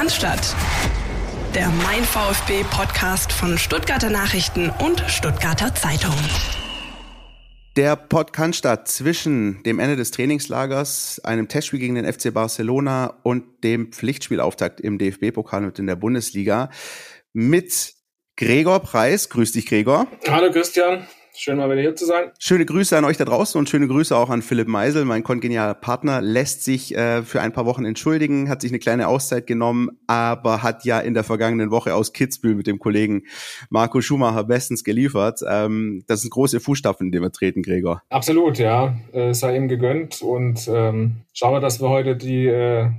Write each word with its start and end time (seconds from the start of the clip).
Cannstatt. 0.00 0.56
Der 1.54 1.68
Mein 1.68 2.02
VfB 2.02 2.64
Podcast 2.70 3.30
von 3.34 3.58
Stuttgarter 3.58 4.08
Nachrichten 4.08 4.70
und 4.82 5.04
Stuttgarter 5.08 5.74
Zeitung. 5.74 6.14
Der 7.76 7.96
Cannstatt 7.96 8.88
zwischen 8.88 9.62
dem 9.64 9.78
Ende 9.78 9.96
des 9.96 10.10
Trainingslagers, 10.10 11.20
einem 11.22 11.48
Testspiel 11.48 11.80
gegen 11.80 11.96
den 11.96 12.10
FC 12.10 12.32
Barcelona 12.32 13.18
und 13.24 13.62
dem 13.62 13.92
Pflichtspielauftakt 13.92 14.80
im 14.80 14.96
DFB-Pokal 14.96 15.66
und 15.66 15.78
in 15.78 15.86
der 15.86 15.96
Bundesliga 15.96 16.70
mit 17.34 17.92
Gregor 18.38 18.80
Preis. 18.80 19.28
Grüß 19.28 19.52
dich, 19.52 19.66
Gregor. 19.66 20.06
Hallo, 20.26 20.50
Christian. 20.50 21.06
Schön 21.42 21.56
mal 21.56 21.70
wieder 21.70 21.80
hier 21.80 21.96
zu 21.96 22.04
sein. 22.04 22.32
Schöne 22.38 22.66
Grüße 22.66 22.98
an 22.98 23.06
euch 23.06 23.16
da 23.16 23.24
draußen 23.24 23.58
und 23.58 23.66
schöne 23.66 23.88
Grüße 23.88 24.14
auch 24.14 24.28
an 24.28 24.42
Philipp 24.42 24.68
Meisel, 24.68 25.06
mein 25.06 25.22
kongenialer 25.22 25.72
Partner, 25.72 26.20
lässt 26.20 26.64
sich 26.64 26.94
äh, 26.94 27.22
für 27.22 27.40
ein 27.40 27.54
paar 27.54 27.64
Wochen 27.64 27.86
entschuldigen, 27.86 28.50
hat 28.50 28.60
sich 28.60 28.70
eine 28.70 28.78
kleine 28.78 29.08
Auszeit 29.08 29.46
genommen, 29.46 29.88
aber 30.06 30.62
hat 30.62 30.84
ja 30.84 31.00
in 31.00 31.14
der 31.14 31.24
vergangenen 31.24 31.70
Woche 31.70 31.94
aus 31.94 32.12
Kitzbühel 32.12 32.56
mit 32.56 32.66
dem 32.66 32.78
Kollegen 32.78 33.22
Marco 33.70 34.02
Schumacher 34.02 34.44
bestens 34.44 34.84
geliefert. 34.84 35.40
Ähm, 35.48 36.04
das 36.06 36.20
sind 36.20 36.30
große 36.30 36.60
Fußstapfen, 36.60 37.06
in 37.06 37.12
denen 37.12 37.24
wir 37.24 37.32
treten, 37.32 37.62
Gregor. 37.62 38.02
Absolut, 38.10 38.58
ja. 38.58 38.98
Äh, 39.12 39.32
sei 39.32 39.56
ihm 39.56 39.68
gegönnt 39.68 40.20
und 40.20 40.68
ähm, 40.68 41.22
schauen 41.32 41.54
wir, 41.54 41.60
dass 41.60 41.80
wir 41.80 41.88
heute 41.88 42.16
die 42.16 42.48
äh, 42.48 42.90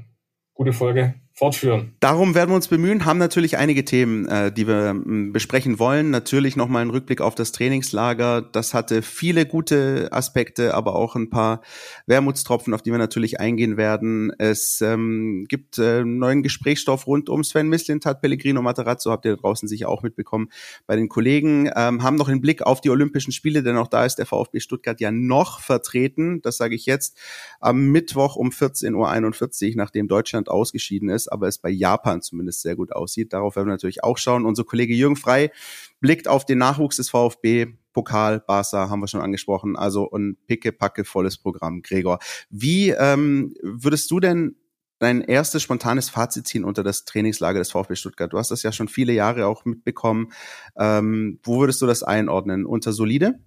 gute 0.56 0.74
Folge 0.74 1.14
fortführen. 1.42 1.96
Darum 2.00 2.36
werden 2.36 2.52
wir 2.52 2.56
uns 2.56 2.68
bemühen, 2.68 3.04
haben 3.04 3.18
natürlich 3.18 3.58
einige 3.58 3.84
Themen, 3.84 4.28
äh, 4.28 4.52
die 4.52 4.68
wir 4.68 4.90
m, 4.90 5.34
besprechen 5.34 5.80
wollen. 5.80 6.12
Natürlich 6.12 6.56
nochmal 6.56 6.84
einen 6.84 6.92
Rückblick 6.92 7.20
auf 7.20 7.34
das 7.34 7.52
Trainingslager. 7.52 8.44
Das 8.44 8.76
hatte 8.76 9.02
viele 9.02 9.48
gute 9.48 10.10
Aspekte, 10.12 10.76
aber 10.76 10.96
auch 10.96 11.16
ein 11.16 11.32
paar 11.32 11.62
Wermutstropfen, 12.06 12.76
auf 12.76 12.84
die 12.84 12.92
wir 12.92 13.00
natürlich 13.00 13.40
eingehen 13.40 13.76
werden. 13.76 14.32
Es 14.38 14.82
ähm, 14.82 15.46
gibt 15.50 15.80
äh, 15.80 16.04
neuen 16.04 16.44
Gesprächsstoff 16.44 17.08
rund 17.08 17.28
um 17.28 17.44
Sven 17.44 17.70
Mislintat, 17.70 18.22
Pellegrino 18.22 18.62
Materazzo, 18.62 19.10
habt 19.10 19.26
ihr 19.26 19.36
da 19.36 19.42
draußen 19.42 19.68
sicher 19.68 19.90
auch 19.90 20.04
mitbekommen 20.04 20.50
bei 20.86 20.96
den 20.96 21.10
Kollegen. 21.10 21.72
Ähm, 21.76 22.04
haben 22.04 22.18
noch 22.18 22.30
einen 22.30 22.42
Blick 22.42 22.62
auf 22.62 22.82
die 22.82 22.92
Olympischen 22.92 23.32
Spiele, 23.32 23.64
denn 23.64 23.78
auch 23.78 23.88
da 23.88 24.06
ist 24.06 24.18
der 24.18 24.28
VfB 24.28 24.60
Stuttgart 24.60 25.02
ja 25.02 25.10
noch 25.10 25.60
vertreten. 25.60 26.44
Das 26.44 26.58
sage 26.58 26.76
ich 26.76 26.86
jetzt 26.86 27.18
am 27.60 27.88
Mittwoch 27.88 28.36
um 28.36 28.50
14.41 28.50 29.70
Uhr, 29.70 29.74
nachdem 29.78 30.08
Deutschland 30.08 30.48
ausgeschieden 30.48 31.10
ist 31.10 31.31
aber 31.32 31.48
es 31.48 31.58
bei 31.58 31.70
Japan 31.70 32.22
zumindest 32.22 32.62
sehr 32.62 32.76
gut 32.76 32.92
aussieht. 32.92 33.34
Darauf 33.34 33.56
werden 33.56 33.68
wir 33.68 33.74
natürlich 33.74 34.04
auch 34.04 34.18
schauen. 34.18 34.46
Unser 34.46 34.64
Kollege 34.64 34.94
Jürgen 34.94 35.16
Frei 35.16 35.52
blickt 36.00 36.28
auf 36.28 36.46
den 36.46 36.58
Nachwuchs 36.58 36.98
des 36.98 37.10
VfB. 37.10 37.68
Pokal, 37.94 38.40
Barca 38.40 38.90
haben 38.90 39.02
wir 39.02 39.08
schon 39.08 39.22
angesprochen. 39.22 39.76
Also 39.76 40.10
ein 40.12 40.38
picke-packe 40.48 41.04
volles 41.04 41.38
Programm, 41.38 41.82
Gregor. 41.82 42.20
Wie 42.50 42.90
ähm, 42.90 43.54
würdest 43.62 44.10
du 44.12 44.20
denn 44.20 44.56
dein 45.00 45.22
erstes 45.22 45.64
spontanes 45.64 46.10
Fazit 46.10 46.48
ziehen 46.48 46.64
unter 46.64 46.84
das 46.84 47.06
Trainingslager 47.06 47.60
des 47.60 47.72
VfB 47.72 47.96
Stuttgart? 47.96 48.32
Du 48.32 48.38
hast 48.38 48.52
das 48.52 48.64
ja 48.64 48.72
schon 48.72 48.88
viele 48.88 49.14
Jahre 49.14 49.48
auch 49.48 49.66
mitbekommen. 49.66 50.32
Ähm, 50.78 51.40
wo 51.44 51.60
würdest 51.60 51.82
du 51.82 51.88
das 51.88 52.04
einordnen? 52.04 52.66
Unter 52.66 52.94
solide? 52.94 53.40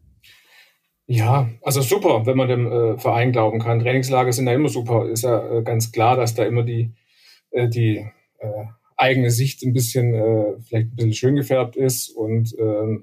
Ja, 1.07 1.51
also 1.62 1.83
super, 1.83 2.25
wenn 2.25 2.37
man 2.37 2.49
dem 2.49 2.67
äh, 2.67 2.99
Verein 2.99 3.33
glauben 3.33 3.61
kann. 3.61 3.81
Trainingslager 3.81 4.33
sind 4.33 4.47
ja 4.47 4.55
immer 4.55 4.71
super. 4.71 5.09
Ist 5.09 5.25
ja 5.25 5.59
äh, 5.59 5.62
ganz 5.62 5.93
klar, 5.93 6.17
dass 6.17 6.35
da 6.35 6.45
immer 6.45 6.62
die 6.62 6.93
äh, 7.55 7.69
die 7.69 8.06
äh, 8.38 8.64
eigene 8.97 9.30
Sicht 9.30 9.62
ein 9.62 9.72
bisschen, 9.72 10.14
äh, 10.14 10.60
vielleicht 10.60 10.88
ein 10.88 10.97
bisschen 10.97 11.14
schön 11.14 11.36
gefärbt 11.36 11.77
ist 11.77 12.10
und 12.10 12.56
äh, 12.58 12.98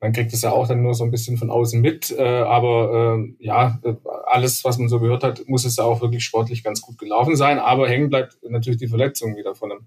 man 0.00 0.12
kriegt 0.12 0.34
es 0.34 0.42
ja 0.42 0.52
auch 0.52 0.68
dann 0.68 0.82
nur 0.82 0.92
so 0.92 1.02
ein 1.02 1.10
bisschen 1.10 1.38
von 1.38 1.50
außen 1.50 1.80
mit. 1.80 2.10
Äh, 2.10 2.22
aber 2.22 3.16
äh, 3.18 3.44
ja, 3.44 3.80
alles, 4.26 4.62
was 4.62 4.76
man 4.76 4.90
so 4.90 5.00
gehört 5.00 5.24
hat, 5.24 5.48
muss 5.48 5.64
es 5.64 5.76
ja 5.76 5.84
auch 5.84 6.02
wirklich 6.02 6.24
sportlich 6.24 6.62
ganz 6.62 6.82
gut 6.82 6.98
gelaufen 6.98 7.36
sein. 7.36 7.58
Aber 7.58 7.88
hängen 7.88 8.10
bleibt 8.10 8.36
natürlich 8.46 8.78
die 8.78 8.88
Verletzung 8.88 9.34
wieder 9.36 9.54
von 9.54 9.72
einem 9.72 9.86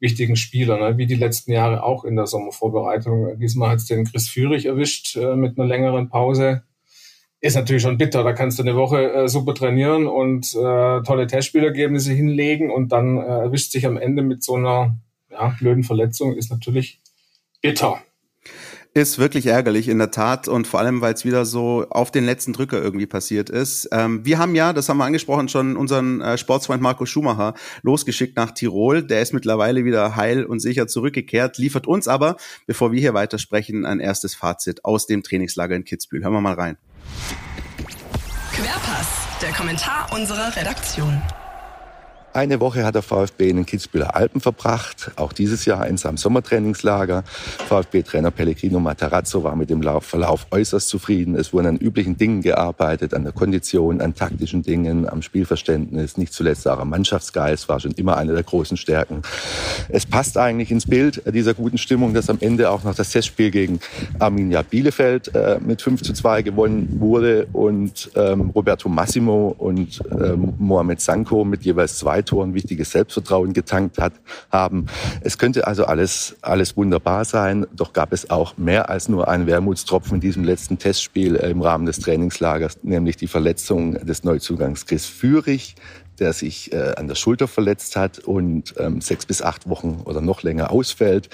wichtigen 0.00 0.34
Spieler, 0.34 0.78
ne? 0.78 0.98
wie 0.98 1.06
die 1.06 1.14
letzten 1.14 1.52
Jahre 1.52 1.84
auch 1.84 2.04
in 2.04 2.16
der 2.16 2.26
Sommervorbereitung. 2.26 3.38
Diesmal 3.38 3.70
hat 3.70 3.78
es 3.78 3.86
den 3.86 4.04
Chris 4.04 4.28
Führig 4.28 4.66
erwischt 4.66 5.16
äh, 5.16 5.36
mit 5.36 5.56
einer 5.56 5.68
längeren 5.68 6.08
Pause 6.08 6.64
ist 7.42 7.56
natürlich 7.56 7.82
schon 7.82 7.98
bitter. 7.98 8.22
Da 8.22 8.32
kannst 8.32 8.58
du 8.58 8.62
eine 8.62 8.76
Woche 8.76 9.12
äh, 9.12 9.28
super 9.28 9.54
trainieren 9.54 10.06
und 10.06 10.54
äh, 10.54 11.02
tolle 11.02 11.26
Testspielergebnisse 11.26 12.12
hinlegen 12.12 12.70
und 12.70 12.92
dann 12.92 13.18
äh, 13.18 13.20
erwischt 13.20 13.72
sich 13.72 13.84
am 13.84 13.96
Ende 13.96 14.22
mit 14.22 14.44
so 14.44 14.54
einer 14.54 14.96
ja, 15.28 15.54
blöden 15.58 15.82
Verletzung, 15.82 16.34
ist 16.34 16.50
natürlich 16.50 17.00
bitter. 17.60 18.00
Ist 18.94 19.18
wirklich 19.18 19.46
ärgerlich, 19.46 19.88
in 19.88 19.98
der 19.98 20.10
Tat. 20.10 20.46
Und 20.46 20.66
vor 20.66 20.78
allem, 20.78 21.00
weil 21.00 21.14
es 21.14 21.24
wieder 21.24 21.44
so 21.44 21.86
auf 21.88 22.10
den 22.10 22.24
letzten 22.24 22.52
Drücker 22.52 22.80
irgendwie 22.80 23.06
passiert 23.06 23.50
ist. 23.50 23.88
Ähm, 23.90 24.24
wir 24.24 24.38
haben 24.38 24.54
ja, 24.54 24.72
das 24.72 24.88
haben 24.88 24.98
wir 24.98 25.04
angesprochen, 25.04 25.48
schon 25.48 25.76
unseren 25.76 26.20
äh, 26.20 26.38
Sportsfreund 26.38 26.82
Marco 26.82 27.06
Schumacher 27.06 27.54
losgeschickt 27.82 28.36
nach 28.36 28.52
Tirol. 28.52 29.02
Der 29.02 29.20
ist 29.20 29.32
mittlerweile 29.32 29.84
wieder 29.84 30.14
heil 30.14 30.44
und 30.44 30.60
sicher 30.60 30.86
zurückgekehrt, 30.86 31.58
liefert 31.58 31.88
uns 31.88 32.06
aber, 32.06 32.36
bevor 32.66 32.92
wir 32.92 33.00
hier 33.00 33.14
weitersprechen, 33.14 33.84
ein 33.84 33.98
erstes 33.98 34.34
Fazit 34.34 34.84
aus 34.84 35.06
dem 35.06 35.22
Trainingslager 35.24 35.74
in 35.74 35.84
Kitzbühel. 35.84 36.22
Hören 36.22 36.34
wir 36.34 36.40
mal 36.42 36.54
rein. 36.54 36.76
Querpass, 38.52 39.08
der 39.40 39.52
Kommentar 39.52 40.12
unserer 40.12 40.54
Redaktion. 40.54 41.20
Eine 42.34 42.60
Woche 42.60 42.84
hat 42.84 42.94
der 42.94 43.02
VfB 43.02 43.50
in 43.50 43.56
den 43.56 43.66
Kitzbüheler 43.66 44.16
Alpen 44.16 44.40
verbracht, 44.40 45.10
auch 45.16 45.34
dieses 45.34 45.66
Jahr 45.66 45.86
in 45.86 45.98
seinem 45.98 46.16
Sommertrainingslager. 46.16 47.24
VfB-Trainer 47.68 48.30
Pellegrino 48.30 48.80
Matarazzo 48.80 49.44
war 49.44 49.54
mit 49.54 49.68
dem 49.68 49.82
Verlauf 50.00 50.46
äußerst 50.50 50.88
zufrieden. 50.88 51.34
Es 51.34 51.52
wurden 51.52 51.66
an 51.66 51.76
üblichen 51.76 52.16
Dingen 52.16 52.40
gearbeitet, 52.40 53.12
an 53.12 53.24
der 53.24 53.34
Kondition, 53.34 54.00
an 54.00 54.14
taktischen 54.14 54.62
Dingen, 54.62 55.06
am 55.06 55.20
Spielverständnis. 55.20 56.16
Nicht 56.16 56.32
zuletzt 56.32 56.66
auch 56.66 56.78
am 56.78 56.88
Mannschaftsgeist 56.88 57.68
war 57.68 57.80
schon 57.80 57.92
immer 57.92 58.16
eine 58.16 58.32
der 58.32 58.44
großen 58.44 58.78
Stärken. 58.78 59.20
Es 59.90 60.06
passt 60.06 60.38
eigentlich 60.38 60.70
ins 60.70 60.86
Bild 60.86 61.22
dieser 61.34 61.52
guten 61.52 61.76
Stimmung, 61.76 62.14
dass 62.14 62.30
am 62.30 62.38
Ende 62.40 62.70
auch 62.70 62.82
noch 62.82 62.94
das 62.94 63.10
Testspiel 63.10 63.50
gegen 63.50 63.78
Arminia 64.18 64.62
Bielefeld 64.62 65.34
äh, 65.34 65.58
mit 65.60 65.82
5 65.82 66.00
zu 66.00 66.14
2 66.14 66.40
gewonnen 66.40 66.96
wurde 66.98 67.46
und 67.52 68.10
ähm, 68.16 68.50
Roberto 68.54 68.88
Massimo 68.88 69.54
und 69.58 70.02
ähm, 70.10 70.54
Mohamed 70.56 71.02
Sanko 71.02 71.44
mit 71.44 71.64
jeweils 71.64 71.98
zwei 71.98 72.21
zwei 72.22 72.32
Toren 72.32 72.54
wichtiges 72.54 72.90
Selbstvertrauen 72.90 73.52
getankt 73.52 73.98
hat, 73.98 74.14
haben. 74.50 74.86
Es 75.22 75.38
könnte 75.38 75.66
also 75.66 75.84
alles, 75.84 76.36
alles 76.42 76.76
wunderbar 76.76 77.24
sein, 77.24 77.66
doch 77.74 77.92
gab 77.92 78.12
es 78.12 78.30
auch 78.30 78.56
mehr 78.56 78.88
als 78.90 79.08
nur 79.08 79.28
einen 79.28 79.46
Wermutstropfen 79.46 80.16
in 80.16 80.20
diesem 80.20 80.44
letzten 80.44 80.78
Testspiel 80.78 81.36
äh, 81.36 81.50
im 81.50 81.62
Rahmen 81.62 81.86
des 81.86 81.98
Trainingslagers, 81.98 82.78
nämlich 82.82 83.16
die 83.16 83.28
Verletzung 83.28 83.94
des 83.94 84.24
Neuzugangs 84.24 84.86
Chris 84.86 85.06
Führig, 85.06 85.74
der 86.18 86.32
sich 86.32 86.72
äh, 86.72 86.94
an 86.96 87.08
der 87.08 87.14
Schulter 87.14 87.48
verletzt 87.48 87.96
hat 87.96 88.18
und 88.20 88.74
ähm, 88.78 89.00
sechs 89.00 89.26
bis 89.26 89.42
acht 89.42 89.68
Wochen 89.68 90.02
oder 90.04 90.20
noch 90.20 90.42
länger 90.42 90.70
ausfällt. 90.70 91.28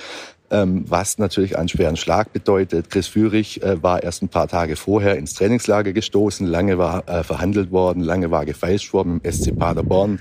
Ähm, 0.50 0.86
was 0.88 1.18
natürlich 1.18 1.58
einen 1.58 1.68
schweren 1.68 1.98
Schlag 1.98 2.32
bedeutet. 2.32 2.88
Chris 2.88 3.06
Führig 3.06 3.62
äh, 3.62 3.82
war 3.82 4.02
erst 4.02 4.22
ein 4.22 4.30
paar 4.30 4.48
Tage 4.48 4.76
vorher 4.76 5.16
ins 5.16 5.34
Trainingslager 5.34 5.92
gestoßen, 5.92 6.46
lange 6.46 6.78
war 6.78 7.06
äh, 7.06 7.22
verhandelt 7.22 7.70
worden, 7.70 8.02
lange 8.02 8.30
war 8.30 8.46
gefeilscht 8.46 8.94
worden 8.94 9.20
im 9.22 9.30
SC 9.30 9.54
Paderborn 9.54 10.20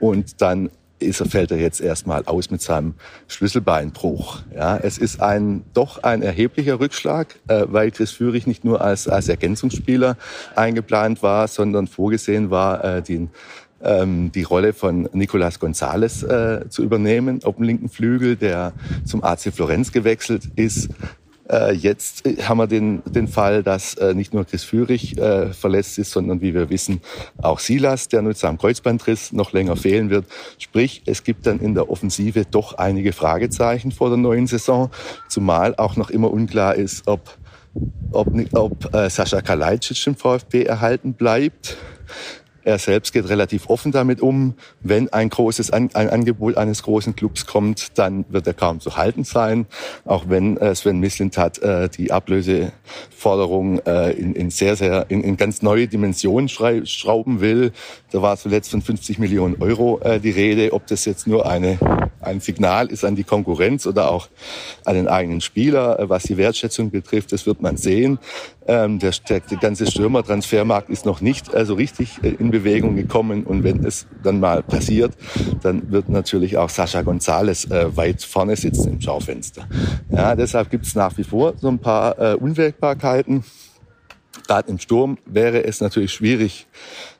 und 0.00 0.40
dann 0.40 0.70
ist 0.98 1.20
er, 1.20 1.26
fällt 1.26 1.50
er 1.50 1.58
jetzt 1.58 1.80
erstmal 1.80 2.24
aus 2.24 2.50
mit 2.50 2.62
seinem 2.62 2.94
Schlüsselbeinbruch. 3.28 4.40
Ja, 4.54 4.76
es 4.78 4.98
ist 4.98 5.20
ein 5.20 5.64
doch 5.74 6.02
ein 6.02 6.22
erheblicher 6.22 6.80
Rückschlag, 6.80 7.36
äh, 7.48 7.66
weil 7.68 7.90
Chris 7.90 8.12
Führig 8.12 8.46
nicht 8.46 8.64
nur 8.64 8.80
als, 8.80 9.06
als 9.08 9.28
Ergänzungsspieler 9.28 10.16
eingeplant 10.54 11.22
war, 11.22 11.48
sondern 11.48 11.86
vorgesehen 11.86 12.50
war, 12.50 12.82
äh, 12.84 13.02
den 13.02 13.30
ähm, 13.82 14.32
die 14.32 14.42
Rolle 14.42 14.72
von 14.72 15.08
Nicolas 15.12 15.60
González 15.60 16.24
äh, 16.24 16.68
zu 16.70 16.82
übernehmen 16.82 17.44
auf 17.44 17.56
dem 17.56 17.64
linken 17.64 17.90
Flügel, 17.90 18.36
der 18.36 18.72
zum 19.04 19.22
AC 19.22 19.52
Florenz 19.52 19.92
gewechselt 19.92 20.48
ist. 20.56 20.88
Äh, 21.50 21.74
jetzt 21.74 22.24
haben 22.42 22.58
wir 22.58 22.66
den, 22.66 23.02
den 23.04 23.28
Fall, 23.28 23.62
dass 23.62 23.94
äh, 23.94 24.14
nicht 24.14 24.34
nur 24.34 24.44
Chris 24.44 24.64
Führig 24.64 25.18
äh, 25.18 25.52
verletzt 25.52 25.98
ist, 25.98 26.10
sondern 26.10 26.40
wie 26.40 26.54
wir 26.54 26.70
wissen 26.70 27.00
auch 27.40 27.58
Silas, 27.58 28.08
der 28.08 28.22
mit 28.22 28.36
seinem 28.36 28.58
Kreuzbandriss 28.58 29.32
noch 29.32 29.52
länger 29.52 29.76
fehlen 29.76 30.10
wird. 30.10 30.26
Sprich, 30.58 31.02
es 31.06 31.22
gibt 31.24 31.46
dann 31.46 31.60
in 31.60 31.74
der 31.74 31.90
Offensive 31.90 32.44
doch 32.50 32.74
einige 32.74 33.12
Fragezeichen 33.12 33.92
vor 33.92 34.08
der 34.08 34.18
neuen 34.18 34.46
Saison, 34.46 34.90
zumal 35.28 35.74
auch 35.76 35.96
noch 35.96 36.10
immer 36.10 36.32
unklar 36.32 36.74
ist, 36.74 37.06
ob 37.06 37.36
ob, 38.10 38.28
ob 38.52 38.94
äh, 38.94 39.10
Sascha 39.10 39.42
Kalajdzic 39.42 40.06
im 40.06 40.16
VfB 40.16 40.64
erhalten 40.64 41.12
bleibt. 41.12 41.76
Er 42.66 42.78
selbst 42.78 43.12
geht 43.12 43.28
relativ 43.28 43.70
offen 43.70 43.92
damit 43.92 44.20
um. 44.20 44.54
Wenn 44.80 45.08
ein 45.12 45.28
großes 45.28 45.70
ein 45.70 45.94
Angebot 45.94 46.56
eines 46.56 46.82
großen 46.82 47.14
Clubs 47.14 47.46
kommt, 47.46 47.96
dann 47.96 48.24
wird 48.28 48.48
er 48.48 48.54
kaum 48.54 48.80
zu 48.80 48.96
halten 48.96 49.22
sein. 49.22 49.66
Auch 50.04 50.24
wenn 50.28 50.56
äh, 50.56 50.74
Sven 50.74 50.98
Mislintat 50.98 51.58
äh, 51.58 51.88
die 51.88 52.10
Ablöseforderung 52.10 53.78
äh, 53.86 54.10
in, 54.10 54.34
in 54.34 54.50
sehr, 54.50 54.74
sehr, 54.74 55.06
in, 55.10 55.22
in 55.22 55.36
ganz 55.36 55.62
neue 55.62 55.86
Dimensionen 55.86 56.48
schrauben 56.48 57.40
will. 57.40 57.70
Da 58.10 58.20
war 58.20 58.36
zuletzt 58.36 58.72
von 58.72 58.82
50 58.82 59.20
Millionen 59.20 59.62
Euro 59.62 60.00
äh, 60.00 60.18
die 60.18 60.30
Rede. 60.30 60.72
Ob 60.72 60.88
das 60.88 61.04
jetzt 61.04 61.28
nur 61.28 61.46
eine 61.46 61.78
ein 62.26 62.40
Signal 62.40 62.88
ist 62.88 63.04
an 63.04 63.16
die 63.16 63.24
Konkurrenz 63.24 63.86
oder 63.86 64.10
auch 64.10 64.28
an 64.84 64.94
den 64.94 65.08
eigenen 65.08 65.40
Spieler, 65.40 65.98
äh, 65.98 66.08
was 66.08 66.24
die 66.24 66.36
Wertschätzung 66.36 66.90
betrifft. 66.90 67.32
Das 67.32 67.46
wird 67.46 67.62
man 67.62 67.76
sehen. 67.76 68.18
Ähm, 68.66 68.98
der, 68.98 69.12
der, 69.28 69.40
der 69.40 69.58
ganze 69.58 69.86
Stürmertransfermarkt 69.86 70.90
ist 70.90 71.06
noch 71.06 71.20
nicht 71.20 71.54
also 71.54 71.74
richtig 71.74 72.22
äh, 72.22 72.30
in 72.30 72.50
Bewegung 72.50 72.96
gekommen. 72.96 73.44
Und 73.44 73.64
wenn 73.64 73.84
es 73.84 74.06
dann 74.22 74.40
mal 74.40 74.62
passiert, 74.62 75.12
dann 75.62 75.90
wird 75.90 76.08
natürlich 76.08 76.56
auch 76.56 76.68
Sascha 76.68 77.00
González 77.00 77.70
äh, 77.72 77.96
weit 77.96 78.22
vorne 78.22 78.56
sitzen 78.56 78.94
im 78.94 79.00
Schaufenster. 79.00 79.66
Ja, 80.10 80.34
deshalb 80.34 80.70
gibt 80.70 80.86
es 80.86 80.94
nach 80.94 81.16
wie 81.16 81.24
vor 81.24 81.54
so 81.60 81.68
ein 81.68 81.78
paar 81.78 82.18
äh, 82.18 82.34
Unwägbarkeiten. 82.34 83.44
Gerade 84.46 84.70
im 84.70 84.78
Sturm 84.78 85.18
wäre 85.24 85.64
es 85.64 85.80
natürlich 85.80 86.12
schwierig, 86.12 86.66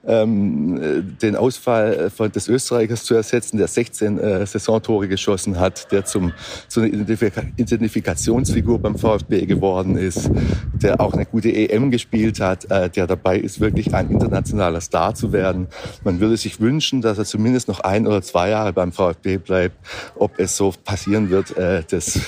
ähm, 0.06 1.16
den 1.20 1.36
Ausfall 1.36 2.10
von 2.10 2.30
des 2.32 2.48
Österreichers 2.48 3.04
zu 3.04 3.14
ersetzen, 3.14 3.58
der 3.58 3.68
16 3.68 4.18
äh, 4.18 4.46
Saisontore 4.46 5.08
geschossen 5.08 5.58
hat, 5.58 5.90
der 5.92 6.04
zum 6.04 6.32
zu 6.68 6.80
einer 6.80 6.92
Identifika 6.92 7.42
Identifikationsfigur 7.56 8.78
beim 8.78 8.96
VfB 8.98 9.46
geworden 9.46 9.96
ist, 9.96 10.30
der 10.72 11.00
auch 11.00 11.14
eine 11.14 11.26
gute 11.26 11.52
EM 11.52 11.90
gespielt 11.90 12.40
hat, 12.40 12.70
äh, 12.70 12.90
der 12.90 13.06
dabei 13.06 13.38
ist, 13.38 13.60
wirklich 13.60 13.94
ein 13.94 14.10
internationaler 14.10 14.80
Star 14.80 15.14
zu 15.14 15.32
werden. 15.32 15.68
Man 16.04 16.20
würde 16.20 16.36
sich 16.36 16.60
wünschen, 16.60 17.02
dass 17.02 17.18
er 17.18 17.24
zumindest 17.24 17.68
noch 17.68 17.80
ein 17.80 18.06
oder 18.06 18.22
zwei 18.22 18.50
Jahre 18.50 18.72
beim 18.72 18.92
VfB 18.92 19.38
bleibt. 19.38 19.76
Ob 20.16 20.38
es 20.38 20.56
so 20.56 20.72
passieren 20.84 21.30
wird, 21.30 21.56
äh, 21.56 21.82
das 21.88 22.20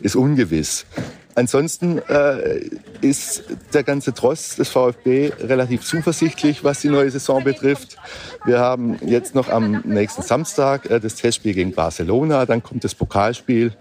ist 0.00 0.16
ungewiss. 0.16 0.86
Ansonsten 1.34 1.98
äh, 2.08 2.60
ist 3.00 3.44
der 3.72 3.82
ganze 3.82 4.12
Tross 4.12 4.56
des 4.56 4.68
VfB 4.68 5.32
relativ 5.40 5.82
zuversichtlich, 5.82 6.62
was 6.62 6.80
die 6.80 6.88
neue 6.88 7.10
Saison 7.10 7.42
betrifft. 7.42 7.96
Wir 8.44 8.58
haben 8.58 8.98
jetzt 9.06 9.34
noch 9.34 9.48
am 9.48 9.82
nächsten 9.84 10.22
Samstag 10.22 10.90
äh, 10.90 11.00
das 11.00 11.14
Testspiel 11.14 11.54
gegen 11.54 11.72
Barcelona, 11.72 12.44
dann 12.44 12.62
kommt 12.62 12.84
das 12.84 12.94
Pokalspiel, 12.94 13.72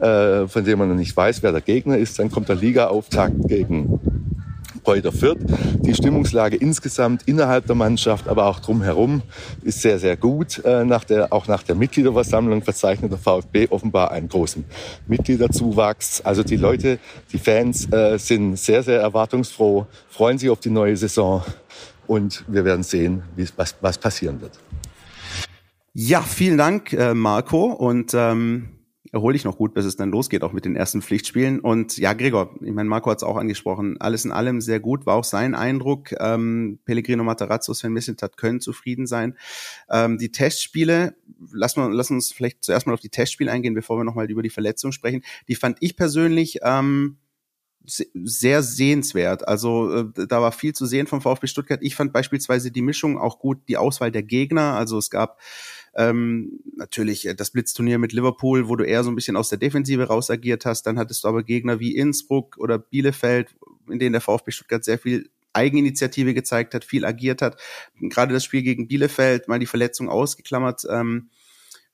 äh, 0.00 0.46
von 0.46 0.64
dem 0.64 0.78
man 0.78 0.88
noch 0.88 0.96
nicht 0.96 1.16
weiß, 1.16 1.42
wer 1.42 1.52
der 1.52 1.60
Gegner 1.60 1.98
ist, 1.98 2.18
dann 2.18 2.30
kommt 2.30 2.48
der 2.48 2.56
Ligaauftakt 2.56 3.48
gegen 3.48 4.33
Kräuter 4.84 5.12
Fürth. 5.12 5.38
Die 5.80 5.94
Stimmungslage 5.94 6.56
insgesamt 6.56 7.22
innerhalb 7.26 7.66
der 7.66 7.74
Mannschaft, 7.74 8.28
aber 8.28 8.46
auch 8.46 8.60
drumherum 8.60 9.22
ist 9.62 9.80
sehr, 9.80 9.98
sehr 9.98 10.16
gut. 10.16 10.62
Äh, 10.64 10.84
nach 10.84 11.04
der, 11.04 11.32
auch 11.32 11.48
nach 11.48 11.62
der 11.62 11.74
Mitgliederversammlung 11.74 12.62
verzeichnet 12.62 13.10
der 13.10 13.18
VfB 13.18 13.68
offenbar 13.70 14.10
einen 14.12 14.28
großen 14.28 14.64
Mitgliederzuwachs. 15.06 16.20
Also 16.20 16.42
die 16.42 16.56
Leute, 16.56 16.98
die 17.32 17.38
Fans 17.38 17.90
äh, 17.92 18.18
sind 18.18 18.56
sehr, 18.56 18.82
sehr 18.82 19.00
erwartungsfroh, 19.00 19.86
freuen 20.10 20.38
sich 20.38 20.50
auf 20.50 20.60
die 20.60 20.70
neue 20.70 20.96
Saison 20.96 21.42
und 22.06 22.44
wir 22.46 22.64
werden 22.64 22.82
sehen, 22.82 23.22
was, 23.56 23.74
was 23.80 23.98
passieren 23.98 24.40
wird. 24.40 24.52
Ja, 25.94 26.22
vielen 26.22 26.58
Dank, 26.58 26.92
äh, 26.92 27.14
Marco. 27.14 27.66
Und 27.66 28.14
ähm, 28.14 28.68
erhol 29.14 29.32
dich 29.32 29.44
noch 29.44 29.56
gut, 29.56 29.74
bis 29.74 29.86
es 29.86 29.96
dann 29.96 30.10
losgeht, 30.10 30.42
auch 30.42 30.52
mit 30.52 30.64
den 30.64 30.74
ersten 30.74 31.00
Pflichtspielen. 31.00 31.60
Und 31.60 31.96
ja, 31.96 32.12
Gregor, 32.12 32.54
ich 32.60 32.72
meine, 32.72 32.88
Marco 32.88 33.10
hat 33.10 33.18
es 33.18 33.22
auch 33.22 33.36
angesprochen, 33.36 34.00
alles 34.00 34.24
in 34.24 34.32
allem 34.32 34.60
sehr 34.60 34.80
gut, 34.80 35.06
war 35.06 35.14
auch 35.14 35.24
sein 35.24 35.54
Eindruck. 35.54 36.12
Ähm, 36.18 36.80
Pellegrino 36.84 37.22
Matarazzo, 37.22 37.72
Sven 37.72 37.92
Mislintat 37.92 38.36
können 38.36 38.60
zufrieden 38.60 39.06
sein. 39.06 39.36
Ähm, 39.88 40.18
die 40.18 40.32
Testspiele, 40.32 41.14
lass, 41.52 41.76
mal, 41.76 41.92
lass 41.92 42.10
uns 42.10 42.32
vielleicht 42.32 42.64
zuerst 42.64 42.86
mal 42.86 42.92
auf 42.92 43.00
die 43.00 43.08
Testspiele 43.08 43.50
eingehen, 43.50 43.74
bevor 43.74 43.96
wir 43.96 44.04
nochmal 44.04 44.30
über 44.30 44.42
die 44.42 44.50
Verletzung 44.50 44.90
sprechen. 44.90 45.22
Die 45.48 45.54
fand 45.54 45.78
ich 45.80 45.96
persönlich 45.96 46.58
ähm, 46.62 47.18
sehr 47.86 48.62
sehenswert. 48.62 49.46
Also 49.46 49.94
äh, 50.16 50.26
da 50.26 50.42
war 50.42 50.52
viel 50.52 50.74
zu 50.74 50.86
sehen 50.86 51.06
vom 51.06 51.20
VfB 51.20 51.46
Stuttgart. 51.46 51.80
Ich 51.82 51.94
fand 51.94 52.12
beispielsweise 52.12 52.70
die 52.70 52.82
Mischung 52.82 53.18
auch 53.18 53.38
gut, 53.38 53.58
die 53.68 53.76
Auswahl 53.76 54.10
der 54.10 54.22
Gegner. 54.22 54.74
Also 54.74 54.98
es 54.98 55.10
gab 55.10 55.38
ähm, 55.96 56.60
natürlich 56.76 57.26
äh, 57.26 57.34
das 57.34 57.50
Blitzturnier 57.50 57.98
mit 57.98 58.12
Liverpool, 58.12 58.68
wo 58.68 58.76
du 58.76 58.84
eher 58.84 59.04
so 59.04 59.10
ein 59.10 59.14
bisschen 59.14 59.36
aus 59.36 59.48
der 59.48 59.58
Defensive 59.58 60.04
raus 60.04 60.30
agiert 60.30 60.66
hast. 60.66 60.84
Dann 60.84 60.98
hattest 60.98 61.24
du 61.24 61.28
aber 61.28 61.42
Gegner 61.42 61.80
wie 61.80 61.96
Innsbruck 61.96 62.56
oder 62.58 62.78
Bielefeld, 62.78 63.54
in 63.88 63.98
denen 63.98 64.12
der 64.12 64.20
VfB 64.20 64.50
Stuttgart 64.50 64.84
sehr 64.84 64.98
viel 64.98 65.30
Eigeninitiative 65.52 66.34
gezeigt 66.34 66.74
hat, 66.74 66.84
viel 66.84 67.04
agiert 67.04 67.42
hat. 67.42 67.60
Gerade 68.00 68.34
das 68.34 68.44
Spiel 68.44 68.62
gegen 68.62 68.88
Bielefeld, 68.88 69.46
mal 69.48 69.58
die 69.58 69.66
Verletzung 69.66 70.08
ausgeklammert, 70.08 70.84
ähm, 70.90 71.30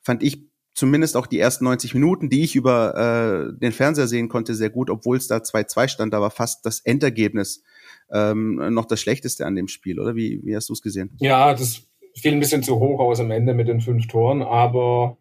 fand 0.00 0.22
ich 0.22 0.46
zumindest 0.72 1.16
auch 1.16 1.26
die 1.26 1.38
ersten 1.38 1.64
90 1.64 1.92
Minuten, 1.92 2.30
die 2.30 2.42
ich 2.42 2.56
über 2.56 3.52
äh, 3.52 3.58
den 3.58 3.72
Fernseher 3.72 4.06
sehen 4.06 4.30
konnte, 4.30 4.54
sehr 4.54 4.70
gut, 4.70 4.88
obwohl 4.88 5.18
es 5.18 5.26
da 5.26 5.36
2-2 5.36 5.88
stand, 5.88 6.14
da 6.14 6.22
war 6.22 6.30
fast 6.30 6.64
das 6.64 6.80
Endergebnis 6.80 7.62
ähm, 8.10 8.54
noch 8.72 8.86
das 8.86 9.00
Schlechteste 9.00 9.44
an 9.44 9.56
dem 9.56 9.68
Spiel, 9.68 10.00
oder? 10.00 10.16
Wie, 10.16 10.40
wie 10.42 10.56
hast 10.56 10.70
du 10.70 10.72
es 10.72 10.80
gesehen? 10.80 11.10
Ja, 11.20 11.52
das 11.52 11.82
fiel 12.14 12.32
ein 12.32 12.40
bisschen 12.40 12.62
zu 12.62 12.78
hoch 12.78 13.00
aus 13.00 13.20
am 13.20 13.30
Ende 13.30 13.54
mit 13.54 13.68
den 13.68 13.80
fünf 13.80 14.06
Toren, 14.06 14.42
aber 14.42 15.18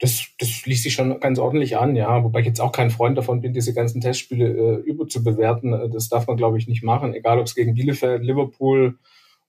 das, 0.00 0.26
das 0.38 0.48
schließt 0.48 0.82
sich 0.82 0.94
schon 0.94 1.20
ganz 1.20 1.38
ordentlich 1.38 1.76
an, 1.76 1.96
ja. 1.96 2.24
Wobei 2.24 2.40
ich 2.40 2.46
jetzt 2.46 2.60
auch 2.60 2.72
kein 2.72 2.90
Freund 2.90 3.16
davon 3.16 3.40
bin, 3.40 3.52
diese 3.52 3.74
ganzen 3.74 4.00
Testspiele 4.00 4.48
äh, 4.48 4.80
überzubewerten. 4.80 5.72
Äh, 5.72 5.88
das 5.90 6.08
darf 6.08 6.26
man, 6.26 6.36
glaube 6.36 6.58
ich, 6.58 6.66
nicht 6.66 6.82
machen, 6.82 7.14
egal 7.14 7.38
ob 7.38 7.46
es 7.46 7.54
gegen 7.54 7.74
Bielefeld, 7.74 8.22
Liverpool 8.22 8.98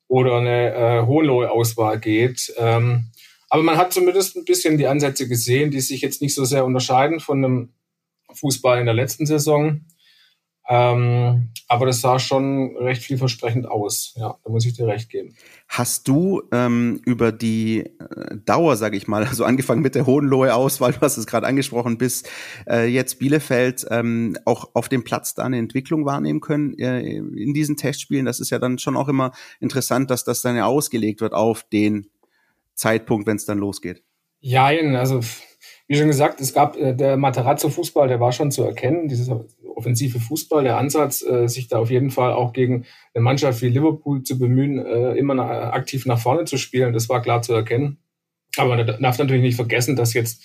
oder 0.07 0.37
eine 0.37 0.73
äh, 0.73 1.05
Hohenlohe-Auswahl 1.05 1.99
geht. 1.99 2.53
Ähm, 2.57 3.11
aber 3.49 3.63
man 3.63 3.77
hat 3.77 3.93
zumindest 3.93 4.35
ein 4.35 4.45
bisschen 4.45 4.77
die 4.77 4.87
Ansätze 4.87 5.27
gesehen, 5.27 5.71
die 5.71 5.79
sich 5.79 6.01
jetzt 6.01 6.21
nicht 6.21 6.35
so 6.35 6.45
sehr 6.45 6.65
unterscheiden 6.65 7.19
von 7.19 7.43
einem 7.43 7.69
Fußball 8.33 8.79
in 8.79 8.85
der 8.85 8.93
letzten 8.93 9.25
Saison. 9.25 9.81
Ähm, 10.67 11.49
aber 11.67 11.85
das 11.85 12.01
sah 12.01 12.17
schon 12.17 12.75
recht 12.77 13.03
vielversprechend 13.03 13.67
aus. 13.67 14.13
Ja, 14.17 14.37
da 14.43 14.49
muss 14.49 14.65
ich 14.65 14.73
dir 14.73 14.87
recht 14.87 15.09
geben. 15.09 15.35
Hast 15.67 16.07
du 16.07 16.41
ähm, 16.51 17.01
über 17.05 17.31
die 17.31 17.81
äh, 17.81 18.37
Dauer, 18.45 18.75
sage 18.75 18.97
ich 18.97 19.07
mal, 19.07 19.23
also 19.23 19.45
angefangen 19.45 19.81
mit 19.81 19.93
der 19.93 20.07
Hohenlohe-Auswahl, 20.07 20.93
du 20.93 21.01
hast 21.01 21.17
es 21.17 21.27
gerade 21.27 21.45
angesprochen, 21.45 21.97
bis 21.97 22.23
äh, 22.67 22.87
jetzt 22.87 23.19
Bielefeld 23.19 23.85
ähm, 23.91 24.37
auch 24.45 24.71
auf 24.73 24.89
dem 24.89 25.03
Platz 25.03 25.35
da 25.35 25.43
eine 25.43 25.59
Entwicklung 25.59 26.05
wahrnehmen 26.05 26.41
können 26.41 26.77
äh, 26.79 26.99
in 27.01 27.53
diesen 27.53 27.77
Testspielen? 27.77 28.25
Das 28.25 28.39
ist 28.39 28.49
ja 28.49 28.57
dann 28.57 28.79
schon 28.79 28.97
auch 28.97 29.07
immer 29.07 29.31
interessant, 29.59 30.09
dass 30.09 30.23
das 30.23 30.41
dann 30.41 30.55
ja 30.55 30.65
ausgelegt 30.65 31.21
wird 31.21 31.33
auf 31.33 31.63
den 31.63 32.07
Zeitpunkt, 32.73 33.27
wenn 33.27 33.37
es 33.37 33.45
dann 33.45 33.59
losgeht. 33.59 34.03
Ja, 34.39 34.65
also 34.65 35.21
wie 35.87 35.95
schon 35.95 36.07
gesagt, 36.07 36.41
es 36.41 36.53
gab 36.53 36.75
äh, 36.75 36.93
der 36.93 37.17
Materazzo-Fußball, 37.17 38.07
der 38.07 38.19
war 38.19 38.31
schon 38.31 38.51
zu 38.51 38.63
erkennen, 38.63 39.07
dieses 39.07 39.29
offensive 39.75 40.19
Fußball, 40.19 40.63
der 40.63 40.77
Ansatz, 40.77 41.21
äh, 41.21 41.47
sich 41.47 41.67
da 41.67 41.79
auf 41.79 41.89
jeden 41.89 42.11
Fall 42.11 42.33
auch 42.33 42.53
gegen 42.53 42.85
eine 43.13 43.23
Mannschaft 43.23 43.61
wie 43.61 43.69
Liverpool 43.69 44.23
zu 44.23 44.37
bemühen, 44.39 44.83
äh, 44.85 45.13
immer 45.13 45.35
na, 45.35 45.71
aktiv 45.71 46.05
nach 46.05 46.19
vorne 46.19 46.45
zu 46.45 46.57
spielen, 46.57 46.93
das 46.93 47.09
war 47.09 47.21
klar 47.21 47.41
zu 47.41 47.53
erkennen. 47.53 47.97
Aber 48.57 48.75
man 48.75 48.85
darf 48.85 49.17
natürlich 49.17 49.43
nicht 49.43 49.55
vergessen, 49.55 49.95
dass 49.95 50.13
jetzt 50.13 50.43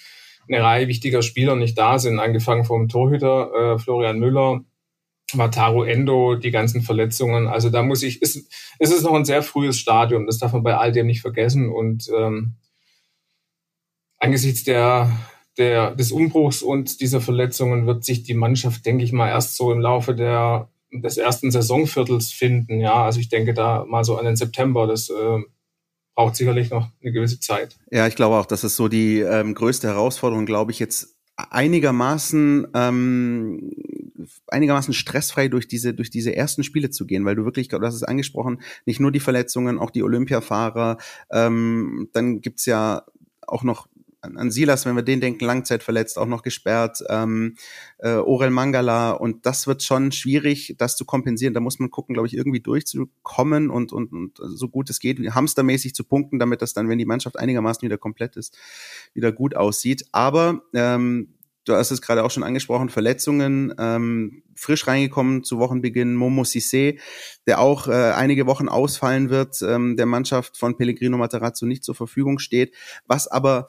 eine 0.49 0.63
Reihe 0.63 0.89
wichtiger 0.89 1.23
Spieler 1.23 1.57
nicht 1.57 1.79
da 1.79 1.99
sind, 1.99 2.19
angefangen 2.19 2.65
vom 2.65 2.89
Torhüter 2.89 3.75
äh, 3.75 3.79
Florian 3.79 4.19
Müller, 4.19 4.65
Wataru 5.33 5.85
Endo, 5.85 6.35
die 6.35 6.51
ganzen 6.51 6.83
Verletzungen. 6.83 7.47
Also 7.47 7.71
da 7.71 7.83
muss 7.83 8.03
ich, 8.03 8.21
ist, 8.21 8.37
ist 8.79 8.93
es 8.93 9.03
noch 9.03 9.15
ein 9.15 9.25
sehr 9.25 9.43
frühes 9.43 9.79
Stadium, 9.79 10.27
das 10.27 10.39
darf 10.39 10.53
man 10.53 10.63
bei 10.63 10.77
all 10.77 10.93
dem 10.93 11.07
nicht 11.07 11.21
vergessen. 11.21 11.71
Und 11.71 12.11
ähm, 12.17 12.55
angesichts 14.19 14.65
der 14.65 15.11
der, 15.61 15.95
des 15.95 16.11
Umbruchs 16.11 16.63
und 16.63 17.01
dieser 17.01 17.21
Verletzungen 17.21 17.87
wird 17.87 18.05
sich 18.05 18.25
die 18.25 18.35
Mannschaft, 18.35 18.85
denke 18.85 19.05
ich 19.05 19.13
mal, 19.13 19.29
erst 19.29 19.57
so 19.57 19.71
im 19.71 19.81
Laufe 19.81 20.15
der, 20.15 20.69
des 20.93 21.19
ersten 21.19 21.51
Saisonviertels 21.51 22.33
finden. 22.33 22.81
Ja, 22.81 23.05
also 23.05 23.21
ich 23.21 23.29
denke 23.29 23.55
da 23.55 23.85
mal 23.87 24.03
so 24.03 24.17
an 24.17 24.25
den 24.25 24.37
September. 24.37 24.87
Das 24.89 25.11
äh, 25.11 25.39
braucht 26.17 26.35
sicherlich 26.35 26.71
noch 26.71 26.89
eine 27.01 27.13
gewisse 27.13 27.39
Zeit. 27.39 27.77
Ja, 27.91 28.07
ich 28.07 28.17
glaube 28.17 28.37
auch, 28.37 28.47
das 28.47 28.65
ist 28.65 28.77
so 28.77 28.89
die 28.89 29.21
ähm, 29.21 29.55
größte 29.55 29.87
Herausforderung, 29.87 30.47
glaube 30.47 30.73
ich, 30.73 30.79
jetzt 30.81 31.17
einigermaßen 31.37 32.67
ähm, 32.75 33.71
einigermaßen 34.49 34.93
stressfrei 34.93 35.49
durch 35.49 35.69
diese 35.69 35.95
durch 35.95 36.11
diese 36.11 36.35
ersten 36.35 36.63
Spiele 36.65 36.91
zu 36.91 37.07
gehen, 37.07 37.25
weil 37.25 37.37
du 37.37 37.45
wirklich, 37.45 37.69
du 37.69 37.81
hast 37.81 37.95
es 37.95 38.03
angesprochen, 38.03 38.61
nicht 38.85 39.01
nur 39.01 39.13
die 39.13 39.21
Verletzungen, 39.21 39.79
auch 39.79 39.91
die 39.91 40.03
Olympiafahrer, 40.03 40.99
ähm, 41.31 42.09
dann 42.13 42.41
gibt's 42.41 42.67
ja 42.67 43.05
auch 43.47 43.63
noch 43.63 43.89
an, 44.23 44.51
Silas, 44.51 44.87
wenn 44.87 44.97
wir 44.97 45.03
den 45.03 45.21
denken, 45.21 45.45
langzeitverletzt, 45.45 46.19
auch 46.19 46.27
noch 46.27 46.43
gesperrt, 46.43 47.03
ähm, 47.09 47.57
äh, 47.99 48.15
Orel 48.15 48.51
Mangala 48.51 49.13
und 49.13 49.47
das 49.47 49.67
wird 49.67 49.83
schon 49.83 50.13
schwierig, 50.13 50.75
das 50.79 50.97
zu 50.97 51.05
kompensieren. 51.05 51.55
Da 51.55 51.61
muss 51.61 51.79
man 51.79 51.91
gucken, 51.91 52.15
glaube 52.15 52.29
ich, 52.29 52.35
irgendwie 52.35 52.61
durchzukommen 52.61 53.71
und, 53.71 53.93
und, 53.93 54.13
und 54.13 54.39
so 54.39 54.69
gut 54.69 54.91
es 54.91 55.01
geht, 55.01 55.19
hamstermäßig 55.19 55.95
zu 55.95 56.05
punkten, 56.05 56.39
damit 56.39 56.63
das 56.63 56.75
dann, 56.75 56.89
wenn 56.89 56.99
die 56.99 57.07
Mannschaft 57.07 57.39
einigermaßen 57.39 57.83
wieder 57.83 57.99
komplett 57.99 58.37
ist, 58.37 58.57
wieder 59.15 59.33
gut 59.33 59.57
aussieht. 59.57 60.05
Aber 60.13 60.63
ähm, 60.75 61.35
du 61.65 61.75
hast 61.75 61.91
es 61.91 62.03
gerade 62.03 62.25
auch 62.25 62.31
schon 62.31 62.43
angesprochen, 62.43 62.89
Verletzungen, 62.89 63.75
ähm, 63.79 64.43
frisch 64.55 64.87
reingekommen 64.87 65.45
zu 65.45 65.59
Wochenbeginn, 65.59 66.15
Momo 66.15 66.43
Sissé, 66.43 66.99
der 67.47 67.61
auch 67.61 67.89
äh, 67.89 68.13
einige 68.13 68.47
Wochen 68.47 68.69
ausfallen 68.69 69.31
wird, 69.31 69.63
ähm, 69.63 69.97
der 69.97 70.07
Mannschaft 70.07 70.59
von 70.59 70.77
Pellegrino 70.77 71.17
Materazzo 71.17 71.67
nicht 71.67 71.85
zur 71.85 71.95
Verfügung 71.95 72.39
steht, 72.39 72.75
was 73.07 73.27
aber 73.27 73.69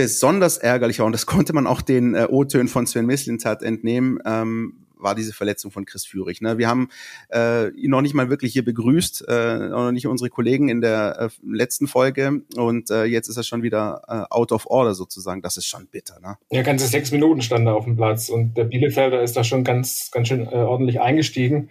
besonders 0.00 0.56
ärgerlich 0.56 0.98
war, 0.98 1.06
und 1.06 1.12
das 1.12 1.26
konnte 1.34 1.52
man 1.52 1.66
auch 1.66 1.82
den 1.82 2.14
äh, 2.14 2.26
O-Tönen 2.28 2.68
von 2.68 2.86
Sven 2.86 3.04
Mislintat 3.04 3.62
entnehmen, 3.62 4.18
ähm, 4.24 4.86
war 4.96 5.14
diese 5.14 5.32
Verletzung 5.32 5.70
von 5.70 5.84
Chris 5.84 6.06
Führig. 6.06 6.40
Ne? 6.40 6.58
Wir 6.58 6.68
haben 6.68 6.88
äh, 7.32 7.68
ihn 7.70 7.90
noch 7.90 8.00
nicht 8.00 8.14
mal 8.14 8.30
wirklich 8.30 8.52
hier 8.52 8.64
begrüßt, 8.64 9.26
äh, 9.28 9.68
noch 9.68 9.92
nicht 9.92 10.06
unsere 10.06 10.30
Kollegen 10.30 10.68
in 10.68 10.80
der 10.80 11.18
äh, 11.18 11.28
letzten 11.46 11.86
Folge 11.86 12.42
und 12.56 12.90
äh, 12.90 13.04
jetzt 13.04 13.28
ist 13.28 13.36
er 13.36 13.42
schon 13.42 13.62
wieder 13.62 14.02
äh, 14.08 14.34
out 14.34 14.52
of 14.52 14.66
order 14.66 14.94
sozusagen. 14.94 15.42
Das 15.42 15.56
ist 15.56 15.66
schon 15.66 15.86
bitter. 15.86 16.18
Ne? 16.20 16.36
Ja, 16.50 16.62
ganze 16.62 16.86
sechs 16.86 17.12
Minuten 17.12 17.42
stand 17.42 17.66
er 17.66 17.74
auf 17.74 17.84
dem 17.84 17.96
Platz 17.96 18.28
und 18.28 18.56
der 18.56 18.64
Bielefelder 18.64 19.22
ist 19.22 19.36
da 19.36 19.44
schon 19.44 19.64
ganz, 19.64 20.10
ganz 20.10 20.28
schön 20.28 20.46
äh, 20.46 20.56
ordentlich 20.56 21.00
eingestiegen. 21.00 21.70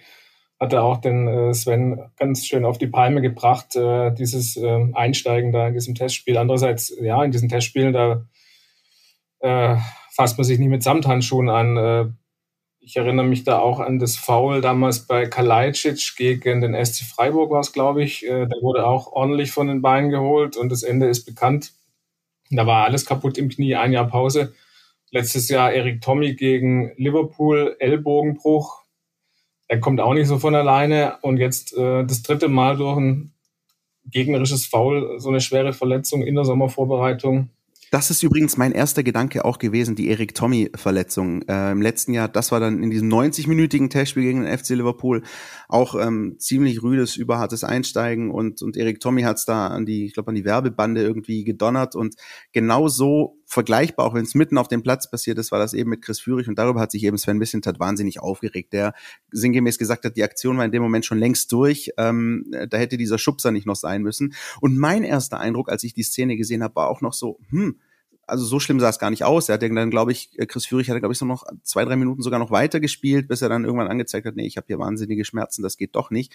Hat 0.60 0.74
er 0.74 0.84
auch 0.84 0.98
den 0.98 1.28
äh, 1.28 1.54
Sven 1.54 2.02
ganz 2.18 2.46
schön 2.46 2.66
auf 2.66 2.78
die 2.78 2.88
Palme 2.88 3.22
gebracht, 3.22 3.76
äh, 3.76 4.12
dieses 4.14 4.58
äh, 4.58 4.88
Einsteigen 4.94 5.52
da 5.52 5.68
in 5.68 5.74
diesem 5.74 5.96
Testspiel. 5.96 6.38
Andererseits, 6.38 6.94
ja, 7.02 7.24
in 7.24 7.32
diesen 7.32 7.48
Testspielen, 7.48 7.94
da 7.94 8.26
äh, 9.40 9.78
fasst 10.12 10.38
man 10.38 10.44
sich 10.44 10.60
nicht 10.60 10.70
mit 10.70 10.84
Samthandschuhen 10.84 11.50
an. 11.50 11.78
Äh, 11.78 12.06
ich 12.82 12.98
erinnere 12.98 13.26
mich 13.26 13.44
da 13.44 13.60
auch 13.60 13.80
an 13.80 14.00
das 14.00 14.16
Foul 14.16 14.62
damals 14.62 15.06
bei 15.06 15.28
Kalajdzic 15.28 16.16
gegen 16.18 16.62
den 16.62 16.74
SC 16.86 17.04
Freiburg 17.04 17.52
war 17.52 17.60
es, 17.60 17.72
glaube 17.72 18.04
ich. 18.04 18.26
Äh, 18.26 18.48
der 18.48 18.62
wurde 18.62 18.88
auch 18.88 19.12
ordentlich 19.12 19.52
von 19.52 19.68
den 19.68 19.82
Beinen 19.82 20.10
geholt 20.10 20.58
und 20.58 20.70
das 20.70 20.84
Ende 20.84 21.08
ist 21.08 21.26
bekannt. 21.26 21.74
Da 22.50 22.66
war 22.66 22.86
alles 22.86 23.06
kaputt 23.06 23.38
im 23.38 23.50
Knie, 23.50 23.76
ein 23.76 23.94
Jahr 23.94 24.08
Pause. 24.08 24.54
Letztes 25.12 25.50
Jahr 25.50 25.72
Erik 25.72 26.02
Tommy 26.02 26.34
gegen 26.34 26.92
Liverpool, 26.98 27.76
Ellbogenbruch. 27.80 28.79
Er 29.70 29.80
kommt 29.80 30.02
auch 30.02 30.14
nicht 30.14 30.28
so 30.28 30.40
von 30.40 30.56
alleine. 30.56 31.18
Und 31.22 31.38
jetzt 31.38 31.78
äh, 31.78 32.04
das 32.04 32.24
dritte 32.24 32.50
Mal 32.50 32.76
durch 32.76 32.98
ein 32.98 33.34
gegnerisches 34.06 34.66
Foul, 34.66 35.20
so 35.20 35.30
eine 35.30 35.40
schwere 35.40 35.74
Verletzung 35.74 36.24
in 36.24 36.36
der 36.36 36.44
Sommervorbereitung. 36.44 37.50
Das 37.92 38.12
ist 38.12 38.22
übrigens 38.22 38.56
mein 38.56 38.72
erster 38.72 39.02
Gedanke 39.02 39.46
auch 39.46 39.58
gewesen, 39.58 39.96
die 39.96 40.10
Erik 40.10 40.36
Tommy-Verletzung 40.36 41.42
äh, 41.48 41.72
im 41.72 41.82
letzten 41.82 42.14
Jahr. 42.14 42.28
Das 42.28 42.52
war 42.52 42.60
dann 42.60 42.84
in 42.84 42.92
diesem 42.92 43.10
90-minütigen 43.10 43.90
Testspiel 43.90 44.24
gegen 44.24 44.44
den 44.44 44.58
FC 44.58 44.70
Liverpool 44.70 45.24
auch 45.68 45.96
ähm, 45.96 46.36
ziemlich 46.38 46.84
rüdes, 46.84 47.16
überhartes 47.16 47.64
Einsteigen 47.64 48.30
und, 48.30 48.62
und 48.62 48.78
Erik 48.78 49.00
Tommy 49.00 49.24
hat's 49.24 49.46
da 49.46 49.68
an 49.68 49.88
die, 49.88 50.06
ich 50.06 50.14
glaube, 50.14 50.30
an 50.30 50.36
die 50.36 50.46
Werbebande 50.46 51.02
irgendwie 51.02 51.44
gedonnert 51.44 51.96
und 51.96 52.16
genau 52.52 52.88
so 52.90 53.39
vergleichbar, 53.50 54.06
auch 54.06 54.14
wenn 54.14 54.24
es 54.24 54.36
mitten 54.36 54.60
auf 54.60 54.68
dem 54.68 54.84
Platz 54.84 55.10
passiert 55.10 55.40
ist, 55.40 55.52
war 55.52 55.58
das 55.58 55.74
eben 55.74 55.90
mit 55.90 56.04
Chris 56.04 56.20
Führig 56.20 56.48
und 56.48 56.60
darüber 56.60 56.80
hat 56.80 56.92
sich 56.92 57.04
eben 57.04 57.18
Sven 57.18 57.40
Missentat 57.40 57.80
wahnsinnig 57.80 58.20
aufgeregt, 58.20 58.74
der 58.74 58.94
sinngemäß 59.32 59.80
gesagt 59.80 60.06
hat, 60.06 60.16
die 60.16 60.24
Aktion 60.24 60.60
war 60.60 60.66
in 60.66 60.72
dem 60.72 60.84
Moment 60.84 61.04
schon 61.04 61.18
längst 61.18 61.52
durch, 61.52 61.92
ähm, 61.98 62.46
da 62.70 62.78
hätte 62.78 62.96
dieser 62.96 63.18
Schubser 63.18 63.52
nicht 63.52 63.66
noch 63.66 63.76
sein 63.76 64.04
müssen. 64.04 64.36
Und 64.62 64.78
mein 64.78 65.04
erster 65.04 65.40
Eindruck, 65.40 65.72
als 65.72 65.84
ich 65.84 65.96
die 65.96 66.04
Szene 66.04 66.38
gesehen 66.38 66.62
habe, 66.62 66.76
war 66.76 66.90
auch 66.90 67.02
noch 67.02 67.14
so, 67.14 67.40
hm, 67.50 67.80
also 68.30 68.46
so 68.46 68.60
schlimm 68.60 68.80
sah 68.80 68.90
es 68.90 69.00
gar 69.00 69.10
nicht 69.10 69.24
aus. 69.24 69.50
Er 69.50 69.56
hat 69.56 69.62
dann, 69.62 69.90
glaube 69.90 70.12
ich, 70.12 70.38
äh, 70.38 70.46
Chris 70.46 70.66
Führig 70.66 70.90
hatte, 70.90 71.00
glaube 71.00 71.14
ich, 71.14 71.20
so 71.20 71.26
noch 71.26 71.44
zwei, 71.64 71.86
drei 71.86 71.96
Minuten 71.96 72.22
sogar 72.22 72.40
noch 72.40 72.52
weiter 72.52 72.80
gespielt, 72.80 73.28
bis 73.28 73.42
er 73.42 73.50
dann 73.50 73.66
irgendwann 73.66 73.88
angezeigt 73.88 74.26
hat, 74.26 74.36
nee, 74.36 74.46
ich 74.46 74.58
habe 74.58 74.68
hier 74.68 74.80
wahnsinnige 74.80 75.26
Schmerzen, 75.26 75.64
das 75.64 75.78
geht 75.78 75.96
doch 75.96 76.12
nicht. 76.12 76.34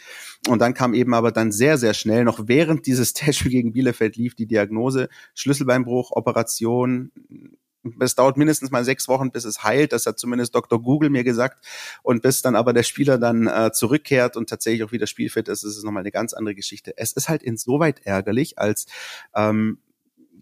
Und 0.48 0.60
dann 0.60 0.74
kam 0.74 0.94
eben 0.94 1.14
aber 1.14 1.32
dann 1.32 1.52
sehr, 1.52 1.78
sehr 1.78 1.94
schnell, 1.94 2.24
noch 2.24 2.48
während 2.48 2.86
dieses 2.86 3.12
Testspiel 3.14 3.52
gegen 3.52 3.72
Bielefeld 3.72 4.16
lief, 4.16 4.34
die 4.34 4.46
Diagnose, 4.46 5.08
Schlüsselbeinbruch, 5.34 6.10
Operation, 6.12 7.10
es 8.00 8.14
dauert 8.14 8.36
mindestens 8.36 8.70
mal 8.70 8.84
sechs 8.84 9.08
Wochen, 9.08 9.30
bis 9.30 9.44
es 9.44 9.62
heilt. 9.62 9.92
Das 9.92 10.06
hat 10.06 10.18
zumindest 10.18 10.54
Dr. 10.54 10.80
Google 10.80 11.10
mir 11.10 11.24
gesagt. 11.24 11.64
Und 12.02 12.22
bis 12.22 12.42
dann 12.42 12.56
aber 12.56 12.72
der 12.72 12.82
Spieler 12.82 13.18
dann 13.18 13.46
äh, 13.46 13.72
zurückkehrt 13.72 14.36
und 14.36 14.48
tatsächlich 14.48 14.84
auch 14.84 14.92
wieder 14.92 15.06
spielfit 15.06 15.48
ist, 15.48 15.64
ist 15.64 15.76
es 15.76 15.84
nochmal 15.84 16.00
eine 16.00 16.10
ganz 16.10 16.32
andere 16.32 16.54
Geschichte. 16.54 16.94
Es 16.96 17.12
ist 17.12 17.28
halt 17.28 17.42
insoweit 17.42 18.00
ärgerlich, 18.04 18.58
als 18.58 18.86
ähm, 19.34 19.78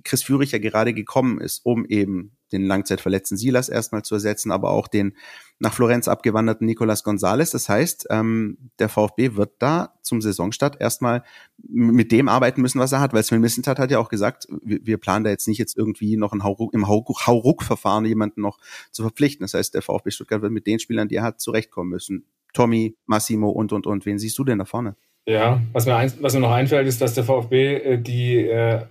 Chris 0.04 0.22
Führig 0.22 0.52
ja 0.52 0.58
gerade 0.58 0.94
gekommen 0.94 1.40
ist, 1.40 1.64
um 1.64 1.84
eben 1.86 2.36
den 2.52 2.66
langzeitverletzten 2.66 3.36
Silas 3.36 3.68
erstmal 3.68 4.02
zu 4.02 4.14
ersetzen, 4.14 4.52
aber 4.52 4.70
auch 4.70 4.88
den 4.88 5.16
nach 5.58 5.72
Florenz 5.72 6.08
abgewanderten 6.08 6.66
Nicolas 6.66 7.02
Gonzalez. 7.02 7.50
Das 7.50 7.68
heißt, 7.68 8.08
ähm, 8.10 8.58
der 8.78 8.88
VfB 8.88 9.36
wird 9.36 9.54
da 9.60 9.94
zum 10.02 10.20
Saisonstart 10.20 10.80
erstmal 10.80 11.22
mit 11.62 12.12
dem 12.12 12.28
arbeiten 12.28 12.60
müssen, 12.60 12.80
was 12.80 12.92
er 12.92 13.00
hat, 13.00 13.14
weil 13.14 13.22
Sven 13.22 13.40
Missentat 13.40 13.78
hat 13.78 13.90
ja 13.90 13.98
auch 13.98 14.08
gesagt, 14.08 14.46
wir, 14.62 14.80
wir 14.82 14.98
planen 14.98 15.24
da 15.24 15.30
jetzt 15.30 15.48
nicht 15.48 15.58
jetzt 15.58 15.76
irgendwie 15.76 16.16
noch 16.16 16.32
ein 16.32 16.42
Hauruck, 16.42 16.74
im 16.74 16.88
Hauruck-Verfahren 16.88 18.04
jemanden 18.04 18.42
noch 18.42 18.58
zu 18.90 19.02
verpflichten. 19.02 19.44
Das 19.44 19.54
heißt, 19.54 19.74
der 19.74 19.82
VfB 19.82 20.10
Stuttgart 20.10 20.42
wird 20.42 20.52
mit 20.52 20.66
den 20.66 20.78
Spielern, 20.78 21.08
die 21.08 21.16
er 21.16 21.22
hat, 21.22 21.40
zurechtkommen 21.40 21.90
müssen. 21.90 22.26
Tommy, 22.52 22.96
Massimo 23.06 23.48
und, 23.48 23.72
und, 23.72 23.86
und. 23.86 24.04
Wen 24.04 24.18
siehst 24.18 24.38
du 24.38 24.44
denn 24.44 24.58
da 24.58 24.64
vorne? 24.64 24.96
Ja, 25.26 25.62
was 25.72 25.86
mir, 25.86 25.96
ein, 25.96 26.12
was 26.20 26.34
mir 26.34 26.40
noch 26.40 26.50
einfällt, 26.50 26.88
ist, 26.88 27.00
dass 27.00 27.14
der 27.14 27.24
VfB 27.24 27.76
äh, 27.76 27.98
die 27.98 28.38
äh, 28.38 28.82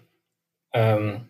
ähm, 0.74 1.30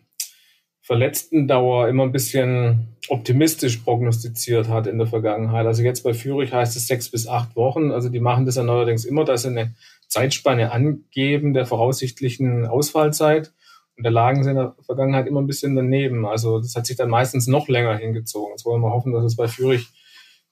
Verletztendauer 0.82 1.88
immer 1.88 2.02
ein 2.02 2.12
bisschen 2.12 2.96
optimistisch 3.08 3.78
prognostiziert 3.78 4.68
hat 4.68 4.86
in 4.86 4.98
der 4.98 5.06
Vergangenheit. 5.06 5.66
Also 5.66 5.82
jetzt 5.82 6.02
bei 6.02 6.12
Fürich 6.12 6.52
heißt 6.52 6.76
es 6.76 6.86
sechs 6.86 7.08
bis 7.08 7.28
acht 7.28 7.54
Wochen. 7.56 7.92
Also 7.92 8.08
die 8.08 8.20
machen 8.20 8.46
das 8.46 8.56
ja 8.56 8.64
neuerdings 8.64 9.04
immer, 9.04 9.24
dass 9.24 9.42
sie 9.42 9.48
eine 9.48 9.74
Zeitspanne 10.08 10.72
angeben 10.72 11.54
der 11.54 11.66
voraussichtlichen 11.66 12.66
Ausfallzeit. 12.66 13.52
Und 13.96 14.04
da 14.04 14.10
lagen 14.10 14.42
sie 14.42 14.50
in 14.50 14.56
der 14.56 14.74
Vergangenheit 14.84 15.26
immer 15.26 15.40
ein 15.40 15.46
bisschen 15.46 15.76
daneben. 15.76 16.26
Also 16.26 16.58
das 16.58 16.74
hat 16.74 16.86
sich 16.86 16.96
dann 16.96 17.10
meistens 17.10 17.46
noch 17.46 17.68
länger 17.68 17.96
hingezogen. 17.96 18.52
Jetzt 18.52 18.64
wollen 18.64 18.82
wir 18.82 18.92
hoffen, 18.92 19.12
dass 19.12 19.24
es 19.24 19.36
bei 19.36 19.48
Fürich 19.48 19.86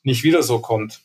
nicht 0.02 0.22
wieder 0.22 0.42
so 0.42 0.60
kommt. 0.60 1.00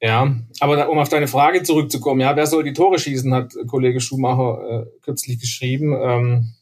Ja, 0.00 0.36
aber 0.60 0.76
da, 0.76 0.84
um 0.88 0.98
auf 0.98 1.08
deine 1.08 1.28
Frage 1.28 1.62
zurückzukommen, 1.62 2.20
ja, 2.20 2.36
wer 2.36 2.46
soll 2.46 2.64
die 2.64 2.74
Tore 2.74 2.98
schießen, 2.98 3.32
hat 3.32 3.54
Kollege 3.66 4.00
Schumacher 4.00 4.82
äh, 4.82 5.00
kürzlich 5.00 5.40
geschrieben. 5.40 5.96
Ähm, 5.98 6.52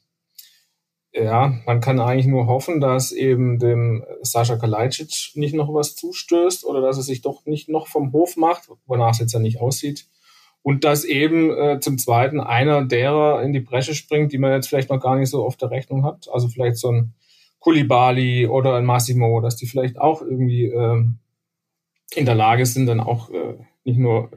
ja, 1.14 1.54
man 1.64 1.80
kann 1.80 2.00
eigentlich 2.00 2.26
nur 2.26 2.46
hoffen, 2.46 2.80
dass 2.80 3.12
eben 3.12 3.60
dem 3.60 4.04
Sascha 4.22 4.56
Kalajdzic 4.56 5.36
nicht 5.36 5.54
noch 5.54 5.72
was 5.72 5.94
zustößt 5.94 6.64
oder 6.64 6.80
dass 6.80 6.96
er 6.96 7.04
sich 7.04 7.22
doch 7.22 7.46
nicht 7.46 7.68
noch 7.68 7.86
vom 7.86 8.12
Hof 8.12 8.36
macht, 8.36 8.68
wonach 8.86 9.12
es 9.12 9.20
jetzt 9.20 9.32
ja 9.32 9.38
nicht 9.38 9.60
aussieht. 9.60 10.06
Und 10.62 10.82
dass 10.82 11.04
eben 11.04 11.56
äh, 11.56 11.78
zum 11.78 11.98
Zweiten 11.98 12.40
einer 12.40 12.84
derer 12.84 13.42
in 13.42 13.52
die 13.52 13.60
Bresche 13.60 13.94
springt, 13.94 14.32
die 14.32 14.38
man 14.38 14.52
jetzt 14.52 14.68
vielleicht 14.68 14.90
noch 14.90 15.00
gar 15.00 15.16
nicht 15.16 15.30
so 15.30 15.44
auf 15.44 15.56
der 15.56 15.70
Rechnung 15.70 16.04
hat. 16.04 16.28
Also 16.32 16.48
vielleicht 16.48 16.78
so 16.78 16.90
ein 16.90 17.14
Kulibali 17.60 18.46
oder 18.48 18.74
ein 18.74 18.84
Massimo, 18.84 19.40
dass 19.40 19.56
die 19.56 19.66
vielleicht 19.66 20.00
auch 20.00 20.20
irgendwie 20.20 20.64
äh, 20.64 21.04
in 22.16 22.26
der 22.26 22.34
Lage 22.34 22.66
sind, 22.66 22.86
dann 22.86 23.00
auch 23.00 23.30
äh, 23.30 23.54
nicht 23.84 23.98
nur 23.98 24.30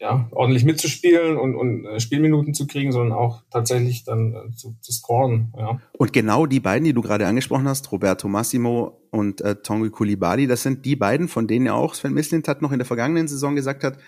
ja, 0.00 0.26
ordentlich 0.30 0.64
mitzuspielen 0.64 1.36
und, 1.36 1.54
und 1.54 1.84
äh, 1.84 2.00
Spielminuten 2.00 2.54
zu 2.54 2.66
kriegen, 2.66 2.90
sondern 2.90 3.12
auch 3.12 3.42
tatsächlich 3.50 4.02
dann 4.04 4.34
äh, 4.34 4.56
zu, 4.56 4.74
zu 4.80 4.92
scoren. 4.92 5.52
Ja. 5.56 5.78
Und 5.92 6.14
genau 6.14 6.46
die 6.46 6.58
beiden, 6.58 6.84
die 6.84 6.94
du 6.94 7.02
gerade 7.02 7.26
angesprochen 7.26 7.68
hast, 7.68 7.92
Roberto 7.92 8.26
Massimo 8.26 8.98
und 9.10 9.42
äh, 9.42 9.56
Tongi 9.56 9.90
Kulibali, 9.90 10.46
das 10.46 10.62
sind 10.62 10.86
die 10.86 10.96
beiden, 10.96 11.28
von 11.28 11.46
denen 11.46 11.66
ja 11.66 11.74
auch 11.74 11.92
Sven 11.92 12.14
Mislint 12.14 12.48
hat 12.48 12.62
noch 12.62 12.72
in 12.72 12.78
der 12.78 12.86
vergangenen 12.86 13.28
Saison 13.28 13.54
gesagt 13.54 13.84
hat, 13.84 13.98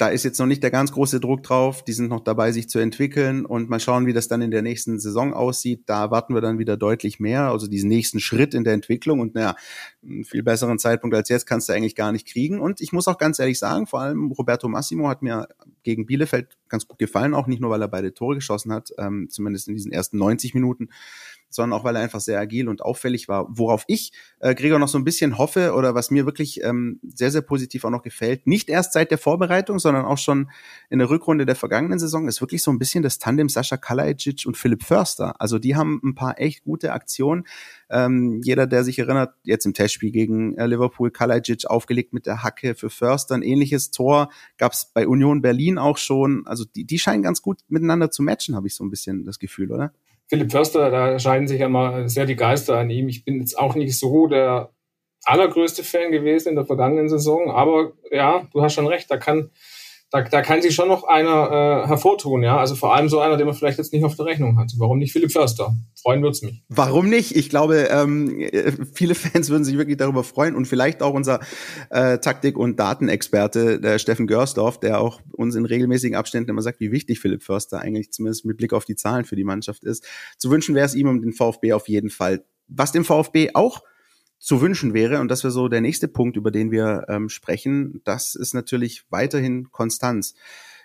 da 0.00 0.08
ist 0.08 0.24
jetzt 0.24 0.38
noch 0.38 0.46
nicht 0.46 0.62
der 0.62 0.70
ganz 0.70 0.92
große 0.92 1.20
Druck 1.20 1.42
drauf. 1.42 1.84
Die 1.84 1.92
sind 1.92 2.08
noch 2.08 2.20
dabei, 2.20 2.52
sich 2.52 2.70
zu 2.70 2.78
entwickeln 2.78 3.44
und 3.44 3.68
mal 3.68 3.80
schauen, 3.80 4.06
wie 4.06 4.14
das 4.14 4.28
dann 4.28 4.40
in 4.40 4.50
der 4.50 4.62
nächsten 4.62 4.98
Saison 4.98 5.34
aussieht. 5.34 5.82
Da 5.84 6.00
erwarten 6.00 6.32
wir 6.32 6.40
dann 6.40 6.58
wieder 6.58 6.78
deutlich 6.78 7.20
mehr, 7.20 7.50
also 7.50 7.66
diesen 7.66 7.90
nächsten 7.90 8.18
Schritt 8.18 8.54
in 8.54 8.64
der 8.64 8.72
Entwicklung 8.72 9.20
und 9.20 9.34
naja, 9.34 9.56
einen 10.02 10.24
viel 10.24 10.42
besseren 10.42 10.78
Zeitpunkt 10.78 11.14
als 11.14 11.28
jetzt 11.28 11.44
kannst 11.44 11.68
du 11.68 11.74
eigentlich 11.74 11.96
gar 11.96 12.12
nicht 12.12 12.26
kriegen. 12.26 12.60
Und 12.60 12.80
ich 12.80 12.92
muss 12.92 13.08
auch 13.08 13.18
ganz 13.18 13.38
ehrlich 13.38 13.58
sagen, 13.58 13.86
vor 13.86 14.00
allem 14.00 14.30
Roberto 14.32 14.68
Massimo 14.68 15.06
hat 15.06 15.20
mir 15.20 15.48
gegen 15.82 16.06
Bielefeld 16.06 16.56
ganz 16.70 16.88
gut 16.88 16.98
gefallen, 16.98 17.34
auch 17.34 17.46
nicht 17.46 17.60
nur, 17.60 17.68
weil 17.68 17.82
er 17.82 17.88
beide 17.88 18.14
Tore 18.14 18.36
geschossen 18.36 18.72
hat, 18.72 18.90
ähm, 18.96 19.28
zumindest 19.28 19.68
in 19.68 19.74
diesen 19.74 19.92
ersten 19.92 20.16
90 20.16 20.54
Minuten, 20.54 20.88
sondern 21.50 21.78
auch 21.78 21.84
weil 21.84 21.96
er 21.96 22.02
einfach 22.02 22.20
sehr 22.20 22.40
agil 22.40 22.68
und 22.68 22.82
auffällig 22.82 23.28
war. 23.28 23.46
Worauf 23.50 23.84
ich, 23.86 24.12
äh, 24.38 24.54
Gregor, 24.54 24.78
noch 24.78 24.88
so 24.88 24.98
ein 24.98 25.04
bisschen 25.04 25.38
hoffe 25.38 25.74
oder 25.74 25.94
was 25.94 26.10
mir 26.10 26.26
wirklich 26.26 26.62
ähm, 26.62 27.00
sehr, 27.02 27.30
sehr 27.30 27.42
positiv 27.42 27.84
auch 27.84 27.90
noch 27.90 28.02
gefällt, 28.02 28.46
nicht 28.46 28.68
erst 28.68 28.92
seit 28.92 29.10
der 29.10 29.18
Vorbereitung, 29.18 29.78
sondern 29.78 30.04
auch 30.04 30.18
schon 30.18 30.50
in 30.88 30.98
der 30.98 31.10
Rückrunde 31.10 31.46
der 31.46 31.56
vergangenen 31.56 31.98
Saison, 31.98 32.28
ist 32.28 32.40
wirklich 32.40 32.62
so 32.62 32.70
ein 32.70 32.78
bisschen 32.78 33.02
das 33.02 33.18
Tandem 33.18 33.48
Sascha 33.48 33.76
Kalajic 33.76 34.44
und 34.46 34.56
Philipp 34.56 34.84
Förster. 34.84 35.40
Also 35.40 35.58
die 35.58 35.76
haben 35.76 36.00
ein 36.04 36.14
paar 36.14 36.40
echt 36.40 36.64
gute 36.64 36.92
Aktionen. 36.92 37.44
Ähm, 37.90 38.40
jeder, 38.44 38.66
der 38.66 38.84
sich 38.84 38.98
erinnert, 38.98 39.34
jetzt 39.44 39.66
im 39.66 39.74
Testspiel 39.74 40.12
gegen 40.12 40.56
äh, 40.56 40.66
Liverpool, 40.66 41.10
Kalajic 41.10 41.66
aufgelegt 41.66 42.12
mit 42.12 42.26
der 42.26 42.42
Hacke 42.42 42.74
für 42.74 42.90
Förster. 42.90 43.34
Ein 43.34 43.42
ähnliches 43.42 43.90
Tor 43.90 44.30
gab 44.58 44.72
es 44.72 44.90
bei 44.94 45.06
Union 45.06 45.42
Berlin 45.42 45.78
auch 45.78 45.98
schon. 45.98 46.46
Also 46.46 46.64
die, 46.64 46.84
die 46.84 46.98
scheinen 46.98 47.22
ganz 47.22 47.42
gut 47.42 47.60
miteinander 47.68 48.10
zu 48.10 48.22
matchen, 48.22 48.54
habe 48.54 48.68
ich 48.68 48.74
so 48.74 48.84
ein 48.84 48.90
bisschen 48.90 49.24
das 49.24 49.38
Gefühl, 49.38 49.72
oder? 49.72 49.92
Philipp 50.30 50.52
Förster, 50.52 50.90
da 50.90 51.18
scheiden 51.18 51.48
sich 51.48 51.60
ja 51.60 51.68
mal 51.68 52.08
sehr 52.08 52.24
die 52.24 52.36
Geister 52.36 52.78
an 52.78 52.88
ihm. 52.88 53.08
Ich 53.08 53.24
bin 53.24 53.40
jetzt 53.40 53.58
auch 53.58 53.74
nicht 53.74 53.98
so 53.98 54.28
der 54.28 54.70
allergrößte 55.24 55.82
Fan 55.82 56.12
gewesen 56.12 56.50
in 56.50 56.54
der 56.54 56.64
vergangenen 56.64 57.08
Saison, 57.08 57.50
aber 57.50 57.92
ja, 58.12 58.46
du 58.52 58.62
hast 58.62 58.74
schon 58.74 58.86
recht, 58.86 59.10
da 59.10 59.16
kann 59.16 59.50
da, 60.10 60.22
da 60.22 60.42
kann 60.42 60.60
sich 60.60 60.74
schon 60.74 60.88
noch 60.88 61.04
einer 61.04 61.84
äh, 61.84 61.86
hervortun, 61.86 62.42
ja. 62.42 62.58
Also 62.58 62.74
vor 62.74 62.94
allem 62.94 63.08
so 63.08 63.20
einer, 63.20 63.36
den 63.36 63.46
man 63.46 63.54
vielleicht 63.54 63.78
jetzt 63.78 63.92
nicht 63.92 64.04
auf 64.04 64.16
der 64.16 64.26
Rechnung 64.26 64.58
hat. 64.58 64.72
Warum 64.76 64.98
nicht 64.98 65.12
Philipp 65.12 65.30
Förster? 65.30 65.76
Freuen 66.02 66.20
wird's 66.22 66.42
mich. 66.42 66.64
Warum 66.68 67.08
nicht? 67.08 67.36
Ich 67.36 67.48
glaube, 67.48 67.88
ähm, 67.92 68.48
viele 68.92 69.14
Fans 69.16 69.50
würden 69.50 69.62
sich 69.62 69.78
wirklich 69.78 69.98
darüber 69.98 70.24
freuen 70.24 70.56
und 70.56 70.66
vielleicht 70.66 71.02
auch 71.02 71.14
unser 71.14 71.38
äh, 71.90 72.18
Taktik- 72.18 72.58
und 72.58 72.80
Datenexperte, 72.80 73.80
der 73.80 74.00
Steffen 74.00 74.26
Görsdorf, 74.26 74.80
der 74.80 75.00
auch 75.00 75.20
uns 75.32 75.54
in 75.54 75.64
regelmäßigen 75.64 76.16
Abständen 76.16 76.50
immer 76.50 76.62
sagt, 76.62 76.80
wie 76.80 76.90
wichtig 76.90 77.20
Philipp 77.20 77.44
Förster 77.44 77.78
eigentlich 77.78 78.10
zumindest 78.10 78.44
mit 78.44 78.56
Blick 78.56 78.72
auf 78.72 78.84
die 78.84 78.96
Zahlen 78.96 79.24
für 79.24 79.36
die 79.36 79.44
Mannschaft 79.44 79.84
ist. 79.84 80.04
Zu 80.38 80.50
wünschen 80.50 80.74
wäre 80.74 80.86
es 80.86 80.96
ihm 80.96 81.08
um 81.08 81.22
den 81.22 81.32
VfB 81.32 81.72
auf 81.72 81.88
jeden 81.88 82.10
Fall. 82.10 82.42
Was 82.66 82.90
dem 82.90 83.04
VfB 83.04 83.50
auch 83.54 83.82
zu 84.40 84.60
wünschen 84.62 84.94
wäre, 84.94 85.20
und 85.20 85.28
das 85.28 85.44
wäre 85.44 85.52
so 85.52 85.68
der 85.68 85.82
nächste 85.82 86.08
Punkt, 86.08 86.36
über 86.36 86.50
den 86.50 86.70
wir 86.70 87.04
ähm, 87.08 87.28
sprechen, 87.28 88.00
das 88.04 88.34
ist 88.34 88.54
natürlich 88.54 89.04
weiterhin 89.10 89.70
Konstanz 89.70 90.34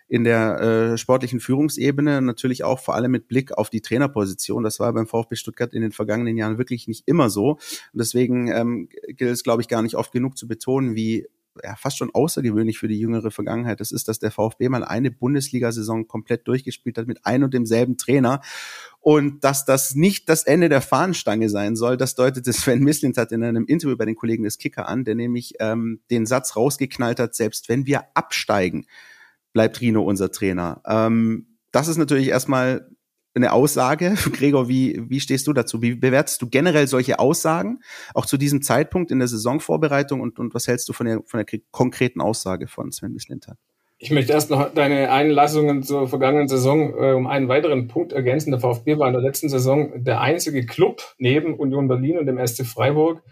in 0.08 0.24
der 0.24 0.60
äh, 0.60 0.98
sportlichen 0.98 1.40
Führungsebene, 1.40 2.22
natürlich 2.22 2.64
auch 2.64 2.80
vor 2.80 2.94
allem 2.94 3.12
mit 3.12 3.28
Blick 3.28 3.54
auf 3.54 3.70
die 3.72 3.82
Trainerposition. 3.82 4.64
Das 4.64 4.80
war 4.80 4.94
beim 4.94 5.08
VfB 5.08 5.36
Stuttgart 5.36 5.74
in 5.74 5.82
den 5.82 5.94
vergangenen 5.94 6.38
Jahren 6.38 6.60
wirklich 6.60 6.88
nicht 6.88 7.08
immer 7.08 7.30
so. 7.30 7.52
Und 7.54 7.60
deswegen 7.94 8.50
ähm, 8.50 8.90
gilt 9.08 9.32
es, 9.32 9.44
glaube 9.44 9.64
ich, 9.64 9.68
gar 9.68 9.82
nicht 9.82 9.96
oft 9.96 10.12
genug 10.12 10.38
zu 10.38 10.48
betonen, 10.48 10.96
wie 10.96 11.28
ja, 11.64 11.76
fast 11.76 11.98
schon 11.98 12.12
außergewöhnlich 12.14 12.78
für 12.78 12.88
die 12.88 13.00
jüngere 13.00 13.32
Vergangenheit 13.32 13.80
das 13.80 13.92
ist, 13.92 14.08
dass 14.08 14.20
der 14.20 14.32
VfB 14.32 14.70
mal 14.70 14.84
eine 14.84 15.12
Bundesliga-Saison 15.12 16.08
komplett 16.08 16.48
durchgespielt 16.48 16.98
hat 16.98 17.08
mit 17.08 17.26
ein 17.26 17.44
und 17.44 17.54
demselben 17.54 17.98
Trainer. 17.98 18.42
Und 19.00 19.44
dass 19.44 19.66
das 19.66 19.96
nicht 19.96 20.30
das 20.30 20.44
Ende 20.44 20.70
der 20.70 20.82
Fahnenstange 20.82 21.50
sein 21.50 21.76
soll, 21.76 21.98
das 21.98 22.16
deutete 22.16 22.52
Sven 22.54 22.84
Mislint 22.84 23.18
hat 23.18 23.32
in 23.32 23.44
einem 23.44 23.66
Interview 23.66 23.96
bei 23.96 24.06
den 24.06 24.16
Kollegen 24.16 24.44
des 24.44 24.58
Kicker 24.58 24.88
an, 24.88 25.04
der 25.04 25.16
nämlich 25.16 25.54
ähm, 25.60 26.02
den 26.10 26.26
Satz 26.26 26.56
rausgeknallt 26.56 27.20
hat, 27.20 27.36
selbst 27.36 27.70
wenn 27.70 27.86
wir 27.86 28.06
absteigen, 28.16 28.86
bleibt 29.54 29.80
Rino 29.80 30.02
unser 30.02 30.32
Trainer. 30.32 30.82
Ähm, 30.86 31.58
das 31.72 31.88
ist 31.88 31.98
natürlich 31.98 32.30
erstmal 32.30 32.90
eine 33.36 33.54
Aussage. 33.54 34.16
Gregor, 34.34 34.68
wie, 34.68 35.02
wie 35.08 35.20
stehst 35.20 35.48
du 35.48 35.54
dazu? 35.54 35.82
Wie 35.82 35.96
bewertest 35.96 36.42
du 36.42 36.50
generell 36.50 36.88
solche 36.88 37.20
Aussagen, 37.20 37.80
auch 38.14 38.26
zu 38.26 38.38
diesem 38.38 38.62
Zeitpunkt 38.62 39.12
in 39.12 39.20
der 39.20 39.28
Saisonvorbereitung 39.28 40.22
und, 40.22 40.40
und 40.40 40.54
was 40.54 40.68
hältst 40.68 40.88
du 40.90 40.94
von 40.94 41.06
der, 41.06 41.22
von 41.26 41.44
der 41.44 41.60
konkreten 41.72 42.22
Aussage 42.22 42.68
von 42.68 42.92
Sven 42.92 43.14
Mislintat? 43.14 43.58
Ich 43.98 44.12
möchte 44.12 44.34
erst 44.34 44.50
noch 44.50 44.74
deine 44.74 45.10
Einlassungen 45.10 45.82
zur 45.82 46.08
vergangenen 46.08 46.50
Saison 46.50 46.94
äh, 46.94 47.14
um 47.14 47.28
einen 47.28 47.48
weiteren 47.48 47.88
Punkt 47.88 48.12
ergänzen. 48.12 48.52
Der 48.52 48.60
VfB 48.60 48.98
war 48.98 49.08
in 49.08 49.14
der 49.14 49.22
letzten 49.22 49.48
Saison 49.48 50.04
der 50.04 50.20
einzige 50.20 50.66
Club 50.66 51.02
neben 51.18 51.58
Union 51.58 51.88
Berlin 51.88 52.18
und 52.18 52.26
dem 52.26 52.46
SC 52.46 52.66
Freiburg, 52.66 53.24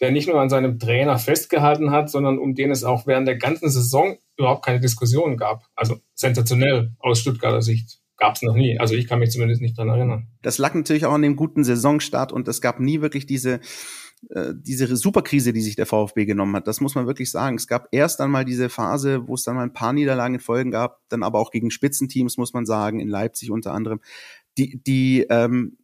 der 0.00 0.10
nicht 0.10 0.26
nur 0.26 0.40
an 0.40 0.48
seinem 0.48 0.80
Trainer 0.80 1.16
festgehalten 1.18 1.92
hat, 1.92 2.10
sondern 2.10 2.38
um 2.38 2.54
den 2.54 2.72
es 2.72 2.82
auch 2.82 3.06
während 3.06 3.28
der 3.28 3.36
ganzen 3.36 3.70
Saison 3.70 4.18
überhaupt 4.36 4.64
keine 4.64 4.80
Diskussionen 4.80 5.36
gab. 5.36 5.62
Also 5.76 5.96
sensationell 6.14 6.92
aus 6.98 7.20
Stuttgarter 7.20 7.62
Sicht 7.62 7.99
gab 8.20 8.36
es 8.36 8.42
noch 8.42 8.54
nie. 8.54 8.78
Also 8.78 8.94
ich 8.94 9.08
kann 9.08 9.18
mich 9.18 9.30
zumindest 9.30 9.60
nicht 9.60 9.76
dran 9.76 9.88
erinnern. 9.88 10.28
Das 10.42 10.58
lag 10.58 10.74
natürlich 10.74 11.06
auch 11.06 11.14
an 11.14 11.22
dem 11.22 11.34
guten 11.34 11.64
Saisonstart 11.64 12.32
und 12.32 12.46
es 12.46 12.60
gab 12.60 12.78
nie 12.78 13.00
wirklich 13.00 13.26
diese 13.26 13.60
äh, 14.28 14.52
diese 14.54 14.94
Superkrise, 14.96 15.54
die 15.54 15.62
sich 15.62 15.76
der 15.76 15.86
VfB 15.86 16.26
genommen 16.26 16.54
hat. 16.54 16.66
Das 16.66 16.82
muss 16.82 16.94
man 16.94 17.06
wirklich 17.06 17.30
sagen. 17.30 17.56
Es 17.56 17.66
gab 17.66 17.88
erst 17.90 18.20
einmal 18.20 18.44
diese 18.44 18.68
Phase, 18.68 19.26
wo 19.26 19.34
es 19.34 19.44
dann 19.44 19.56
mal 19.56 19.62
ein 19.62 19.72
paar 19.72 19.94
Niederlagen 19.94 20.34
in 20.34 20.40
Folgen 20.40 20.70
gab, 20.70 21.00
dann 21.08 21.22
aber 21.22 21.38
auch 21.38 21.50
gegen 21.50 21.70
Spitzenteams, 21.70 22.36
muss 22.36 22.52
man 22.52 22.66
sagen, 22.66 23.00
in 23.00 23.08
Leipzig 23.08 23.50
unter 23.50 23.72
anderem. 23.72 24.00
Die, 24.58 24.82
die 24.82 25.26
ähm, 25.30 25.78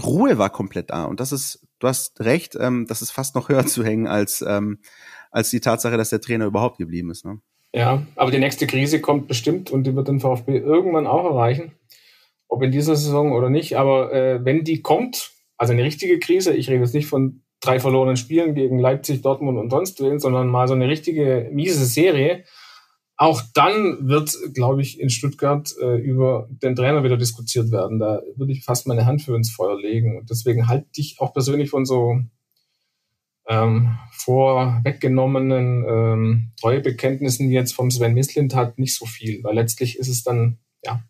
Ruhe 0.00 0.38
war 0.38 0.50
komplett 0.50 0.90
da. 0.90 1.04
Und 1.04 1.18
das 1.18 1.32
ist, 1.32 1.66
du 1.80 1.88
hast 1.88 2.20
recht, 2.20 2.56
ähm, 2.60 2.86
das 2.86 3.02
ist 3.02 3.10
fast 3.10 3.34
noch 3.34 3.48
höher 3.50 3.66
zu 3.66 3.84
hängen 3.84 4.06
als, 4.06 4.44
ähm, 4.46 4.78
als 5.32 5.50
die 5.50 5.60
Tatsache, 5.60 5.96
dass 5.96 6.10
der 6.10 6.20
Trainer 6.20 6.46
überhaupt 6.46 6.78
geblieben 6.78 7.10
ist. 7.10 7.24
Ne? 7.24 7.40
Ja, 7.74 8.06
aber 8.14 8.30
die 8.30 8.38
nächste 8.38 8.68
Krise 8.68 9.00
kommt 9.00 9.26
bestimmt 9.26 9.72
und 9.72 9.84
die 9.84 9.96
wird 9.96 10.06
den 10.06 10.20
VfB 10.20 10.58
irgendwann 10.58 11.08
auch 11.08 11.24
erreichen. 11.24 11.72
Ob 12.46 12.62
in 12.62 12.70
dieser 12.70 12.94
Saison 12.94 13.32
oder 13.32 13.50
nicht. 13.50 13.76
Aber 13.76 14.12
äh, 14.12 14.44
wenn 14.44 14.62
die 14.62 14.80
kommt, 14.80 15.32
also 15.56 15.72
eine 15.72 15.82
richtige 15.82 16.20
Krise, 16.20 16.54
ich 16.54 16.70
rede 16.70 16.82
jetzt 16.82 16.94
nicht 16.94 17.08
von 17.08 17.42
drei 17.60 17.80
verlorenen 17.80 18.16
Spielen 18.16 18.54
gegen 18.54 18.78
Leipzig, 18.78 19.22
Dortmund 19.22 19.58
und 19.58 19.70
sonst 19.70 20.00
wen, 20.00 20.20
sondern 20.20 20.46
mal 20.46 20.68
so 20.68 20.74
eine 20.74 20.86
richtige 20.86 21.48
miese 21.50 21.84
Serie. 21.84 22.44
Auch 23.16 23.42
dann 23.54 24.08
wird, 24.08 24.32
glaube 24.54 24.82
ich, 24.82 25.00
in 25.00 25.10
Stuttgart 25.10 25.68
äh, 25.80 25.96
über 25.96 26.48
den 26.50 26.76
Trainer 26.76 27.02
wieder 27.02 27.16
diskutiert 27.16 27.72
werden. 27.72 27.98
Da 27.98 28.22
würde 28.36 28.52
ich 28.52 28.62
fast 28.62 28.86
meine 28.86 29.04
Hand 29.04 29.22
für 29.22 29.34
ins 29.34 29.50
Feuer 29.50 29.80
legen. 29.80 30.16
Und 30.16 30.30
deswegen 30.30 30.68
halte 30.68 30.86
ich 30.94 31.16
auch 31.18 31.32
persönlich 31.32 31.70
von 31.70 31.84
so 31.84 32.20
ähm, 33.48 33.98
vorweggenommenen 34.12 35.84
ähm, 35.86 36.52
Treuebekenntnissen 36.60 37.50
jetzt 37.50 37.72
vom 37.72 37.90
Sven 37.90 38.14
Mislint 38.14 38.54
hat 38.54 38.78
nicht 38.78 38.96
so 38.96 39.06
viel, 39.06 39.42
weil 39.44 39.54
letztlich 39.54 39.98
ist 39.98 40.08
es 40.08 40.22
dann 40.22 40.58
ja 40.84 41.02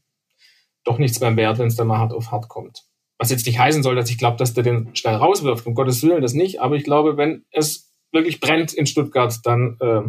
doch 0.85 0.99
nichts 0.99 1.21
mehr 1.21 1.37
wert, 1.37 1.59
wenn 1.59 1.69
es 1.69 1.77
dann 1.77 1.87
mal 1.87 1.99
hart 1.99 2.13
auf 2.13 2.31
hart 2.31 2.49
kommt. 2.49 2.85
Was 3.19 3.31
jetzt 3.31 3.47
nicht 3.47 3.59
heißen 3.59 3.83
soll, 3.83 3.95
dass 3.95 4.11
ich 4.11 4.19
glaube, 4.19 4.37
dass 4.37 4.55
der 4.55 4.65
den 4.65 4.95
schnell 4.95 5.15
rauswirft, 5.15 5.67
um 5.67 5.75
Gottes 5.75 6.03
Willen 6.03 6.23
das 6.23 6.35
nicht, 6.35 6.61
aber 6.61 6.77
ich 6.77 6.85
glaube, 6.85 7.17
wenn 7.17 7.45
es 7.51 7.93
wirklich 8.13 8.41
brennt 8.41 8.73
in 8.73 8.87
Stuttgart, 8.87 9.39
dann 9.45 9.77
äh, 9.81 10.03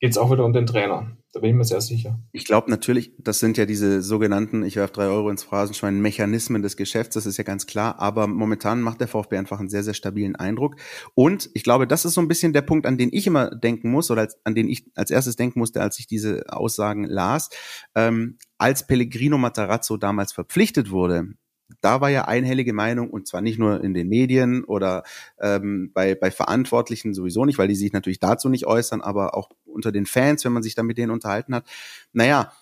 geht 0.00 0.10
es 0.10 0.18
auch 0.18 0.30
wieder 0.30 0.44
um 0.44 0.52
den 0.52 0.66
Trainer. 0.66 1.16
Da 1.34 1.40
bin 1.40 1.50
ich 1.50 1.56
mir 1.56 1.64
sehr 1.64 1.80
sicher. 1.80 2.20
Ich 2.30 2.44
glaube 2.44 2.70
natürlich, 2.70 3.12
das 3.18 3.40
sind 3.40 3.56
ja 3.56 3.66
diese 3.66 4.02
sogenannten, 4.02 4.62
ich 4.62 4.76
werfe 4.76 4.92
drei 4.92 5.06
Euro 5.06 5.30
ins 5.30 5.42
Phrasenschwein, 5.42 6.00
Mechanismen 6.00 6.62
des 6.62 6.76
Geschäfts, 6.76 7.14
das 7.14 7.26
ist 7.26 7.38
ja 7.38 7.42
ganz 7.42 7.66
klar. 7.66 7.98
Aber 7.98 8.28
momentan 8.28 8.80
macht 8.80 9.00
der 9.00 9.08
VfB 9.08 9.36
einfach 9.36 9.58
einen 9.58 9.68
sehr, 9.68 9.82
sehr 9.82 9.94
stabilen 9.94 10.36
Eindruck. 10.36 10.76
Und 11.14 11.50
ich 11.52 11.64
glaube, 11.64 11.88
das 11.88 12.04
ist 12.04 12.14
so 12.14 12.20
ein 12.20 12.28
bisschen 12.28 12.52
der 12.52 12.62
Punkt, 12.62 12.86
an 12.86 12.98
den 12.98 13.10
ich 13.12 13.26
immer 13.26 13.50
denken 13.50 13.90
muss 13.90 14.12
oder 14.12 14.20
als, 14.20 14.38
an 14.44 14.54
den 14.54 14.68
ich 14.68 14.86
als 14.94 15.10
erstes 15.10 15.34
denken 15.34 15.58
musste, 15.58 15.82
als 15.82 15.98
ich 15.98 16.06
diese 16.06 16.44
Aussagen 16.52 17.02
las. 17.02 17.50
Ähm, 17.96 18.38
als 18.56 18.86
Pellegrino 18.86 19.36
Matarazzo 19.36 19.96
damals 19.96 20.32
verpflichtet 20.32 20.92
wurde, 20.92 21.34
da 21.80 22.00
war 22.00 22.10
ja 22.10 22.26
einhellige 22.26 22.72
Meinung 22.72 23.10
und 23.10 23.26
zwar 23.26 23.40
nicht 23.40 23.58
nur 23.58 23.82
in 23.82 23.94
den 23.94 24.08
Medien 24.08 24.64
oder 24.64 25.02
ähm, 25.40 25.90
bei, 25.92 26.14
bei 26.14 26.30
Verantwortlichen 26.30 27.14
sowieso 27.14 27.44
nicht, 27.44 27.58
weil 27.58 27.68
die 27.68 27.74
sich 27.74 27.92
natürlich 27.92 28.20
dazu 28.20 28.48
nicht 28.48 28.66
äußern, 28.66 29.00
aber 29.00 29.36
auch 29.36 29.50
unter 29.64 29.92
den 29.92 30.06
Fans, 30.06 30.44
wenn 30.44 30.52
man 30.52 30.62
sich 30.62 30.74
da 30.74 30.82
mit 30.82 30.98
denen 30.98 31.10
unterhalten 31.10 31.54
hat. 31.54 31.66
Naja, 32.12 32.52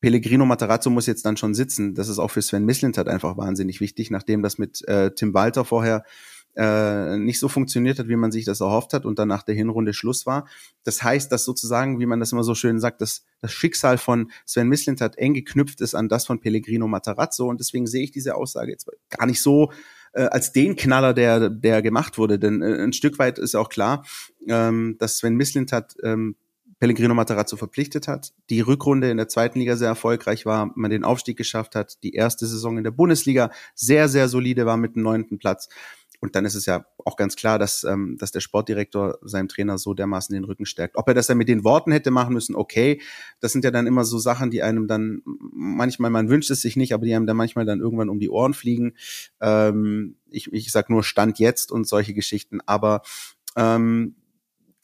Pellegrino 0.00 0.44
Matarazzo 0.44 0.90
muss 0.90 1.06
jetzt 1.06 1.24
dann 1.24 1.36
schon 1.36 1.54
sitzen. 1.54 1.94
Das 1.94 2.08
ist 2.08 2.18
auch 2.18 2.30
für 2.30 2.42
Sven 2.42 2.64
Mislintat 2.64 3.08
einfach 3.08 3.36
wahnsinnig 3.36 3.80
wichtig, 3.80 4.10
nachdem 4.10 4.42
das 4.42 4.58
mit 4.58 4.86
äh, 4.88 5.14
Tim 5.14 5.32
Walter 5.32 5.64
vorher 5.64 6.04
äh, 6.54 7.16
nicht 7.16 7.38
so 7.38 7.48
funktioniert 7.48 7.98
hat, 7.98 8.08
wie 8.08 8.16
man 8.16 8.32
sich 8.32 8.44
das 8.44 8.60
erhofft 8.60 8.92
hat 8.92 9.06
und 9.06 9.18
dann 9.18 9.28
nach 9.28 9.42
der 9.42 9.54
Hinrunde 9.54 9.94
Schluss 9.94 10.26
war. 10.26 10.46
Das 10.84 11.02
heißt, 11.02 11.32
dass 11.32 11.44
sozusagen, 11.44 11.98
wie 11.98 12.06
man 12.06 12.20
das 12.20 12.32
immer 12.32 12.44
so 12.44 12.54
schön 12.54 12.78
sagt, 12.80 13.00
dass 13.00 13.24
das 13.40 13.52
Schicksal 13.52 13.98
von 13.98 14.30
Sven 14.46 14.68
Mislintat 14.68 15.16
eng 15.18 15.34
geknüpft 15.34 15.80
ist 15.80 15.94
an 15.94 16.08
das 16.08 16.26
von 16.26 16.40
Pellegrino 16.40 16.88
Matarazzo 16.88 17.48
und 17.48 17.60
deswegen 17.60 17.86
sehe 17.86 18.04
ich 18.04 18.12
diese 18.12 18.34
Aussage 18.34 18.70
jetzt 18.70 18.88
gar 19.10 19.26
nicht 19.26 19.40
so 19.40 19.72
äh, 20.12 20.24
als 20.24 20.52
den 20.52 20.76
Knaller, 20.76 21.14
der, 21.14 21.48
der 21.48 21.82
gemacht 21.82 22.18
wurde, 22.18 22.38
denn 22.38 22.62
äh, 22.62 22.82
ein 22.82 22.92
Stück 22.92 23.18
weit 23.18 23.38
ist 23.38 23.54
auch 23.54 23.68
klar, 23.68 24.04
ähm, 24.46 24.96
dass 24.98 25.18
Sven 25.18 25.36
Mislintat 25.36 25.96
ähm, 26.02 26.36
Pellegrino 26.82 27.14
Matarazzo 27.14 27.56
verpflichtet 27.56 28.08
hat, 28.08 28.32
die 28.50 28.60
Rückrunde 28.60 29.08
in 29.08 29.16
der 29.16 29.28
zweiten 29.28 29.60
Liga 29.60 29.76
sehr 29.76 29.86
erfolgreich 29.86 30.46
war, 30.46 30.72
man 30.74 30.90
den 30.90 31.04
Aufstieg 31.04 31.36
geschafft 31.36 31.76
hat, 31.76 32.02
die 32.02 32.14
erste 32.14 32.44
Saison 32.44 32.76
in 32.76 32.82
der 32.82 32.90
Bundesliga 32.90 33.52
sehr, 33.76 34.08
sehr 34.08 34.28
solide 34.28 34.66
war 34.66 34.76
mit 34.76 34.96
dem 34.96 35.04
neunten 35.04 35.38
Platz. 35.38 35.68
Und 36.22 36.36
dann 36.36 36.44
ist 36.44 36.54
es 36.54 36.66
ja 36.66 36.86
auch 37.04 37.16
ganz 37.16 37.34
klar, 37.34 37.58
dass, 37.58 37.82
ähm, 37.82 38.16
dass 38.16 38.30
der 38.30 38.38
Sportdirektor 38.38 39.18
seinem 39.22 39.48
Trainer 39.48 39.76
so 39.76 39.92
dermaßen 39.92 40.32
den 40.32 40.44
Rücken 40.44 40.66
stärkt. 40.66 40.96
Ob 40.96 41.08
er 41.08 41.14
das 41.14 41.26
dann 41.26 41.36
mit 41.36 41.48
den 41.48 41.64
Worten 41.64 41.90
hätte 41.90 42.12
machen 42.12 42.32
müssen, 42.32 42.54
okay. 42.54 43.00
Das 43.40 43.50
sind 43.50 43.64
ja 43.64 43.72
dann 43.72 43.88
immer 43.88 44.04
so 44.04 44.18
Sachen, 44.18 44.52
die 44.52 44.62
einem 44.62 44.86
dann 44.86 45.22
manchmal, 45.52 46.10
man 46.10 46.28
wünscht 46.28 46.52
es 46.52 46.62
sich 46.62 46.76
nicht, 46.76 46.94
aber 46.94 47.04
die 47.04 47.14
einem 47.14 47.26
dann 47.26 47.36
manchmal 47.36 47.66
dann 47.66 47.80
irgendwann 47.80 48.08
um 48.08 48.20
die 48.20 48.30
Ohren 48.30 48.54
fliegen. 48.54 48.94
Ähm, 49.40 50.14
ich, 50.30 50.52
ich 50.52 50.70
sag 50.70 50.90
nur 50.90 51.02
Stand 51.02 51.40
jetzt 51.40 51.72
und 51.72 51.88
solche 51.88 52.14
Geschichten. 52.14 52.60
Aber 52.66 53.02
ähm, 53.56 54.14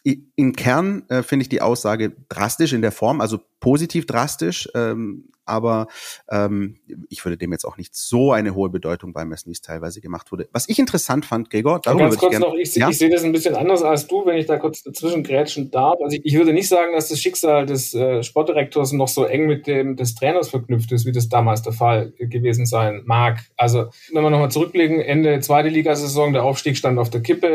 im 0.03 0.55
Kern 0.55 1.05
äh, 1.09 1.23
finde 1.23 1.43
ich 1.43 1.49
die 1.49 1.63
Aussage 1.63 2.17
drastisch 2.29 2.73
in 2.73 2.83
der 2.83 2.93
Form, 2.93 3.21
also 3.21 3.39
positiv 3.61 4.07
drastisch, 4.07 4.69
ähm, 4.75 5.31
aber 5.49 5.89
ähm, 6.31 6.77
ich 7.09 7.25
würde 7.25 7.37
dem 7.37 7.53
jetzt 7.53 7.65
auch 7.65 7.77
nicht 7.77 7.95
so 7.95 8.33
eine 8.33 8.55
hohe 8.55 8.69
Bedeutung 8.69 9.13
beimessen, 9.13 9.49
wie 9.49 9.55
es 9.55 9.61
teilweise 9.61 10.01
gemacht 10.01 10.31
wurde. 10.33 10.49
Was 10.53 10.69
ich 10.69 10.79
interessant 10.79 11.25
fand, 11.25 11.51
Gregor, 11.51 11.81
darüber 11.83 12.05
Ganz 12.05 12.19
kurz 12.19 12.35
ich 12.35 12.41
noch, 12.41 12.55
ich, 12.55 12.75
ja? 12.75 12.89
ich 12.89 12.99
sehe 12.99 13.11
das 13.11 13.25
ein 13.25 13.33
bisschen 13.33 13.55
anders 13.55 13.83
als 13.83 14.07
du, 14.07 14.27
wenn 14.27 14.37
ich 14.37 14.47
da 14.47 14.59
kurz 14.59 14.83
dazwischen 14.83 15.23
grätschen 15.23 15.71
darf. 15.71 15.99
Also 16.03 16.17
ich, 16.17 16.25
ich 16.25 16.35
würde 16.35 16.53
nicht 16.53 16.69
sagen, 16.69 16.93
dass 16.95 17.09
das 17.09 17.21
Schicksal 17.21 17.67
des 17.67 17.95
äh, 17.95 18.23
Sportdirektors 18.23 18.93
noch 18.93 19.09
so 19.09 19.25
eng 19.25 19.47
mit 19.47 19.67
dem 19.67 19.97
des 19.97 20.15
Trainers 20.15 20.49
verknüpft 20.51 20.93
ist, 20.93 21.07
wie 21.07 21.13
das 21.13 21.29
damals 21.29 21.63
der 21.63 21.73
Fall 21.73 22.13
gewesen 22.19 22.67
sein 22.67 23.03
mag. 23.05 23.41
Also 23.57 23.87
wenn 24.13 24.23
wir 24.23 24.31
nochmal 24.31 24.51
zurückblicken, 24.51 25.01
Ende 25.01 25.41
zweite 25.41 25.69
Ligasaison, 25.69 26.33
der 26.33 26.45
Aufstieg 26.45 26.77
stand 26.77 26.99
auf 26.99 27.11
der 27.11 27.23
Kippe, 27.23 27.49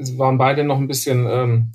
es 0.00 0.18
waren 0.18 0.38
beide 0.38 0.64
noch 0.64 0.78
ein 0.78 0.88
bisschen 0.88 1.26
ähm, 1.28 1.72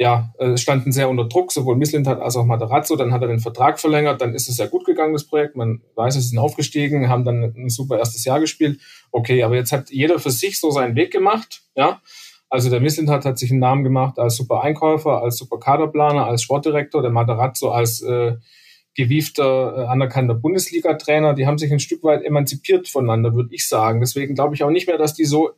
ja, 0.00 0.32
äh, 0.38 0.56
standen 0.56 0.92
sehr 0.92 1.10
unter 1.10 1.26
Druck, 1.26 1.52
sowohl 1.52 1.76
Misslintat 1.76 2.22
als 2.22 2.34
auch 2.34 2.46
Materazzo. 2.46 2.96
Dann 2.96 3.12
hat 3.12 3.20
er 3.20 3.28
den 3.28 3.38
Vertrag 3.38 3.78
verlängert, 3.78 4.22
dann 4.22 4.34
ist 4.34 4.48
es 4.48 4.56
sehr 4.56 4.68
gut 4.68 4.86
gegangen, 4.86 5.12
das 5.12 5.26
Projekt. 5.26 5.56
Man 5.56 5.82
weiß, 5.94 6.16
es 6.16 6.30
sind 6.30 6.38
aufgestiegen, 6.38 7.10
haben 7.10 7.26
dann 7.26 7.42
ein 7.42 7.68
super 7.68 7.98
erstes 7.98 8.24
Jahr 8.24 8.40
gespielt. 8.40 8.80
Okay, 9.12 9.42
aber 9.42 9.56
jetzt 9.56 9.72
hat 9.72 9.90
jeder 9.90 10.18
für 10.18 10.30
sich 10.30 10.58
so 10.58 10.70
seinen 10.70 10.96
Weg 10.96 11.12
gemacht, 11.12 11.64
ja. 11.76 12.00
Also 12.48 12.70
der 12.70 12.80
Misslintat 12.80 13.26
hat 13.26 13.38
sich 13.38 13.50
einen 13.50 13.60
Namen 13.60 13.84
gemacht 13.84 14.18
als 14.18 14.36
super 14.36 14.62
Einkäufer, 14.62 15.22
als 15.22 15.36
super 15.36 15.60
Kaderplaner, 15.60 16.24
als 16.24 16.42
Sportdirektor, 16.42 17.02
der 17.02 17.10
Materazzo 17.10 17.70
als 17.70 18.00
äh, 18.00 18.36
gewiefter, 18.94 19.74
äh, 19.76 19.86
anerkannter 19.86 20.34
Bundesliga-Trainer. 20.34 21.34
Die 21.34 21.46
haben 21.46 21.58
sich 21.58 21.70
ein 21.70 21.78
Stück 21.78 22.02
weit 22.04 22.24
emanzipiert 22.24 22.88
voneinander, 22.88 23.34
würde 23.34 23.54
ich 23.54 23.68
sagen. 23.68 24.00
Deswegen 24.00 24.34
glaube 24.34 24.54
ich 24.54 24.64
auch 24.64 24.70
nicht 24.70 24.86
mehr, 24.86 24.96
dass 24.96 25.12
die 25.12 25.26
so 25.26 25.50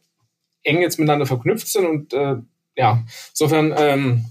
eng 0.64 0.80
jetzt 0.80 0.98
miteinander 0.98 1.26
verknüpft 1.26 1.68
sind 1.68 1.86
und 1.86 2.12
äh, 2.12 2.38
ja, 2.76 3.04
insofern 3.30 3.74
ähm, 3.76 4.24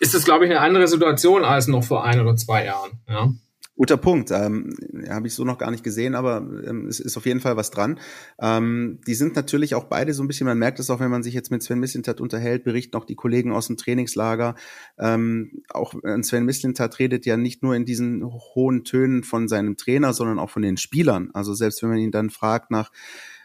ist 0.00 0.14
das, 0.14 0.24
glaube 0.24 0.44
ich, 0.44 0.50
eine 0.50 0.60
andere 0.60 0.88
Situation 0.88 1.44
als 1.44 1.66
noch 1.66 1.84
vor 1.84 2.04
ein 2.04 2.20
oder 2.20 2.36
zwei 2.36 2.64
Jahren. 2.64 3.00
Ja. 3.08 3.32
Guter 3.76 3.96
Punkt. 3.96 4.30
Ähm, 4.30 4.72
Habe 5.08 5.26
ich 5.26 5.34
so 5.34 5.44
noch 5.44 5.58
gar 5.58 5.72
nicht 5.72 5.82
gesehen, 5.82 6.14
aber 6.14 6.36
ähm, 6.36 6.86
es 6.86 7.00
ist 7.00 7.16
auf 7.16 7.26
jeden 7.26 7.40
Fall 7.40 7.56
was 7.56 7.72
dran. 7.72 7.98
Ähm, 8.40 9.00
die 9.04 9.14
sind 9.14 9.34
natürlich 9.34 9.74
auch 9.74 9.84
beide 9.84 10.14
so 10.14 10.22
ein 10.22 10.28
bisschen, 10.28 10.46
man 10.46 10.58
merkt 10.58 10.78
es 10.78 10.90
auch, 10.90 11.00
wenn 11.00 11.10
man 11.10 11.24
sich 11.24 11.34
jetzt 11.34 11.50
mit 11.50 11.60
Sven 11.60 11.80
Mislintat 11.80 12.20
unterhält, 12.20 12.62
berichten 12.62 12.96
auch 12.96 13.04
die 13.04 13.16
Kollegen 13.16 13.50
aus 13.50 13.66
dem 13.66 13.76
Trainingslager. 13.76 14.54
Ähm, 14.96 15.62
auch 15.70 15.94
äh, 16.04 16.22
Sven 16.22 16.44
Mislintat 16.44 17.00
redet 17.00 17.26
ja 17.26 17.36
nicht 17.36 17.64
nur 17.64 17.74
in 17.74 17.84
diesen 17.84 18.24
hohen 18.24 18.84
Tönen 18.84 19.24
von 19.24 19.48
seinem 19.48 19.76
Trainer, 19.76 20.12
sondern 20.12 20.38
auch 20.38 20.50
von 20.50 20.62
den 20.62 20.76
Spielern. 20.76 21.30
Also 21.34 21.52
selbst 21.52 21.82
wenn 21.82 21.88
man 21.88 21.98
ihn 21.98 22.12
dann 22.12 22.30
fragt 22.30 22.70
nach 22.70 22.92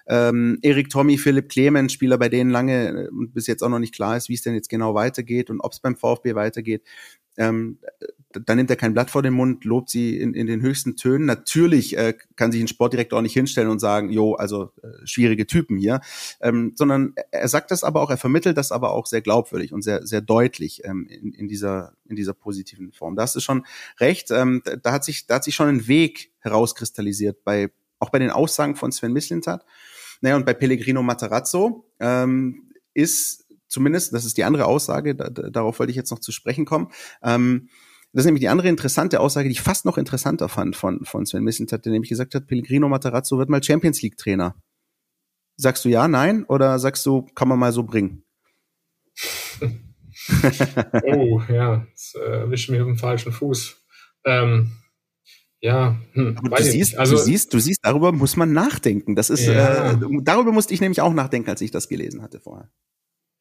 ähm, 0.09 0.59
Erik 0.61 0.89
Tommy, 0.89 1.17
Philipp 1.17 1.49
Clemens, 1.49 1.93
Spieler, 1.93 2.17
bei 2.17 2.29
denen 2.29 2.49
lange 2.49 3.05
äh, 3.05 3.07
und 3.09 3.33
bis 3.33 3.47
jetzt 3.47 3.63
auch 3.63 3.69
noch 3.69 3.79
nicht 3.79 3.93
klar 3.93 4.17
ist, 4.17 4.29
wie 4.29 4.33
es 4.33 4.41
denn 4.41 4.55
jetzt 4.55 4.69
genau 4.69 4.95
weitergeht 4.95 5.49
und 5.49 5.61
ob 5.61 5.71
es 5.71 5.79
beim 5.79 5.95
VfB 5.95 6.35
weitergeht 6.35 6.83
ähm, 7.39 7.79
da 8.31 8.53
nimmt 8.53 8.69
er 8.69 8.75
kein 8.75 8.93
Blatt 8.93 9.09
vor 9.09 9.23
den 9.23 9.33
Mund, 9.33 9.63
lobt 9.65 9.89
sie 9.89 10.19
in, 10.19 10.35
in 10.35 10.45
den 10.45 10.61
höchsten 10.61 10.95
Tönen. 10.95 11.25
Natürlich 11.25 11.97
äh, 11.97 12.13
kann 12.35 12.51
sich 12.51 12.61
ein 12.61 12.67
Sportdirektor 12.67 13.17
auch 13.17 13.23
nicht 13.23 13.33
hinstellen 13.33 13.69
und 13.69 13.79
sagen, 13.79 14.11
jo, 14.11 14.35
also 14.35 14.71
äh, 14.83 14.87
schwierige 15.05 15.47
Typen 15.47 15.77
hier, 15.77 16.01
ähm, 16.41 16.73
sondern 16.75 17.15
er 17.31 17.47
sagt 17.47 17.71
das 17.71 17.83
aber 17.83 18.01
auch, 18.01 18.11
er 18.11 18.17
vermittelt 18.17 18.57
das 18.57 18.71
aber 18.71 18.91
auch 18.91 19.07
sehr 19.07 19.21
glaubwürdig 19.21 19.73
und 19.73 19.81
sehr 19.81 20.05
sehr 20.05 20.21
deutlich 20.21 20.83
ähm, 20.85 21.07
in, 21.09 21.33
in 21.33 21.47
dieser 21.47 21.93
in 22.07 22.15
dieser 22.15 22.33
positiven 22.33 22.91
Form. 22.91 23.15
Da 23.15 23.23
hast 23.23 23.35
du 23.35 23.39
schon 23.39 23.65
recht. 23.99 24.29
Ähm, 24.29 24.61
da 24.83 24.91
hat 24.91 25.03
sich 25.05 25.25
da 25.25 25.35
hat 25.35 25.43
sich 25.43 25.55
schon 25.55 25.69
ein 25.69 25.87
Weg 25.87 26.31
herauskristallisiert 26.39 27.43
bei 27.43 27.71
auch 27.99 28.09
bei 28.09 28.19
den 28.19 28.31
Aussagen 28.31 28.75
von 28.75 28.91
Sven 28.91 29.13
Mislintat. 29.13 29.65
Naja, 30.21 30.35
und 30.35 30.45
bei 30.45 30.53
Pellegrino 30.53 31.01
Matarazzo 31.01 31.85
ähm, 31.99 32.71
ist 32.93 33.45
zumindest, 33.67 34.13
das 34.13 34.25
ist 34.25 34.37
die 34.37 34.43
andere 34.43 34.65
Aussage, 34.65 35.15
da, 35.15 35.29
darauf 35.29 35.79
wollte 35.79 35.91
ich 35.91 35.95
jetzt 35.95 36.11
noch 36.11 36.19
zu 36.19 36.31
sprechen 36.31 36.65
kommen. 36.65 36.89
Ähm, 37.23 37.69
das 38.11 38.21
ist 38.21 38.25
nämlich 38.25 38.41
die 38.41 38.49
andere 38.49 38.69
interessante 38.69 39.19
Aussage, 39.19 39.49
die 39.49 39.53
ich 39.53 39.61
fast 39.61 39.85
noch 39.85 39.97
interessanter 39.97 40.49
fand 40.49 40.75
von, 40.75 41.05
von 41.05 41.25
Sven 41.25 41.43
Mislintat, 41.43 41.85
der 41.85 41.91
nämlich 41.91 42.09
gesagt 42.09 42.33
hat, 42.33 42.47
Pellegrino 42.47 42.89
Matarazzo 42.89 43.37
wird 43.37 43.49
mal 43.49 43.63
Champions 43.63 44.01
League 44.01 44.17
Trainer. 44.17 44.55
Sagst 45.57 45.85
du 45.85 45.89
ja, 45.89 46.07
nein? 46.07 46.43
Oder 46.45 46.79
sagst 46.79 47.05
du, 47.05 47.27
kann 47.35 47.47
man 47.47 47.59
mal 47.59 47.71
so 47.71 47.83
bringen? 47.83 48.23
oh, 51.03 51.41
ja, 51.49 51.85
das 51.91 52.13
äh, 52.15 52.39
erwischt 52.39 52.69
mich 52.69 52.79
auf 52.79 52.87
dem 52.87 52.97
falschen 52.97 53.31
Fuß. 53.31 53.77
Ähm, 54.25 54.71
ja, 55.61 55.97
hm, 56.13 56.37
Aber 56.37 56.57
du 56.57 56.63
siehst, 56.63 56.97
also, 56.97 57.17
du 57.17 57.21
siehst, 57.21 57.53
du 57.53 57.59
siehst, 57.59 57.81
darüber 57.83 58.11
muss 58.11 58.37
man 58.37 58.53
nachdenken. 58.53 59.15
Das 59.15 59.29
ist, 59.29 59.45
ja. 59.45 59.91
äh, 59.91 59.97
darüber 60.21 60.51
musste 60.51 60.73
ich 60.73 60.79
nämlich 60.79 61.01
auch 61.01 61.13
nachdenken, 61.13 61.49
als 61.49 61.61
ich 61.61 61.71
das 61.71 61.89
gelesen 61.89 62.21
hatte 62.21 62.39
vorher. 62.39 62.69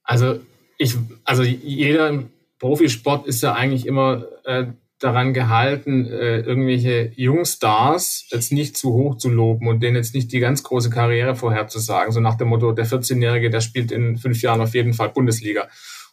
Also 0.02 0.40
ich, 0.78 0.96
also 1.24 1.42
jeder 1.42 2.08
im 2.08 2.30
Profisport 2.58 3.26
ist 3.26 3.42
ja 3.42 3.52
eigentlich 3.52 3.86
immer 3.86 4.24
äh, 4.44 4.66
daran 4.98 5.32
gehalten, 5.32 6.06
äh, 6.06 6.40
irgendwelche 6.40 7.12
Jungstars 7.14 8.26
jetzt 8.30 8.52
nicht 8.52 8.76
zu 8.76 8.92
hoch 8.92 9.16
zu 9.16 9.28
loben 9.28 9.68
und 9.68 9.80
denen 9.80 9.96
jetzt 9.96 10.14
nicht 10.14 10.32
die 10.32 10.40
ganz 10.40 10.64
große 10.64 10.90
Karriere 10.90 11.36
vorherzusagen. 11.36 12.12
So 12.12 12.20
nach 12.20 12.36
dem 12.36 12.48
Motto, 12.48 12.72
der 12.72 12.86
14-Jährige, 12.86 13.50
der 13.50 13.60
spielt 13.60 13.92
in 13.92 14.16
fünf 14.16 14.42
Jahren 14.42 14.60
auf 14.60 14.74
jeden 14.74 14.92
Fall 14.92 15.10
Bundesliga. 15.10 15.68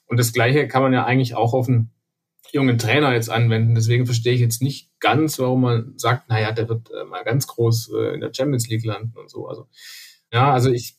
Und 0.05 0.19
das 0.19 0.33
Gleiche 0.33 0.67
kann 0.67 0.83
man 0.83 0.93
ja 0.93 1.05
eigentlich 1.05 1.33
auch 1.33 1.53
auf 1.53 1.67
einen 1.67 1.89
jungen 2.51 2.77
Trainer 2.77 3.13
jetzt 3.13 3.29
anwenden. 3.29 3.73
Deswegen 3.73 4.05
verstehe 4.05 4.33
ich 4.33 4.41
jetzt 4.41 4.61
nicht 4.61 4.89
ganz, 5.05 5.37
warum 5.37 5.61
man 5.61 5.93
sagt, 5.97 6.29
naja, 6.29 6.51
der 6.51 6.67
wird 6.67 6.89
äh, 6.89 7.03
mal 7.05 7.23
ganz 7.23 7.45
groß 7.45 7.91
äh, 7.93 8.15
in 8.15 8.21
der 8.21 8.33
Champions 8.33 8.67
League 8.69 8.83
landen 8.83 9.15
und 9.19 9.29
so. 9.29 9.47
Also, 9.47 9.67
ja, 10.33 10.51
also 10.51 10.71
ich 10.71 10.97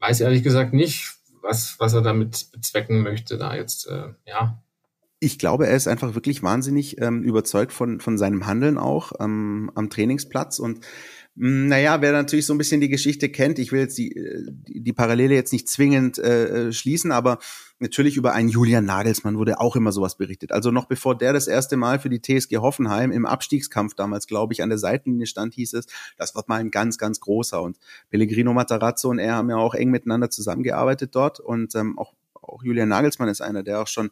weiß 0.00 0.20
ehrlich 0.20 0.42
gesagt 0.42 0.74
nicht, 0.74 1.14
was, 1.40 1.80
was 1.80 1.94
er 1.94 2.02
damit 2.02 2.48
bezwecken 2.52 3.02
möchte, 3.02 3.38
da 3.38 3.54
jetzt, 3.54 3.86
äh, 3.86 4.08
ja. 4.26 4.62
Ich 5.20 5.38
glaube, 5.38 5.66
er 5.66 5.74
ist 5.74 5.88
einfach 5.88 6.14
wirklich 6.14 6.42
wahnsinnig 6.42 7.00
ähm, 7.00 7.22
überzeugt 7.22 7.72
von, 7.72 7.98
von 7.98 8.18
seinem 8.18 8.46
Handeln 8.46 8.76
auch 8.76 9.12
ähm, 9.20 9.72
am 9.74 9.88
Trainingsplatz 9.88 10.58
und 10.58 10.84
naja, 11.36 12.02
wer 12.02 12.12
natürlich 12.12 12.44
so 12.44 12.52
ein 12.52 12.58
bisschen 12.58 12.80
die 12.80 12.88
Geschichte 12.88 13.28
kennt, 13.28 13.58
ich 13.58 13.70
will 13.72 13.80
jetzt 13.80 13.96
die, 13.96 14.14
äh, 14.16 14.46
die, 14.50 14.82
die 14.82 14.92
Parallele 14.92 15.34
jetzt 15.34 15.52
nicht 15.52 15.68
zwingend 15.68 16.18
äh, 16.18 16.68
äh, 16.68 16.72
schließen, 16.72 17.12
aber 17.12 17.38
natürlich 17.78 18.16
über 18.16 18.32
einen 18.32 18.48
Julian 18.48 18.84
Nagelsmann 18.84 19.38
wurde 19.38 19.60
auch 19.60 19.76
immer 19.76 19.92
sowas 19.92 20.16
berichtet. 20.16 20.52
Also 20.52 20.70
noch 20.70 20.86
bevor 20.86 21.16
der 21.16 21.32
das 21.32 21.46
erste 21.46 21.76
Mal 21.76 22.00
für 22.00 22.10
die 22.10 22.20
TSG 22.20 22.56
Hoffenheim 22.58 23.12
im 23.12 23.26
Abstiegskampf 23.26 23.94
damals, 23.94 24.26
glaube 24.26 24.52
ich, 24.52 24.62
an 24.62 24.68
der 24.68 24.78
Seitenlinie 24.78 25.26
stand, 25.26 25.54
hieß 25.54 25.74
es, 25.74 25.86
das 26.18 26.34
wird 26.34 26.48
mal 26.48 26.60
ein 26.60 26.70
ganz, 26.70 26.98
ganz 26.98 27.20
großer. 27.20 27.62
Und 27.62 27.78
Pellegrino 28.10 28.52
Matarazzo 28.52 29.08
und 29.08 29.18
er 29.18 29.36
haben 29.36 29.50
ja 29.50 29.56
auch 29.56 29.74
eng 29.74 29.90
miteinander 29.90 30.30
zusammengearbeitet 30.30 31.14
dort. 31.14 31.38
Und 31.40 31.74
ähm, 31.76 31.98
auch, 31.98 32.12
auch 32.34 32.62
Julian 32.64 32.88
Nagelsmann 32.88 33.28
ist 33.28 33.40
einer, 33.40 33.62
der 33.62 33.80
auch 33.80 33.88
schon 33.88 34.10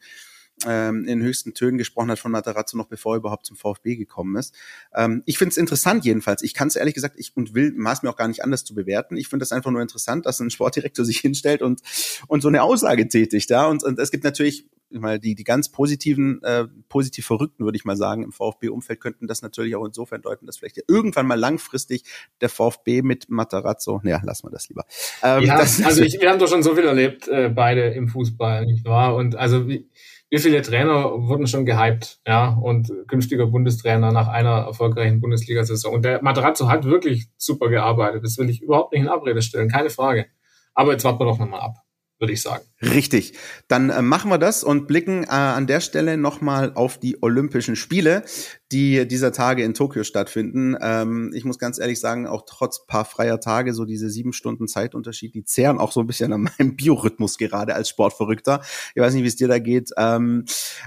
ähm, 0.66 1.04
in 1.04 1.22
höchsten 1.22 1.54
Tönen 1.54 1.78
gesprochen 1.78 2.10
hat 2.10 2.18
von 2.18 2.32
Matarazzo 2.32 2.76
noch 2.76 2.86
bevor 2.86 3.14
er 3.14 3.18
überhaupt 3.18 3.46
zum 3.46 3.56
VfB 3.56 3.96
gekommen 3.96 4.36
ist. 4.36 4.54
Ähm, 4.94 5.22
ich 5.26 5.38
finde 5.38 5.50
es 5.50 5.56
interessant 5.56 6.04
jedenfalls. 6.04 6.42
Ich 6.42 6.54
kann 6.54 6.68
es 6.68 6.76
ehrlich 6.76 6.94
gesagt, 6.94 7.14
ich 7.18 7.36
und 7.36 7.54
will 7.54 7.72
maß 7.76 8.02
mir 8.02 8.10
auch 8.10 8.16
gar 8.16 8.28
nicht 8.28 8.42
anders 8.42 8.64
zu 8.64 8.74
bewerten. 8.74 9.16
Ich 9.16 9.28
finde 9.28 9.44
es 9.44 9.52
einfach 9.52 9.70
nur 9.70 9.82
interessant, 9.82 10.26
dass 10.26 10.40
ein 10.40 10.50
Sportdirektor 10.50 11.04
sich 11.04 11.18
hinstellt 11.18 11.62
und 11.62 11.80
und 12.26 12.40
so 12.40 12.48
eine 12.48 12.62
Aussage 12.62 13.08
tätigt. 13.08 13.50
Ja, 13.50 13.66
und, 13.66 13.84
und 13.84 13.98
es 13.98 14.10
gibt 14.10 14.24
natürlich 14.24 14.66
mal 14.90 15.18
die 15.18 15.34
die 15.34 15.44
ganz 15.44 15.68
positiven 15.68 16.42
äh, 16.42 16.66
positiv 16.88 17.26
Verrückten 17.26 17.64
würde 17.64 17.76
ich 17.76 17.84
mal 17.84 17.96
sagen 17.96 18.22
im 18.22 18.32
VfB-Umfeld 18.32 19.00
könnten 19.00 19.26
das 19.26 19.42
natürlich 19.42 19.76
auch 19.76 19.84
insofern 19.84 20.22
deuten, 20.22 20.46
dass 20.46 20.58
vielleicht 20.58 20.82
irgendwann 20.88 21.26
mal 21.26 21.38
langfristig 21.38 22.04
der 22.40 22.48
VfB 22.48 23.02
mit 23.02 23.28
Matarazzo, 23.28 24.00
ja, 24.04 24.20
lassen 24.24 24.46
wir 24.46 24.50
das 24.50 24.68
lieber. 24.68 24.84
Ähm, 25.22 25.44
ja, 25.44 25.58
das, 25.58 25.82
also 25.82 26.02
ich, 26.04 26.20
wir 26.20 26.30
haben 26.30 26.38
doch 26.38 26.48
schon 26.48 26.62
so 26.62 26.74
viel 26.74 26.84
erlebt 26.84 27.28
äh, 27.28 27.50
beide 27.50 27.88
im 27.88 28.08
Fußball, 28.08 28.64
nicht 28.64 28.84
wahr? 28.84 29.14
Und 29.14 29.36
also 29.36 29.68
wie, 29.68 29.88
wie 30.30 30.38
viele 30.38 30.62
Trainer 30.62 31.10
wurden 31.12 31.46
schon 31.46 31.64
gehypt, 31.64 32.20
ja, 32.26 32.48
und 32.48 32.92
künftiger 33.08 33.46
Bundestrainer 33.46 34.12
nach 34.12 34.28
einer 34.28 34.66
erfolgreichen 34.66 35.20
Bundesliga-Saison. 35.20 35.94
Und 35.94 36.04
der 36.04 36.22
Materazzo 36.22 36.68
hat 36.68 36.84
wirklich 36.84 37.28
super 37.36 37.68
gearbeitet. 37.68 38.24
Das 38.24 38.36
will 38.38 38.50
ich 38.50 38.62
überhaupt 38.62 38.92
nicht 38.92 39.02
in 39.02 39.08
Abrede 39.08 39.42
stellen, 39.42 39.68
keine 39.68 39.90
Frage. 39.90 40.26
Aber 40.74 40.92
jetzt 40.92 41.04
warten 41.04 41.20
wir 41.20 41.24
doch 41.24 41.38
nochmal 41.38 41.60
ab 41.60 41.76
würde 42.18 42.32
ich 42.32 42.42
sagen. 42.42 42.64
Richtig. 42.80 43.32
Dann 43.66 43.90
äh, 43.90 44.02
machen 44.02 44.30
wir 44.30 44.38
das 44.38 44.62
und 44.62 44.86
blicken 44.86 45.24
äh, 45.24 45.30
an 45.30 45.66
der 45.66 45.80
Stelle 45.80 46.16
nochmal 46.16 46.72
auf 46.74 46.98
die 46.98 47.20
Olympischen 47.20 47.74
Spiele, 47.74 48.22
die 48.70 49.08
dieser 49.08 49.32
Tage 49.32 49.64
in 49.64 49.74
Tokio 49.74 50.04
stattfinden. 50.04 50.76
Ähm, 50.80 51.32
ich 51.34 51.44
muss 51.44 51.58
ganz 51.58 51.80
ehrlich 51.80 51.98
sagen, 51.98 52.28
auch 52.28 52.44
trotz 52.46 52.86
paar 52.86 53.04
freier 53.04 53.40
Tage, 53.40 53.74
so 53.74 53.84
diese 53.84 54.10
sieben 54.10 54.32
Stunden 54.32 54.68
Zeitunterschied, 54.68 55.34
die 55.34 55.42
zehren 55.42 55.78
auch 55.78 55.90
so 55.90 56.00
ein 56.00 56.06
bisschen 56.06 56.32
an 56.32 56.42
meinem 56.42 56.76
Biorhythmus 56.76 57.36
gerade 57.36 57.74
als 57.74 57.88
Sportverrückter. 57.88 58.62
Ich 58.94 59.02
weiß 59.02 59.12
nicht, 59.14 59.24
wie 59.24 59.28
es 59.28 59.36
dir 59.36 59.48
da 59.48 59.58
geht. 59.58 59.90
Ähm, 59.96 60.44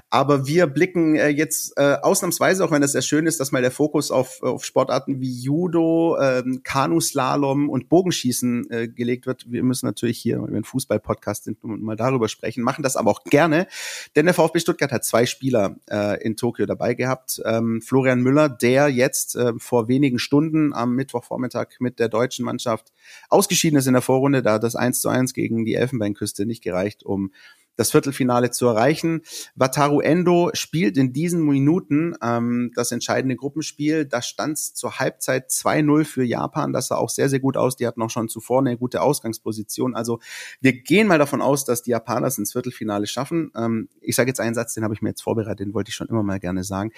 aber 0.10 0.48
wir 0.48 0.68
blicken 0.68 1.16
äh, 1.16 1.28
jetzt 1.28 1.74
äh, 1.76 1.98
ausnahmsweise, 2.02 2.64
auch 2.64 2.72
wenn 2.72 2.82
das 2.82 2.94
sehr 2.94 3.02
schön 3.02 3.28
ist, 3.28 3.42
dass 3.42 3.52
mal 3.52 3.62
der 3.62 3.72
Fokus 3.72 4.12
auf, 4.12 4.42
auf 4.44 4.64
Sportarten 4.64 5.20
wie 5.20 5.42
Judo, 5.42 6.18
ähm, 6.22 6.62
Kanuslalom 6.64 7.68
und 7.68 7.90
Bogenschießen 7.90 8.70
äh, 8.70 8.88
gelegt 8.88 9.26
wird. 9.26 9.52
Wir 9.52 9.64
müssen 9.64 9.88
natürlich 9.88 10.20
hier, 10.20 10.42
wenn 10.42 10.52
wir 10.52 10.62
ein 10.62 10.64
Fußball-Podcast 10.64 11.44
sind, 11.44 11.60
mal 11.82 11.96
darüber 11.96 12.28
sprechen, 12.28 12.63
machen 12.63 12.84
das 12.84 12.96
aber 12.96 13.12
auch 13.12 13.24
gerne, 13.24 13.67
denn 14.15 14.26
der 14.26 14.34
VfB 14.34 14.60
Stuttgart 14.60 14.91
hat 14.91 15.04
zwei 15.04 15.26
Spieler 15.26 15.76
äh, 15.89 16.22
in 16.24 16.36
Tokio 16.36 16.65
dabei 16.65 16.94
gehabt. 16.94 17.41
Ähm, 17.46 17.82
Florian 17.82 18.22
Müller, 18.22 18.50
der 18.50 18.89
jetzt 18.89 19.36
äh, 19.36 19.54
vor 19.58 19.88
wenigen 19.88 20.20
Stunden 20.20 20.74
am 20.74 20.96
Mittwochvormittag 20.96 21.80
mit 21.80 22.00
der 22.00 22.10
deutschen 22.10 22.46
Mannschaft 22.46 22.91
ausgeschieden 23.30 23.78
ist 23.78 23.88
in 23.88 23.94
der 23.94 24.02
Vorrunde. 24.02 24.41
Da 24.41 24.60
das 24.60 24.76
1 24.76 25.02
zu 25.02 25.10
1 25.10 25.34
gegen 25.34 25.65
die 25.65 25.76
Elfenbeinküste 25.76 26.46
nicht 26.46 26.63
gereicht, 26.63 27.04
um 27.04 27.32
das 27.76 27.92
Viertelfinale 27.92 28.52
zu 28.52 28.68
erreichen. 28.68 29.22
Wataru 29.56 30.02
Endo 30.02 30.52
spielt 30.54 30.98
in 30.98 31.14
diesen 31.14 31.42
Minuten 31.44 32.16
ähm, 32.22 32.72
das 32.76 32.92
entscheidende 32.92 33.36
Gruppenspiel. 33.36 34.06
Da 34.06 34.22
stand 34.22 34.58
es 34.58 34.74
zur 34.74 35.00
Halbzeit 35.00 35.50
2-0 35.50 36.04
für 36.06 36.24
Japan. 36.24 36.74
Das 36.74 36.88
sah 36.88 36.96
auch 36.96 37.10
sehr, 37.10 37.30
sehr 37.30 37.40
gut 37.40 37.58
aus. 37.58 37.76
Die 37.76 37.88
hatten 37.88 38.02
auch 38.02 38.10
schon 38.10 38.30
zuvor 38.30 38.60
eine 38.60 38.78
gute 38.78 39.02
Ausgangsposition. 39.02 39.96
Also 39.96 40.20
wir 40.60 40.74
gehen 40.74 41.08
mal 41.08 41.20
davon 41.20 41.42
aus, 41.42 41.66
dass 41.66 41.82
die 41.82 41.92
Japaner 41.92 42.28
es 42.28 42.38
ins 42.38 42.52
Viertelfinale 42.52 43.08
schaffen. 43.08 43.52
Ähm, 43.56 43.90
ich 44.02 44.16
sage 44.16 44.30
jetzt 44.30 44.40
einen 44.40 44.56
Satz, 44.56 44.74
den 44.74 44.84
habe 44.84 44.94
ich 44.94 45.02
mir 45.02 45.10
jetzt 45.10 45.24
vorbereitet, 45.24 45.60
den 45.60 45.74
wollte 45.74 45.90
ich 45.90 45.96
schon 45.96 46.08
immer 46.08 46.24
mal 46.24 46.40
gerne 46.40 46.64
sagen 46.64 46.92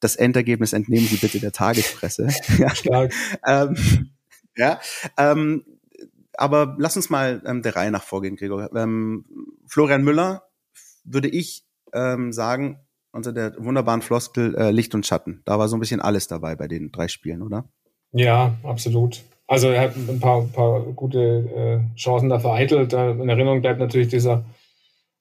das 0.00 0.16
Endergebnis 0.16 0.72
entnehmen 0.72 1.06
Sie 1.06 1.18
bitte 1.18 1.40
der 1.40 1.52
Tagespresse. 1.52 2.28
ja. 2.58 2.72
Ähm, 3.46 3.76
ja, 4.56 4.80
ähm, 5.16 5.64
aber 6.40 6.76
lass 6.78 6.96
uns 6.96 7.10
mal 7.10 7.42
ähm, 7.46 7.62
der 7.62 7.76
Reihe 7.76 7.90
nach 7.90 8.02
vorgehen, 8.02 8.36
Gregor. 8.36 8.74
Ähm, 8.74 9.24
Florian 9.66 10.02
Müller 10.02 10.42
würde 11.04 11.28
ich 11.28 11.64
ähm, 11.92 12.32
sagen, 12.32 12.80
unter 13.12 13.32
der 13.32 13.54
wunderbaren 13.58 14.02
Floskel 14.02 14.54
äh, 14.56 14.70
Licht 14.70 14.94
und 14.94 15.06
Schatten. 15.06 15.42
Da 15.44 15.58
war 15.58 15.68
so 15.68 15.76
ein 15.76 15.80
bisschen 15.80 16.00
alles 16.00 16.28
dabei 16.28 16.56
bei 16.56 16.68
den 16.68 16.92
drei 16.92 17.08
Spielen, 17.08 17.42
oder? 17.42 17.68
Ja, 18.12 18.54
absolut. 18.62 19.22
Also 19.46 19.68
er 19.68 19.82
hat 19.82 19.96
ein 19.96 20.20
paar, 20.20 20.42
paar 20.42 20.80
gute 20.80 21.18
äh, 21.18 21.96
Chancen 21.96 22.28
da 22.28 22.38
vereitelt. 22.38 22.92
In 22.92 23.28
Erinnerung 23.28 23.60
bleibt 23.60 23.80
natürlich 23.80 24.08
dieser 24.08 24.44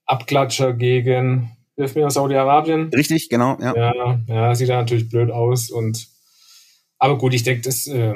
Abklatscher 0.06 0.74
gegen 0.74 1.52
hilf 1.76 1.96
mir 1.96 2.08
aus 2.08 2.16
Saudi-Arabien. 2.16 2.90
Richtig, 2.94 3.30
genau, 3.30 3.58
ja. 3.62 3.74
ja. 3.76 4.20
Ja, 4.28 4.56
sieht 4.56 4.70
da 4.70 4.76
natürlich 4.76 5.10
blöd 5.10 5.32
aus 5.32 5.72
und 5.72 6.08
aber 6.98 7.18
gut, 7.18 7.34
ich 7.34 7.44
denke, 7.44 7.62
das 7.62 7.88
äh, 7.88 8.14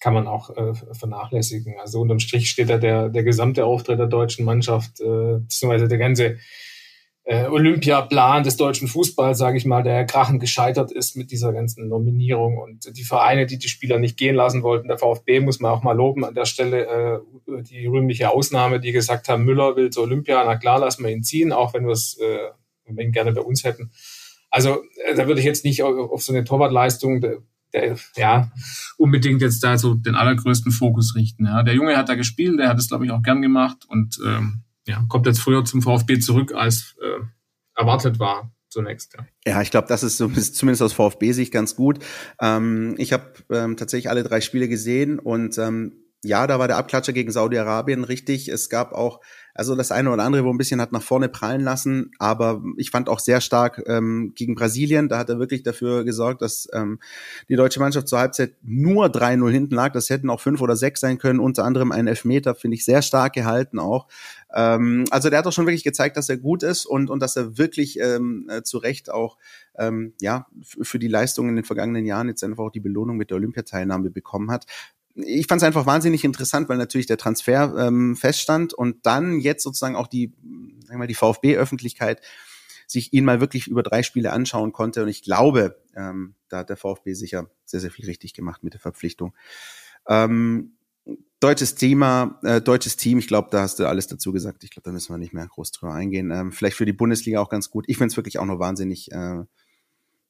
kann 0.00 0.14
man 0.14 0.26
auch 0.26 0.56
äh, 0.56 0.74
vernachlässigen. 0.92 1.74
Also 1.80 2.00
unterm 2.00 2.20
Strich 2.20 2.50
steht 2.50 2.70
da 2.70 2.78
der, 2.78 3.08
der 3.08 3.24
gesamte 3.24 3.64
Auftritt 3.64 3.98
der 3.98 4.06
deutschen 4.06 4.44
Mannschaft, 4.44 5.00
äh, 5.00 5.38
beziehungsweise 5.40 5.88
der 5.88 5.98
ganze 5.98 6.38
äh, 7.28 7.46
Olympiaplan 7.46 8.42
des 8.42 8.56
deutschen 8.56 8.88
Fußballs, 8.88 9.36
sage 9.36 9.58
ich 9.58 9.66
mal, 9.66 9.82
der 9.82 10.06
krachend 10.06 10.40
gescheitert 10.40 10.90
ist 10.90 11.14
mit 11.14 11.30
dieser 11.30 11.52
ganzen 11.52 11.88
Nominierung 11.88 12.56
und 12.56 12.96
die 12.96 13.04
Vereine, 13.04 13.44
die 13.44 13.58
die 13.58 13.68
Spieler 13.68 13.98
nicht 13.98 14.16
gehen 14.16 14.34
lassen 14.34 14.62
wollten. 14.62 14.88
Der 14.88 14.96
VfB 14.96 15.40
muss 15.40 15.60
man 15.60 15.72
auch 15.72 15.82
mal 15.82 15.96
loben 15.96 16.24
an 16.24 16.34
der 16.34 16.46
Stelle 16.46 16.86
äh, 16.86 17.62
die 17.64 17.86
rühmliche 17.86 18.30
Ausnahme, 18.30 18.80
die 18.80 18.92
gesagt 18.92 19.28
haben, 19.28 19.44
Müller 19.44 19.76
will 19.76 19.90
zur 19.90 20.04
Olympia, 20.04 20.42
na 20.42 20.56
klar, 20.56 20.78
lassen 20.78 21.04
wir 21.04 21.10
ihn 21.10 21.22
ziehen, 21.22 21.52
auch 21.52 21.74
wenn 21.74 21.84
wir 21.84 21.92
es 21.92 22.18
äh, 22.18 22.48
ihn 23.02 23.12
gerne 23.12 23.32
bei 23.32 23.42
uns 23.42 23.62
hätten. 23.62 23.90
Also 24.48 24.82
äh, 25.04 25.14
da 25.14 25.26
würde 25.26 25.40
ich 25.40 25.46
jetzt 25.46 25.66
nicht 25.66 25.82
auf, 25.82 26.10
auf 26.10 26.22
so 26.22 26.32
eine 26.32 26.44
Torwartleistung 26.44 27.20
ja, 28.16 28.50
unbedingt 28.96 29.42
jetzt 29.42 29.62
da 29.62 29.78
so 29.78 29.94
den 29.94 30.14
allergrößten 30.14 30.72
Fokus 30.72 31.14
richten. 31.14 31.46
Ja. 31.46 31.62
Der 31.62 31.74
Junge 31.74 31.96
hat 31.96 32.08
da 32.08 32.14
gespielt, 32.14 32.58
der 32.58 32.68
hat 32.68 32.78
es, 32.78 32.88
glaube 32.88 33.04
ich, 33.04 33.10
auch 33.10 33.22
gern 33.22 33.42
gemacht 33.42 33.84
und 33.88 34.18
ähm, 34.24 34.62
ja, 34.86 35.04
kommt 35.08 35.26
jetzt 35.26 35.40
früher 35.40 35.64
zum 35.64 35.82
VfB 35.82 36.18
zurück, 36.18 36.52
als 36.54 36.96
äh, 37.02 37.24
erwartet 37.74 38.18
war 38.18 38.50
zunächst. 38.68 39.14
Ja, 39.14 39.26
ja 39.46 39.62
ich 39.62 39.70
glaube, 39.70 39.88
das 39.88 40.02
ist 40.02 40.16
so, 40.16 40.28
zumindest 40.28 40.82
aus 40.82 40.92
VfB-Sicht 40.92 41.52
ganz 41.52 41.76
gut. 41.76 41.98
Ähm, 42.40 42.94
ich 42.98 43.12
habe 43.12 43.32
ähm, 43.50 43.76
tatsächlich 43.76 44.10
alle 44.10 44.22
drei 44.22 44.40
Spiele 44.40 44.68
gesehen 44.68 45.18
und 45.18 45.58
ähm, 45.58 45.92
ja, 46.24 46.46
da 46.46 46.58
war 46.58 46.66
der 46.66 46.78
Abklatscher 46.78 47.12
gegen 47.12 47.30
Saudi-Arabien 47.30 48.02
richtig. 48.02 48.48
Es 48.48 48.68
gab 48.68 48.92
auch, 48.92 49.20
also 49.58 49.74
das 49.74 49.90
eine 49.90 50.12
oder 50.12 50.22
andere, 50.22 50.44
wo 50.44 50.50
ein 50.50 50.56
bisschen 50.56 50.80
hat 50.80 50.92
nach 50.92 51.02
vorne 51.02 51.28
prallen 51.28 51.62
lassen, 51.62 52.12
aber 52.20 52.62
ich 52.76 52.92
fand 52.92 53.08
auch 53.08 53.18
sehr 53.18 53.40
stark 53.40 53.82
ähm, 53.86 54.32
gegen 54.36 54.54
Brasilien. 54.54 55.08
Da 55.08 55.18
hat 55.18 55.30
er 55.30 55.40
wirklich 55.40 55.64
dafür 55.64 56.04
gesorgt, 56.04 56.42
dass 56.42 56.68
ähm, 56.72 57.00
die 57.48 57.56
deutsche 57.56 57.80
Mannschaft 57.80 58.06
zur 58.06 58.20
Halbzeit 58.20 58.54
nur 58.62 59.06
3-0 59.06 59.50
hinten 59.50 59.74
lag. 59.74 59.92
Das 59.92 60.10
hätten 60.10 60.30
auch 60.30 60.40
fünf 60.40 60.60
oder 60.60 60.76
sechs 60.76 61.00
sein 61.00 61.18
können. 61.18 61.40
Unter 61.40 61.64
anderem 61.64 61.90
ein 61.90 62.06
Elfmeter, 62.06 62.54
finde 62.54 62.76
ich, 62.76 62.84
sehr 62.84 63.02
stark 63.02 63.32
gehalten 63.32 63.80
auch. 63.80 64.06
Ähm, 64.54 65.06
also 65.10 65.28
der 65.28 65.40
hat 65.40 65.46
doch 65.46 65.52
schon 65.52 65.66
wirklich 65.66 65.82
gezeigt, 65.82 66.16
dass 66.16 66.28
er 66.28 66.36
gut 66.36 66.62
ist 66.62 66.86
und, 66.86 67.10
und 67.10 67.20
dass 67.20 67.34
er 67.34 67.58
wirklich 67.58 67.98
ähm, 67.98 68.46
äh, 68.48 68.62
zu 68.62 68.78
Recht 68.78 69.10
auch 69.10 69.38
ähm, 69.76 70.14
ja, 70.20 70.46
für 70.62 71.00
die 71.00 71.08
Leistungen 71.08 71.50
in 71.50 71.56
den 71.56 71.64
vergangenen 71.64 72.06
Jahren 72.06 72.28
jetzt 72.28 72.44
einfach 72.44 72.62
auch 72.62 72.70
die 72.70 72.78
Belohnung 72.78 73.16
mit 73.16 73.30
der 73.30 73.38
Olympiateilnahme 73.38 74.10
bekommen 74.10 74.52
hat 74.52 74.66
ich 75.24 75.46
fand 75.46 75.60
es 75.60 75.66
einfach 75.66 75.86
wahnsinnig 75.86 76.24
interessant, 76.24 76.68
weil 76.68 76.76
natürlich 76.76 77.06
der 77.06 77.16
Transfer 77.16 77.74
ähm, 77.78 78.16
feststand 78.16 78.72
und 78.72 79.04
dann 79.04 79.40
jetzt 79.40 79.62
sozusagen 79.62 79.96
auch 79.96 80.06
die, 80.06 80.32
sagen 80.80 80.90
wir 80.90 80.98
mal, 80.98 81.06
die 81.06 81.14
VfB-Öffentlichkeit 81.14 82.20
sich 82.86 83.12
ihn 83.12 83.24
mal 83.24 83.40
wirklich 83.40 83.66
über 83.66 83.82
drei 83.82 84.02
Spiele 84.02 84.32
anschauen 84.32 84.72
konnte. 84.72 85.02
Und 85.02 85.08
ich 85.08 85.22
glaube, 85.22 85.82
ähm, 85.94 86.34
da 86.48 86.58
hat 86.58 86.70
der 86.70 86.76
VfB 86.76 87.12
sicher 87.12 87.50
sehr, 87.64 87.80
sehr 87.80 87.90
viel 87.90 88.06
richtig 88.06 88.32
gemacht 88.32 88.62
mit 88.62 88.72
der 88.72 88.80
Verpflichtung. 88.80 89.34
Ähm, 90.06 90.72
deutsches 91.40 91.74
Thema, 91.74 92.38
äh, 92.42 92.60
deutsches 92.60 92.96
Team, 92.96 93.18
ich 93.18 93.28
glaube, 93.28 93.48
da 93.50 93.60
hast 93.60 93.78
du 93.78 93.86
alles 93.86 94.06
dazu 94.06 94.32
gesagt. 94.32 94.64
Ich 94.64 94.70
glaube, 94.70 94.84
da 94.84 94.92
müssen 94.92 95.12
wir 95.12 95.18
nicht 95.18 95.34
mehr 95.34 95.46
groß 95.46 95.72
drüber 95.72 95.92
eingehen. 95.92 96.30
Ähm, 96.30 96.52
vielleicht 96.52 96.76
für 96.76 96.86
die 96.86 96.92
Bundesliga 96.92 97.40
auch 97.40 97.50
ganz 97.50 97.70
gut. 97.70 97.84
Ich 97.88 97.98
finde 97.98 98.12
es 98.12 98.16
wirklich 98.16 98.38
auch 98.38 98.46
nur 98.46 98.58
wahnsinnig 98.58 99.12
äh, 99.12 99.42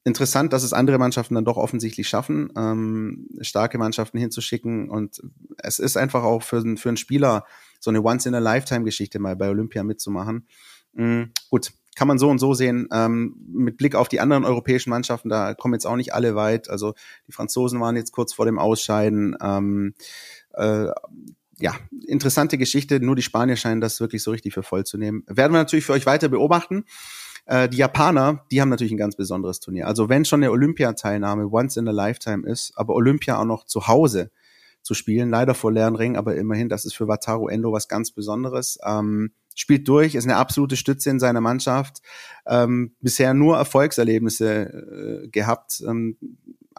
interessant, 0.08 0.52
dass 0.52 0.64
es 0.64 0.72
andere 0.72 0.98
Mannschaften 0.98 1.36
dann 1.36 1.44
doch 1.44 1.56
offensichtlich 1.56 2.08
schaffen, 2.08 2.50
ähm, 2.56 3.28
starke 3.40 3.78
Mannschaften 3.78 4.18
hinzuschicken. 4.18 4.90
Und 4.90 5.22
es 5.58 5.78
ist 5.78 5.96
einfach 5.96 6.24
auch 6.24 6.42
für, 6.42 6.62
für 6.76 6.88
einen 6.88 6.96
Spieler 6.96 7.44
so 7.78 7.90
eine 7.90 8.02
Once-in-a-Lifetime-Geschichte 8.02 9.20
mal 9.20 9.36
bei 9.36 9.48
Olympia 9.48 9.84
mitzumachen. 9.84 10.48
Mhm, 10.94 11.30
gut, 11.50 11.72
kann 11.94 12.08
man 12.08 12.18
so 12.18 12.28
und 12.28 12.38
so 12.38 12.54
sehen. 12.54 12.88
Ähm, 12.92 13.36
mit 13.48 13.76
Blick 13.76 13.94
auf 13.94 14.08
die 14.08 14.20
anderen 14.20 14.44
europäischen 14.44 14.90
Mannschaften, 14.90 15.28
da 15.28 15.54
kommen 15.54 15.74
jetzt 15.74 15.86
auch 15.86 15.96
nicht 15.96 16.14
alle 16.14 16.34
weit. 16.34 16.68
Also 16.70 16.94
die 17.26 17.32
Franzosen 17.32 17.80
waren 17.80 17.96
jetzt 17.96 18.12
kurz 18.12 18.32
vor 18.32 18.46
dem 18.46 18.58
Ausscheiden. 18.58 19.36
Ähm, 19.40 19.94
äh, 20.54 20.86
ja, 21.60 21.74
interessante 22.06 22.56
Geschichte. 22.56 23.00
Nur 23.00 23.16
die 23.16 23.22
Spanier 23.22 23.56
scheinen 23.56 23.80
das 23.80 24.00
wirklich 24.00 24.22
so 24.22 24.30
richtig 24.30 24.54
für 24.54 24.62
voll 24.62 24.84
zu 24.84 24.96
nehmen. 24.96 25.24
Werden 25.26 25.52
wir 25.52 25.58
natürlich 25.58 25.86
für 25.86 25.92
euch 25.92 26.06
weiter 26.06 26.28
beobachten. 26.28 26.84
Äh, 27.48 27.68
die 27.68 27.78
Japaner, 27.78 28.44
die 28.50 28.60
haben 28.60 28.68
natürlich 28.68 28.92
ein 28.92 28.98
ganz 28.98 29.16
besonderes 29.16 29.58
Turnier. 29.58 29.88
Also 29.88 30.08
wenn 30.08 30.24
schon 30.24 30.42
eine 30.42 30.52
Olympiateilnahme 30.52 31.50
once 31.50 31.78
in 31.78 31.88
a 31.88 31.92
lifetime 31.92 32.46
ist, 32.46 32.72
aber 32.76 32.94
Olympia 32.94 33.38
auch 33.38 33.46
noch 33.46 33.64
zu 33.64 33.88
Hause 33.88 34.30
zu 34.82 34.94
spielen, 34.94 35.30
leider 35.30 35.54
vor 35.54 35.72
leeren 35.72 35.96
Ring, 35.96 36.16
aber 36.16 36.36
immerhin, 36.36 36.68
das 36.68 36.84
ist 36.84 36.94
für 36.94 37.08
Wataru 37.08 37.48
Endo 37.48 37.72
was 37.72 37.88
ganz 37.88 38.10
Besonderes. 38.10 38.78
Ähm, 38.84 39.32
spielt 39.54 39.88
durch, 39.88 40.14
ist 40.14 40.24
eine 40.24 40.36
absolute 40.36 40.76
Stütze 40.76 41.10
in 41.10 41.18
seiner 41.18 41.40
Mannschaft. 41.40 42.02
Ähm, 42.46 42.94
bisher 43.00 43.34
nur 43.34 43.56
Erfolgserlebnisse 43.56 45.24
äh, 45.24 45.28
gehabt. 45.28 45.82
Ähm, 45.86 46.16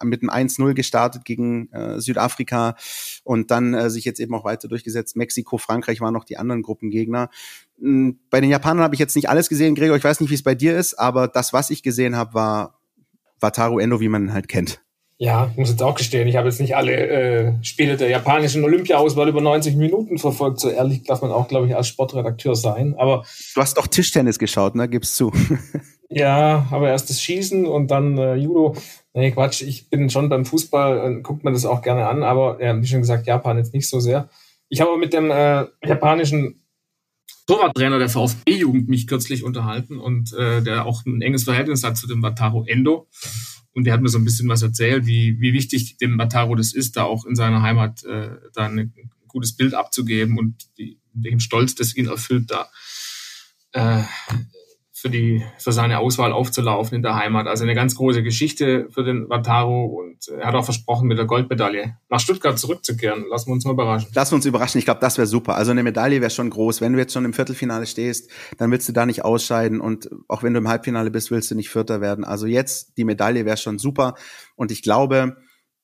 mit 0.03 0.21
einem 0.21 0.47
1-0 0.47 0.73
gestartet 0.75 1.25
gegen 1.25 1.69
äh, 1.71 1.99
Südafrika 1.99 2.75
und 3.23 3.51
dann 3.51 3.73
äh, 3.73 3.89
sich 3.89 4.05
jetzt 4.05 4.19
eben 4.19 4.33
auch 4.33 4.45
weiter 4.45 4.67
durchgesetzt. 4.67 5.15
Mexiko, 5.15 5.57
Frankreich 5.57 5.99
waren 5.99 6.13
noch 6.13 6.23
die 6.23 6.37
anderen 6.37 6.61
Gruppengegner. 6.61 7.29
Hm, 7.79 8.19
bei 8.29 8.41
den 8.41 8.49
Japanern 8.49 8.83
habe 8.83 8.95
ich 8.95 8.99
jetzt 8.99 9.15
nicht 9.15 9.29
alles 9.29 9.49
gesehen, 9.49 9.75
Gregor. 9.75 9.97
Ich 9.97 10.03
weiß 10.03 10.19
nicht, 10.19 10.29
wie 10.29 10.35
es 10.35 10.43
bei 10.43 10.55
dir 10.55 10.77
ist, 10.77 10.95
aber 10.95 11.27
das, 11.27 11.53
was 11.53 11.69
ich 11.69 11.83
gesehen 11.83 12.15
habe, 12.15 12.33
war 12.33 12.79
Wataru 13.39 13.79
Endo, 13.79 13.99
wie 13.99 14.09
man 14.09 14.25
ihn 14.25 14.33
halt 14.33 14.47
kennt. 14.47 14.81
Ja, 15.21 15.49
ich 15.51 15.57
muss 15.57 15.69
jetzt 15.69 15.83
auch 15.83 15.95
gestehen, 15.95 16.29
ich 16.29 16.37
habe 16.37 16.47
jetzt 16.47 16.61
nicht 16.61 16.77
alle 16.77 16.93
äh, 16.93 17.53
Spiele 17.61 17.97
der 17.97 18.07
japanischen 18.07 18.63
Olympia-Auswahl 18.63 19.27
über 19.27 19.41
90 19.41 19.75
Minuten 19.75 20.17
verfolgt. 20.17 20.61
So 20.61 20.69
ehrlich 20.69 21.03
darf 21.03 21.21
man 21.21 21.31
auch, 21.31 21.49
glaube 21.49 21.67
ich, 21.67 21.75
als 21.75 21.89
Sportredakteur 21.89 22.55
sein. 22.55 22.95
Aber 22.97 23.25
du 23.53 23.61
hast 23.61 23.77
doch 23.77 23.87
Tischtennis 23.87 24.39
geschaut, 24.39 24.75
ne? 24.75 24.87
Gib's 24.87 25.15
zu. 25.15 25.33
ja, 26.09 26.65
aber 26.71 26.87
erst 26.87 27.09
das 27.09 27.21
Schießen 27.21 27.65
und 27.65 27.91
dann 27.91 28.17
äh, 28.17 28.35
Judo. 28.35 28.77
Nee, 29.13 29.31
Quatsch, 29.31 29.61
ich 29.61 29.89
bin 29.89 30.09
schon 30.09 30.29
beim 30.29 30.45
Fußball, 30.45 31.11
äh, 31.11 31.21
guckt 31.21 31.43
man 31.43 31.53
das 31.53 31.65
auch 31.65 31.81
gerne 31.81 32.07
an, 32.07 32.23
aber 32.23 32.63
ja, 32.63 32.81
wie 32.81 32.87
schon 32.87 33.01
gesagt, 33.01 33.27
Japan 33.27 33.57
jetzt 33.57 33.73
nicht 33.73 33.89
so 33.89 33.99
sehr. 33.99 34.29
Ich 34.69 34.79
habe 34.79 34.97
mit 34.97 35.11
dem 35.11 35.31
äh, 35.31 35.65
japanischen 35.83 36.58
Torwarttrainer 37.49 37.97
der 37.97 38.09
VfB-Jugend 38.09 38.89
mich 38.89 39.07
kürzlich 39.07 39.43
unterhalten 39.43 39.97
und 39.97 40.33
äh, 40.33 40.61
der 40.61 40.85
auch 40.85 41.03
ein 41.07 41.23
enges 41.23 41.45
Verhältnis 41.45 41.83
hat 41.83 41.97
zu 41.97 42.05
dem 42.05 42.21
Wataru 42.21 42.63
Endo. 42.67 43.07
Und 43.73 43.85
der 43.85 43.93
hat 43.93 44.01
mir 44.01 44.09
so 44.09 44.19
ein 44.19 44.23
bisschen 44.23 44.47
was 44.49 44.61
erzählt, 44.61 45.07
wie, 45.07 45.41
wie 45.41 45.51
wichtig 45.53 45.97
dem 45.97 46.15
Mataro 46.15 46.53
das 46.53 46.73
ist, 46.73 46.95
da 46.95 47.05
auch 47.05 47.25
in 47.25 47.35
seiner 47.35 47.63
Heimat 47.63 48.03
äh, 48.03 48.35
da 48.53 48.67
ein 48.67 48.93
gutes 49.27 49.55
Bild 49.55 49.73
abzugeben 49.73 50.37
und 50.37 50.57
die, 50.77 50.99
dem 51.13 51.39
Stolz, 51.39 51.73
das 51.73 51.95
ihn 51.95 52.05
erfüllt, 52.05 52.51
da 52.51 52.69
äh, 53.71 54.03
für 54.99 55.09
die 55.09 55.43
für 55.57 55.71
seine 55.71 55.99
Auswahl 55.99 56.33
aufzulaufen 56.33 56.95
in 56.95 57.01
der 57.01 57.15
Heimat. 57.15 57.47
Also 57.47 57.63
eine 57.63 57.75
ganz 57.75 57.95
große 57.95 58.21
Geschichte 58.21 58.87
für 58.91 59.03
den 59.03 59.29
Wataru 59.29 59.85
und 59.85 60.27
er 60.27 60.47
hat 60.47 60.55
auch 60.55 60.65
versprochen, 60.65 61.07
mit 61.07 61.17
der 61.17 61.25
Goldmedaille 61.25 61.97
nach 62.09 62.19
Stuttgart 62.19 62.59
zurückzukehren. 62.59 63.25
Lassen 63.29 63.49
wir 63.49 63.53
uns 63.53 63.65
mal 63.65 63.71
überraschen. 63.71 64.09
Lassen 64.13 64.31
wir 64.31 64.35
uns 64.35 64.45
überraschen. 64.45 64.79
Ich 64.79 64.85
glaube, 64.85 64.99
das 64.99 65.17
wäre 65.17 65.27
super. 65.27 65.55
Also 65.55 65.71
eine 65.71 65.83
Medaille 65.83 66.19
wäre 66.19 66.29
schon 66.29 66.49
groß. 66.49 66.81
Wenn 66.81 66.93
du 66.93 66.99
jetzt 66.99 67.13
schon 67.13 67.25
im 67.25 67.33
Viertelfinale 67.33 67.85
stehst, 67.85 68.29
dann 68.57 68.71
willst 68.71 68.89
du 68.89 68.93
da 68.93 69.05
nicht 69.05 69.23
ausscheiden 69.23 69.79
und 69.79 70.09
auch 70.27 70.43
wenn 70.43 70.53
du 70.53 70.59
im 70.59 70.67
Halbfinale 70.67 71.11
bist, 71.11 71.31
willst 71.31 71.49
du 71.49 71.55
nicht 71.55 71.69
Vierter 71.69 72.01
werden. 72.01 72.25
Also 72.25 72.45
jetzt 72.45 72.97
die 72.97 73.05
Medaille 73.05 73.45
wäre 73.45 73.57
schon 73.57 73.79
super 73.79 74.15
und 74.55 74.71
ich 74.71 74.81
glaube, 74.81 75.37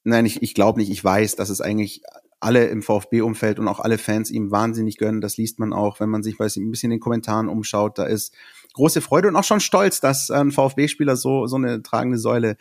nein, 0.04 0.26
ich, 0.26 0.44
ich 0.44 0.54
glaube 0.54 0.80
nicht, 0.80 0.92
ich 0.92 1.04
weiß, 1.04 1.36
dass 1.38 1.50
es 1.50 1.62
eigentlich 1.62 2.02
alle 2.40 2.68
im 2.68 2.84
VfB-Umfeld 2.84 3.60
und 3.60 3.68
auch 3.68 3.80
alle 3.80 3.98
Fans 3.98 4.30
ihm 4.30 4.52
wahnsinnig 4.52 4.98
gönnen. 4.98 5.22
Das 5.22 5.38
liest 5.38 5.58
man 5.58 5.74
auch, 5.74 6.00
wenn 6.00 6.10
man 6.10 6.22
sich 6.22 6.38
weiß, 6.38 6.58
ein 6.58 6.70
bisschen 6.70 6.92
in 6.92 6.98
den 6.98 7.02
Kommentaren 7.02 7.50
umschaut. 7.50 7.98
Da 7.98 8.06
ist 8.06 8.36
große 8.76 9.02
Freude 9.02 9.28
und 9.28 9.36
auch 9.36 9.44
schon 9.44 9.60
stolz, 9.60 10.00
dass 10.00 10.30
ein 10.30 10.52
VfB-Spieler 10.52 11.16
so, 11.16 11.48
so 11.48 11.56
eine 11.56 11.82
tragende 11.82 12.18
Säule 12.18 12.58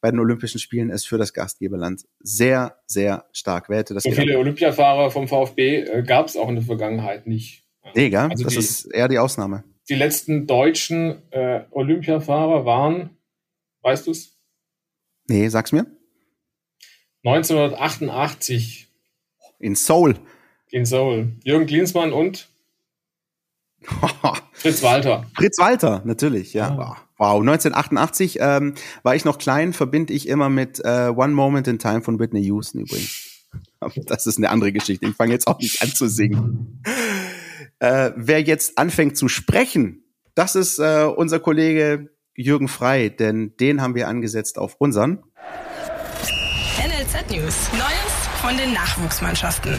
bei 0.00 0.10
den 0.10 0.20
Olympischen 0.20 0.60
Spielen 0.60 0.90
ist 0.90 1.08
für 1.08 1.18
das 1.18 1.32
Gastgeberland. 1.32 2.04
Sehr, 2.20 2.76
sehr 2.86 3.24
stark. 3.32 3.68
Wer 3.68 3.78
hätte 3.78 3.94
das 3.94 4.04
so 4.04 4.12
viele 4.12 4.38
Olympiafahrer 4.38 5.10
vom 5.10 5.26
VfB 5.26 5.80
äh, 5.80 6.02
gab 6.02 6.26
es 6.26 6.36
auch 6.36 6.48
in 6.48 6.56
der 6.56 6.64
Vergangenheit 6.64 7.26
nicht. 7.26 7.64
Nee, 7.94 8.10
gell? 8.10 8.20
Also 8.30 8.44
das 8.44 8.52
die, 8.52 8.58
ist 8.58 8.84
eher 8.86 9.08
die 9.08 9.18
Ausnahme. 9.18 9.64
Die 9.88 9.94
letzten 9.94 10.46
deutschen 10.46 11.22
äh, 11.30 11.62
Olympiafahrer 11.70 12.64
waren, 12.64 13.10
weißt 13.82 14.06
du 14.06 14.10
es? 14.10 14.36
Nee, 15.28 15.48
sag's 15.48 15.72
mir. 15.72 15.86
1988. 17.24 18.88
In 19.58 19.74
Seoul. 19.74 20.16
In 20.70 20.84
Seoul. 20.84 21.32
Jürgen 21.44 21.66
Klinsmann 21.66 22.12
und 22.12 22.48
Fritz 24.52 24.82
Walter. 24.82 25.26
Fritz 25.34 25.58
Walter, 25.58 26.02
natürlich, 26.04 26.52
ja. 26.54 26.68
Ah. 26.70 26.96
Wow, 27.18 27.40
1988 27.40 28.38
ähm, 28.40 28.74
war 29.02 29.16
ich 29.16 29.24
noch 29.24 29.38
klein, 29.38 29.72
verbinde 29.72 30.12
ich 30.12 30.28
immer 30.28 30.50
mit 30.50 30.84
äh, 30.84 31.08
One 31.14 31.32
Moment 31.32 31.66
in 31.66 31.78
Time 31.78 32.02
von 32.02 32.18
Whitney 32.18 32.42
Houston 32.42 32.80
übrigens. 32.80 33.36
das 34.06 34.26
ist 34.26 34.36
eine 34.38 34.50
andere 34.50 34.72
Geschichte. 34.72 35.06
Ich 35.06 35.16
fange 35.16 35.32
jetzt 35.32 35.46
auch 35.46 35.58
nicht 35.58 35.80
an 35.82 35.88
zu 35.88 36.08
singen. 36.08 36.82
Äh, 37.78 38.12
wer 38.16 38.42
jetzt 38.42 38.78
anfängt 38.78 39.16
zu 39.16 39.28
sprechen, 39.28 40.04
das 40.34 40.56
ist 40.56 40.78
äh, 40.78 41.04
unser 41.04 41.40
Kollege 41.40 42.10
Jürgen 42.34 42.68
Frei, 42.68 43.08
denn 43.08 43.56
den 43.58 43.80
haben 43.80 43.94
wir 43.94 44.08
angesetzt 44.08 44.58
auf 44.58 44.76
unseren 44.78 45.22
NLZ 46.78 47.30
News. 47.30 47.70
Neues 47.72 48.28
von 48.42 48.56
den 48.58 48.74
Nachwuchsmannschaften. 48.74 49.78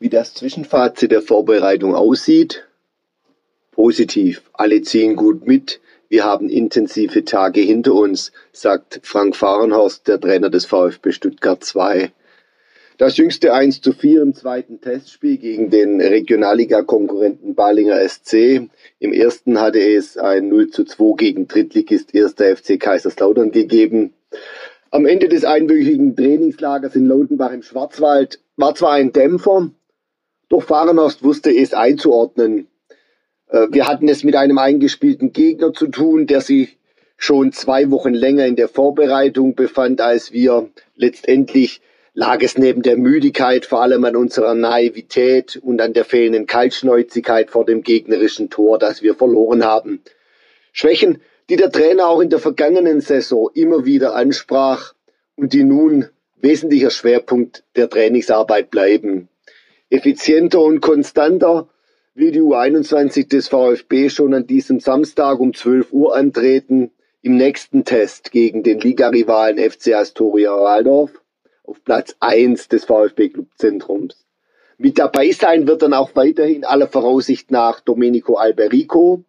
Wie 0.00 0.08
das 0.08 0.34
Zwischenfazit 0.34 1.12
der 1.12 1.22
Vorbereitung 1.22 1.94
aussieht, 1.94 2.66
Positiv, 3.70 4.42
alle 4.52 4.82
ziehen 4.82 5.16
gut 5.16 5.46
mit. 5.46 5.80
Wir 6.08 6.24
haben 6.24 6.48
intensive 6.48 7.24
Tage 7.24 7.60
hinter 7.60 7.94
uns, 7.94 8.30
sagt 8.52 9.00
Frank 9.02 9.34
Fahrenhorst, 9.34 10.06
der 10.06 10.20
Trainer 10.20 10.48
des 10.48 10.64
VfB 10.64 11.10
Stuttgart 11.10 11.64
2. 11.64 12.12
Das 12.98 13.16
jüngste 13.16 13.52
1 13.52 13.80
zu 13.80 13.92
4 13.92 14.22
im 14.22 14.34
zweiten 14.34 14.80
Testspiel 14.80 15.38
gegen 15.38 15.70
den 15.70 16.00
Regionalliga-Konkurrenten 16.00 17.56
Balinger 17.56 17.98
SC. 18.08 18.68
Im 19.00 19.12
ersten 19.12 19.60
hatte 19.60 19.80
es 19.80 20.16
ein 20.16 20.48
0 20.48 20.70
zu 20.70 20.84
2 20.84 21.16
gegen 21.16 21.48
Drittligist 21.48 22.14
1. 22.14 22.34
FC 22.34 22.78
Kaiserslautern 22.78 23.50
gegeben. 23.50 24.12
Am 24.92 25.06
Ende 25.06 25.28
des 25.28 25.44
einwöchigen 25.44 26.14
Trainingslagers 26.14 26.94
in 26.94 27.06
Lautenbach 27.06 27.52
im 27.52 27.62
Schwarzwald 27.62 28.38
war 28.56 28.76
zwar 28.76 28.92
ein 28.92 29.12
Dämpfer, 29.12 29.70
doch 30.48 30.62
Fahrenhorst 30.62 31.22
wusste 31.22 31.50
es 31.50 31.74
einzuordnen. 31.74 32.68
Äh, 33.48 33.68
wir 33.70 33.86
hatten 33.86 34.08
es 34.08 34.24
mit 34.24 34.36
einem 34.36 34.58
eingespielten 34.58 35.32
Gegner 35.32 35.72
zu 35.72 35.88
tun, 35.88 36.26
der 36.26 36.40
sich 36.40 36.78
schon 37.16 37.52
zwei 37.52 37.90
Wochen 37.90 38.12
länger 38.12 38.46
in 38.46 38.56
der 38.56 38.68
Vorbereitung 38.68 39.54
befand 39.54 40.00
als 40.00 40.32
wir. 40.32 40.68
Letztendlich 40.96 41.80
lag 42.12 42.42
es 42.42 42.58
neben 42.58 42.82
der 42.82 42.96
Müdigkeit 42.96 43.66
vor 43.66 43.82
allem 43.82 44.04
an 44.04 44.16
unserer 44.16 44.54
Naivität 44.54 45.56
und 45.62 45.80
an 45.80 45.92
der 45.92 46.04
fehlenden 46.04 46.46
Kaltschnäuzigkeit 46.46 47.50
vor 47.50 47.64
dem 47.64 47.82
gegnerischen 47.82 48.50
Tor, 48.50 48.78
das 48.78 49.02
wir 49.02 49.14
verloren 49.14 49.64
haben. 49.64 50.00
Schwächen, 50.72 51.20
die 51.48 51.56
der 51.56 51.70
Trainer 51.70 52.06
auch 52.06 52.20
in 52.20 52.30
der 52.30 52.38
vergangenen 52.38 53.00
Saison 53.00 53.50
immer 53.54 53.84
wieder 53.84 54.14
ansprach 54.14 54.94
und 55.36 55.52
die 55.52 55.64
nun 55.64 56.08
wesentlicher 56.36 56.90
Schwerpunkt 56.90 57.64
der 57.76 57.88
Trainingsarbeit 57.88 58.70
bleiben. 58.70 59.28
Effizienter 59.90 60.60
und 60.60 60.80
konstanter 60.80 61.68
will 62.14 62.30
die 62.30 62.40
U21 62.40 63.28
des 63.28 63.48
VfB 63.48 64.08
schon 64.08 64.34
an 64.34 64.46
diesem 64.46 64.80
Samstag 64.80 65.40
um 65.40 65.52
12 65.52 65.92
Uhr 65.92 66.16
antreten, 66.16 66.90
im 67.22 67.36
nächsten 67.36 67.84
Test 67.84 68.32
gegen 68.32 68.62
den 68.62 68.80
Ligarivalen 68.80 69.58
FC 69.58 69.94
Astoria 69.94 70.52
Waldorf 70.52 71.22
auf 71.64 71.82
Platz 71.82 72.14
1 72.20 72.68
des 72.68 72.84
VfB 72.84 73.30
Clubzentrums. 73.30 74.26
Mit 74.76 74.98
dabei 74.98 75.30
sein 75.32 75.66
wird 75.66 75.82
dann 75.82 75.94
auch 75.94 76.14
weiterhin 76.14 76.64
aller 76.64 76.88
Voraussicht 76.88 77.50
nach 77.50 77.80
Domenico 77.80 78.34
Alberico, 78.34 79.24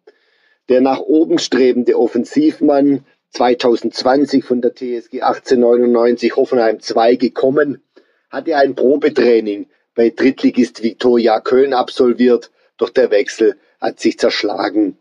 der 0.68 0.80
nach 0.80 1.00
oben 1.00 1.38
strebende 1.38 1.98
Offensivmann 1.98 3.04
2020 3.30 4.44
von 4.44 4.60
der 4.60 4.74
TSG 4.74 5.22
1899 5.22 6.36
Hoffenheim 6.36 6.80
2 6.80 7.16
gekommen, 7.16 7.82
hatte 8.30 8.56
ein 8.56 8.74
Probetraining 8.74 9.66
bei 9.96 10.10
Drittligist 10.10 10.84
Viktoria 10.84 11.40
Köln 11.40 11.72
absolviert, 11.72 12.52
doch 12.76 12.90
der 12.90 13.10
Wechsel 13.10 13.56
hat 13.80 13.98
sich 13.98 14.18
zerschlagen. 14.18 14.96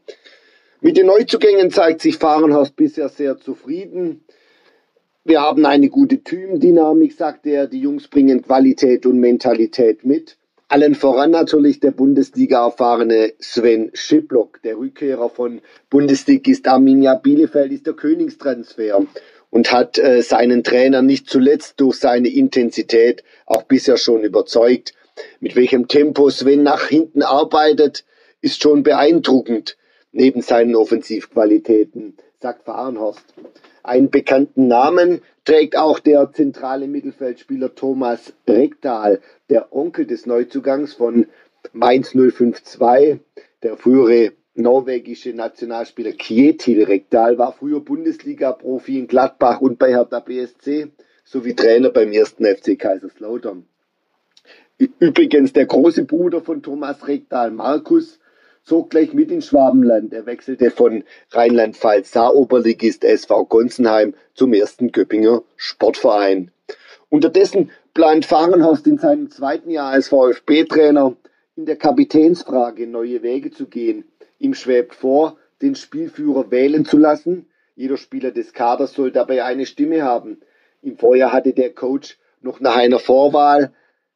Mit 0.81 0.97
den 0.97 1.05
Neuzugängen 1.05 1.69
zeigt 1.69 2.01
sich 2.01 2.17
Fahrenhorst 2.17 2.75
bisher 2.75 3.09
sehr 3.09 3.37
zufrieden. 3.37 4.23
Wir 5.23 5.41
haben 5.41 5.65
eine 5.65 5.89
gute 5.89 6.19
Teamdynamik, 6.19 7.13
sagt 7.13 7.45
er. 7.45 7.67
Die 7.67 7.79
Jungs 7.79 8.07
bringen 8.07 8.41
Qualität 8.41 9.05
und 9.05 9.19
Mentalität 9.19 10.05
mit. 10.05 10.37
Allen 10.67 10.95
voran 10.95 11.31
natürlich 11.31 11.79
der 11.79 11.91
Bundesliga-erfahrene 11.91 13.33
Sven 13.39 13.91
Schiplock. 13.93 14.61
Der 14.63 14.77
Rückkehrer 14.77 15.29
von 15.29 15.61
Bundesligist 15.89 16.67
Arminia 16.67 17.15
Bielefeld 17.15 17.71
ist 17.71 17.85
der 17.87 17.93
Königstransfer 17.93 18.97
und 19.55 19.71
hat 19.71 19.97
äh, 19.97 20.21
seinen 20.21 20.65
Trainer 20.65 21.01
nicht 21.01 21.29
zuletzt 21.29 21.79
durch 21.79 21.95
seine 21.95 22.27
Intensität 22.27 23.23
auch 23.45 23.63
bisher 23.63 23.95
schon 23.95 24.25
überzeugt. 24.25 24.93
Mit 25.39 25.55
welchem 25.55 25.87
Tempo 25.87 26.29
Sven 26.29 26.61
nach 26.61 26.87
hinten 26.89 27.23
arbeitet, 27.23 28.03
ist 28.41 28.61
schon 28.61 28.83
beeindruckend 28.83 29.77
neben 30.11 30.41
seinen 30.41 30.75
Offensivqualitäten, 30.75 32.17
sagt 32.41 32.65
Fahrenhorst. 32.65 33.23
Einen 33.81 34.09
bekannten 34.09 34.67
Namen 34.67 35.21
trägt 35.45 35.77
auch 35.77 35.99
der 35.99 36.33
zentrale 36.33 36.89
Mittelfeldspieler 36.89 37.75
Thomas 37.75 38.33
Rekdal, 38.45 39.21
der 39.49 39.73
Onkel 39.73 40.05
des 40.05 40.25
Neuzugangs 40.25 40.95
von 40.95 41.27
Mainz 41.71 42.09
052. 42.11 43.21
Der 43.63 43.77
frühere 43.77 44.33
norwegische 44.55 45.33
Nationalspieler 45.33 46.13
Kjetil 46.13 46.83
Rekdal 46.83 47.37
war 47.37 47.53
früher 47.53 47.81
Bundesliga-Profi 47.81 48.99
in 48.99 49.07
Gladbach 49.07 49.61
und 49.61 49.77
bei 49.77 49.89
Hertha 49.89 50.19
BSC 50.19 50.87
sowie 51.23 51.55
Trainer 51.55 51.89
beim 51.89 52.11
ersten 52.11 52.45
FC 52.45 52.79
Kaiserslautern. 52.79 53.65
Übrigens 54.77 55.53
der 55.53 55.65
große 55.65 56.05
Bruder 56.05 56.41
von 56.41 56.61
Thomas 56.61 57.07
Rekdal, 57.07 57.51
Markus, 57.51 58.19
zog 58.63 58.89
gleich 58.89 59.13
mit 59.13 59.31
ins 59.31 59.47
Schwabenland. 59.47 60.13
Er 60.13 60.25
wechselte 60.25 60.71
von 60.71 61.03
Rheinland-Pfalz 61.31 62.11
Saar-Oberligist 62.11 63.03
SV 63.03 63.45
Gonsenheim 63.45 64.15
zum 64.33 64.53
ersten 64.53 64.91
Göppinger 64.91 65.43
Sportverein. 65.55 66.51
Unterdessen 67.09 67.71
plant 67.93 68.25
Fahrenhorst 68.25 68.87
in 68.87 68.97
seinem 68.97 69.29
zweiten 69.29 69.69
Jahr 69.69 69.91
als 69.91 70.09
VfB-Trainer 70.09 71.15
in 71.55 71.65
der 71.65 71.77
Kapitänsfrage 71.77 72.87
neue 72.87 73.23
Wege 73.23 73.51
zu 73.51 73.67
gehen. 73.67 74.03
Ihm 74.39 74.53
schwebt 74.53 74.95
vor, 74.95 75.37
den 75.61 75.75
Spielführer 75.75 76.51
wählen 76.51 76.85
zu 76.85 76.97
lassen. 76.97 77.47
Jeder 77.75 77.97
Spieler 77.97 78.31
des 78.31 78.53
Kaders 78.53 78.93
soll 78.93 79.11
dabei 79.11 79.43
eine 79.43 79.65
Stimme 79.65 80.03
haben. 80.03 80.41
Im 80.81 80.97
Vorjahr 80.97 81.31
hatte 81.31 81.53
der 81.53 81.73
Coach 81.73 82.17
noch 82.41 82.59
nach 82.59 82.75
einer 82.75 82.99
Vorwahl 82.99 83.73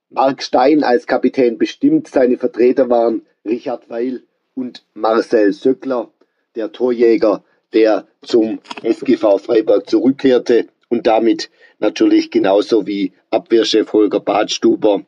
Mark 0.10 0.42
Stein 0.42 0.84
als 0.84 1.08
Kapitän 1.08 1.58
bestimmt. 1.58 2.08
Seine 2.08 2.38
Vertreter 2.38 2.90
waren 2.90 3.26
Richard 3.46 3.90
Weil 3.90 4.24
und 4.56 4.84
Marcel 4.94 5.54
Söckler, 5.54 6.12
der 6.56 6.72
Torjäger, 6.72 7.44
der 7.74 8.08
zum 8.22 8.60
SGV 8.84 9.38
Freiburg 9.38 9.90
zurückkehrte 9.90 10.68
und 10.90 11.08
damit 11.08 11.50
natürlich 11.80 12.32
genauso 12.32 12.88
wie 12.88 13.14
Abwehrchef 13.30 13.94
Holger 13.94 14.20
Badstuber 14.20 15.04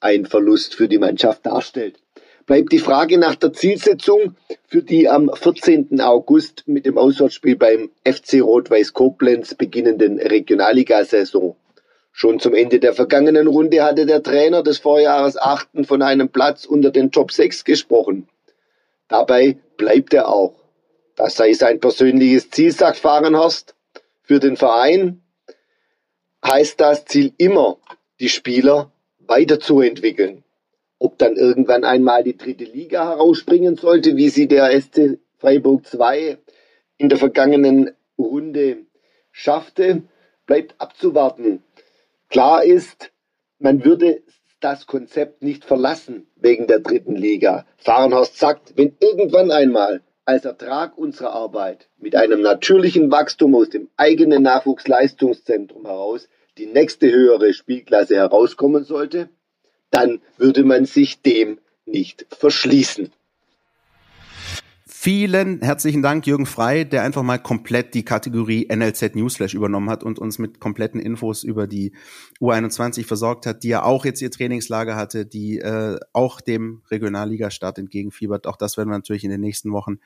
ein 0.00 0.26
Verlust 0.26 0.74
für 0.74 0.88
die 0.88 0.98
Mannschaft 0.98 1.46
darstellt. 1.46 2.00
Bleibt 2.50 2.72
die 2.72 2.80
Frage 2.80 3.16
nach 3.16 3.36
der 3.36 3.52
Zielsetzung 3.52 4.34
für 4.66 4.82
die 4.82 5.08
am 5.08 5.30
14. 5.32 6.00
August 6.00 6.64
mit 6.66 6.84
dem 6.84 6.98
Auswärtsspiel 6.98 7.54
beim 7.54 7.92
FC 8.04 8.42
Rot-Weiß 8.42 8.92
Koblenz 8.92 9.54
beginnenden 9.54 10.18
Regionalligasaison. 10.18 11.54
Schon 12.10 12.40
zum 12.40 12.54
Ende 12.54 12.80
der 12.80 12.92
vergangenen 12.92 13.46
Runde 13.46 13.84
hatte 13.84 14.04
der 14.04 14.24
Trainer 14.24 14.64
des 14.64 14.78
Vorjahres 14.78 15.36
Achten 15.36 15.84
von 15.84 16.02
einem 16.02 16.28
Platz 16.28 16.64
unter 16.64 16.90
den 16.90 17.12
Top 17.12 17.30
6 17.30 17.62
gesprochen. 17.62 18.28
Dabei 19.06 19.56
bleibt 19.76 20.12
er 20.12 20.28
auch. 20.28 20.56
Das 21.14 21.36
sei 21.36 21.52
sein 21.52 21.78
persönliches 21.78 22.50
Ziel, 22.50 22.72
sagt 22.72 22.96
Fahrenhorst. 22.96 23.76
Für 24.24 24.40
den 24.40 24.56
Verein 24.56 25.22
heißt 26.44 26.80
das 26.80 27.04
Ziel 27.04 27.32
immer, 27.38 27.78
die 28.18 28.28
Spieler 28.28 28.90
weiterzuentwickeln. 29.20 30.42
Ob 31.02 31.16
dann 31.16 31.36
irgendwann 31.36 31.84
einmal 31.84 32.22
die 32.22 32.36
dritte 32.36 32.64
Liga 32.64 33.08
herausspringen 33.08 33.76
sollte, 33.76 34.16
wie 34.16 34.28
sie 34.28 34.46
der 34.46 34.78
SC 34.78 35.18
Freiburg 35.38 35.86
2 35.86 36.36
in 36.98 37.08
der 37.08 37.16
vergangenen 37.16 37.92
Runde 38.18 38.84
schaffte, 39.32 40.02
bleibt 40.44 40.74
abzuwarten. 40.78 41.62
Klar 42.28 42.64
ist, 42.64 43.12
man 43.58 43.82
würde 43.82 44.22
das 44.60 44.86
Konzept 44.86 45.42
nicht 45.42 45.64
verlassen 45.64 46.26
wegen 46.36 46.66
der 46.66 46.80
dritten 46.80 47.16
Liga. 47.16 47.64
Fahrenhorst 47.78 48.38
sagt, 48.38 48.76
wenn 48.76 48.94
irgendwann 49.00 49.50
einmal 49.50 50.02
als 50.26 50.44
Ertrag 50.44 50.98
unserer 50.98 51.32
Arbeit 51.32 51.88
mit 51.96 52.14
einem 52.14 52.42
natürlichen 52.42 53.10
Wachstum 53.10 53.54
aus 53.54 53.70
dem 53.70 53.88
eigenen 53.96 54.42
Nachwuchsleistungszentrum 54.42 55.86
heraus 55.86 56.28
die 56.58 56.66
nächste 56.66 57.10
höhere 57.10 57.54
Spielklasse 57.54 58.16
herauskommen 58.16 58.84
sollte, 58.84 59.30
dann 59.90 60.20
würde 60.36 60.64
man 60.64 60.86
sich 60.86 61.22
dem 61.22 61.58
nicht 61.84 62.26
verschließen. 62.30 63.12
Vielen 65.02 65.62
herzlichen 65.62 66.02
Dank, 66.02 66.26
Jürgen 66.26 66.44
Frei, 66.44 66.84
der 66.84 67.04
einfach 67.04 67.22
mal 67.22 67.38
komplett 67.38 67.94
die 67.94 68.04
Kategorie 68.04 68.68
NLZ 68.70 69.14
Newsflash 69.14 69.54
übernommen 69.54 69.88
hat 69.88 70.04
und 70.04 70.18
uns 70.18 70.38
mit 70.38 70.60
kompletten 70.60 71.00
Infos 71.00 71.42
über 71.42 71.66
die 71.66 71.94
U21 72.38 73.06
versorgt 73.06 73.46
hat, 73.46 73.62
die 73.62 73.68
ja 73.68 73.82
auch 73.82 74.04
jetzt 74.04 74.20
ihr 74.20 74.30
Trainingslager 74.30 74.96
hatte, 74.96 75.24
die 75.24 75.58
äh, 75.58 75.98
auch 76.12 76.42
dem 76.42 76.82
Regionalligastart 76.90 77.78
entgegenfiebert. 77.78 78.46
Auch 78.46 78.56
das 78.56 78.76
werden 78.76 78.90
wir 78.90 78.98
natürlich 78.98 79.24
in 79.24 79.30
den 79.30 79.40
nächsten 79.40 79.72
Wochen 79.72 80.00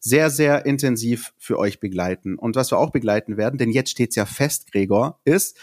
sehr, 0.00 0.30
sehr 0.30 0.64
intensiv 0.64 1.34
für 1.36 1.58
euch 1.58 1.78
begleiten. 1.78 2.38
Und 2.38 2.56
was 2.56 2.72
wir 2.72 2.78
auch 2.78 2.90
begleiten 2.90 3.36
werden, 3.36 3.58
denn 3.58 3.70
jetzt 3.70 3.90
steht's 3.90 4.16
ja 4.16 4.24
fest, 4.24 4.72
Gregor, 4.72 5.20
ist, 5.26 5.58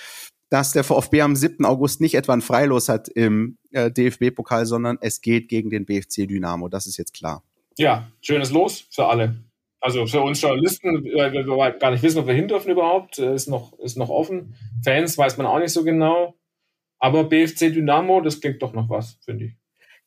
dass 0.49 0.71
der 0.71 0.83
VfB 0.83 1.21
am 1.21 1.35
7. 1.35 1.65
August 1.65 2.01
nicht 2.01 2.15
etwa 2.15 2.33
ein 2.33 2.41
Freilos 2.41 2.89
hat 2.89 3.07
im 3.09 3.57
äh, 3.71 3.91
DFB-Pokal, 3.91 4.65
sondern 4.65 4.97
es 5.01 5.21
geht 5.21 5.49
gegen 5.49 5.69
den 5.69 5.85
BFC 5.85 6.27
Dynamo. 6.27 6.67
Das 6.67 6.87
ist 6.87 6.97
jetzt 6.97 7.13
klar. 7.13 7.43
Ja, 7.77 8.09
schönes 8.21 8.51
Los 8.51 8.87
für 8.89 9.07
alle. 9.07 9.35
Also 9.81 10.07
für 10.07 10.21
uns 10.21 10.41
Journalisten, 10.41 11.05
weil 11.15 11.33
wir 11.33 11.71
gar 11.73 11.91
nicht 11.91 12.01
wissen, 12.01 12.19
ob 12.19 12.27
wir 12.27 12.33
hin 12.33 12.47
dürfen 12.47 12.71
überhaupt, 12.71 13.19
äh, 13.19 13.35
ist 13.35 13.47
noch, 13.47 13.77
ist 13.79 13.97
noch 13.97 14.09
offen. 14.09 14.55
Fans 14.83 15.17
weiß 15.17 15.37
man 15.37 15.45
auch 15.45 15.59
nicht 15.59 15.73
so 15.73 15.83
genau. 15.83 16.35
Aber 16.99 17.25
BFC 17.25 17.71
Dynamo, 17.71 18.21
das 18.21 18.39
klingt 18.39 18.61
doch 18.61 18.73
noch 18.73 18.89
was, 18.89 19.19
finde 19.23 19.45
ich. 19.45 19.53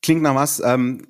Klingt 0.01 0.23
nach 0.23 0.35
was. 0.35 0.63
Ähm, 0.65 1.03